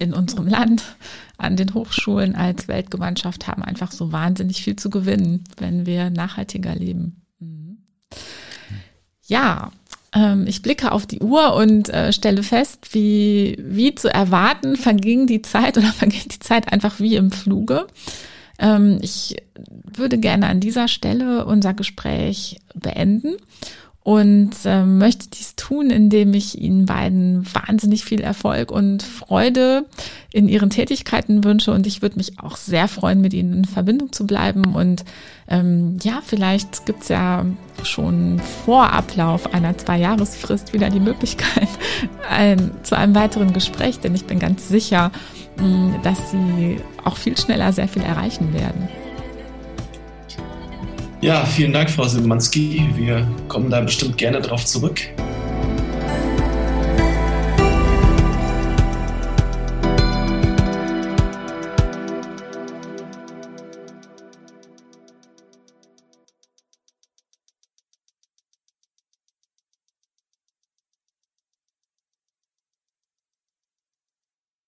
in 0.00 0.12
unserem 0.12 0.48
Land 0.48 0.96
an 1.38 1.56
den 1.56 1.74
Hochschulen 1.74 2.34
als 2.34 2.68
Weltgemeinschaft 2.68 3.46
haben 3.46 3.62
einfach 3.62 3.92
so 3.92 4.12
wahnsinnig 4.12 4.62
viel 4.62 4.76
zu 4.76 4.90
gewinnen, 4.90 5.44
wenn 5.58 5.86
wir 5.86 6.10
nachhaltiger 6.10 6.74
leben. 6.74 7.22
Mhm. 7.38 7.78
Ja, 9.26 9.70
ähm, 10.14 10.46
ich 10.46 10.62
blicke 10.62 10.92
auf 10.92 11.06
die 11.06 11.20
Uhr 11.20 11.54
und 11.54 11.88
äh, 11.90 12.12
stelle 12.12 12.42
fest, 12.42 12.94
wie, 12.94 13.56
wie 13.60 13.94
zu 13.94 14.12
erwarten, 14.12 14.76
verging 14.76 15.26
die 15.26 15.42
Zeit 15.42 15.76
oder 15.76 15.88
verging 15.92 16.28
die 16.30 16.38
Zeit 16.38 16.72
einfach 16.72 17.00
wie 17.00 17.16
im 17.16 17.30
Fluge. 17.30 17.86
Ähm, 18.58 18.98
ich 19.02 19.36
würde 19.84 20.18
gerne 20.18 20.46
an 20.46 20.60
dieser 20.60 20.88
Stelle 20.88 21.44
unser 21.44 21.74
Gespräch 21.74 22.60
beenden 22.74 23.36
und 24.06 24.52
äh, 24.64 24.84
möchte 24.84 25.28
dies 25.30 25.56
tun, 25.56 25.90
indem 25.90 26.32
ich 26.32 26.62
Ihnen 26.62 26.86
beiden 26.86 27.44
wahnsinnig 27.52 28.04
viel 28.04 28.20
Erfolg 28.20 28.70
und 28.70 29.02
Freude 29.02 29.84
in 30.32 30.46
Ihren 30.46 30.70
Tätigkeiten 30.70 31.42
wünsche. 31.42 31.72
Und 31.72 31.88
ich 31.88 32.02
würde 32.02 32.16
mich 32.16 32.38
auch 32.38 32.56
sehr 32.56 32.86
freuen, 32.86 33.20
mit 33.20 33.34
Ihnen 33.34 33.52
in 33.52 33.64
Verbindung 33.64 34.12
zu 34.12 34.24
bleiben. 34.24 34.76
Und 34.76 35.04
ähm, 35.48 35.98
ja, 36.04 36.20
vielleicht 36.24 36.86
gibt's 36.86 37.08
ja 37.08 37.46
schon 37.82 38.40
vor 38.64 38.92
Ablauf 38.92 39.52
einer 39.52 39.76
Zwei-Jahresfrist 39.76 40.72
wieder 40.72 40.88
die 40.88 41.00
Möglichkeit 41.00 41.68
ein, 42.30 42.70
zu 42.84 42.96
einem 42.96 43.16
weiteren 43.16 43.52
Gespräch, 43.52 43.98
denn 43.98 44.14
ich 44.14 44.26
bin 44.26 44.38
ganz 44.38 44.68
sicher, 44.68 45.10
mh, 45.58 45.98
dass 46.04 46.30
Sie 46.30 46.76
auch 47.02 47.16
viel 47.16 47.36
schneller 47.36 47.72
sehr 47.72 47.88
viel 47.88 48.02
erreichen 48.02 48.54
werden. 48.54 48.88
Ja, 51.26 51.44
vielen 51.44 51.72
Dank, 51.72 51.90
Frau 51.90 52.04
Simanski. 52.04 52.88
Wir 52.94 53.26
kommen 53.48 53.68
da 53.68 53.80
bestimmt 53.80 54.16
gerne 54.16 54.40
drauf 54.40 54.64
zurück. 54.64 55.00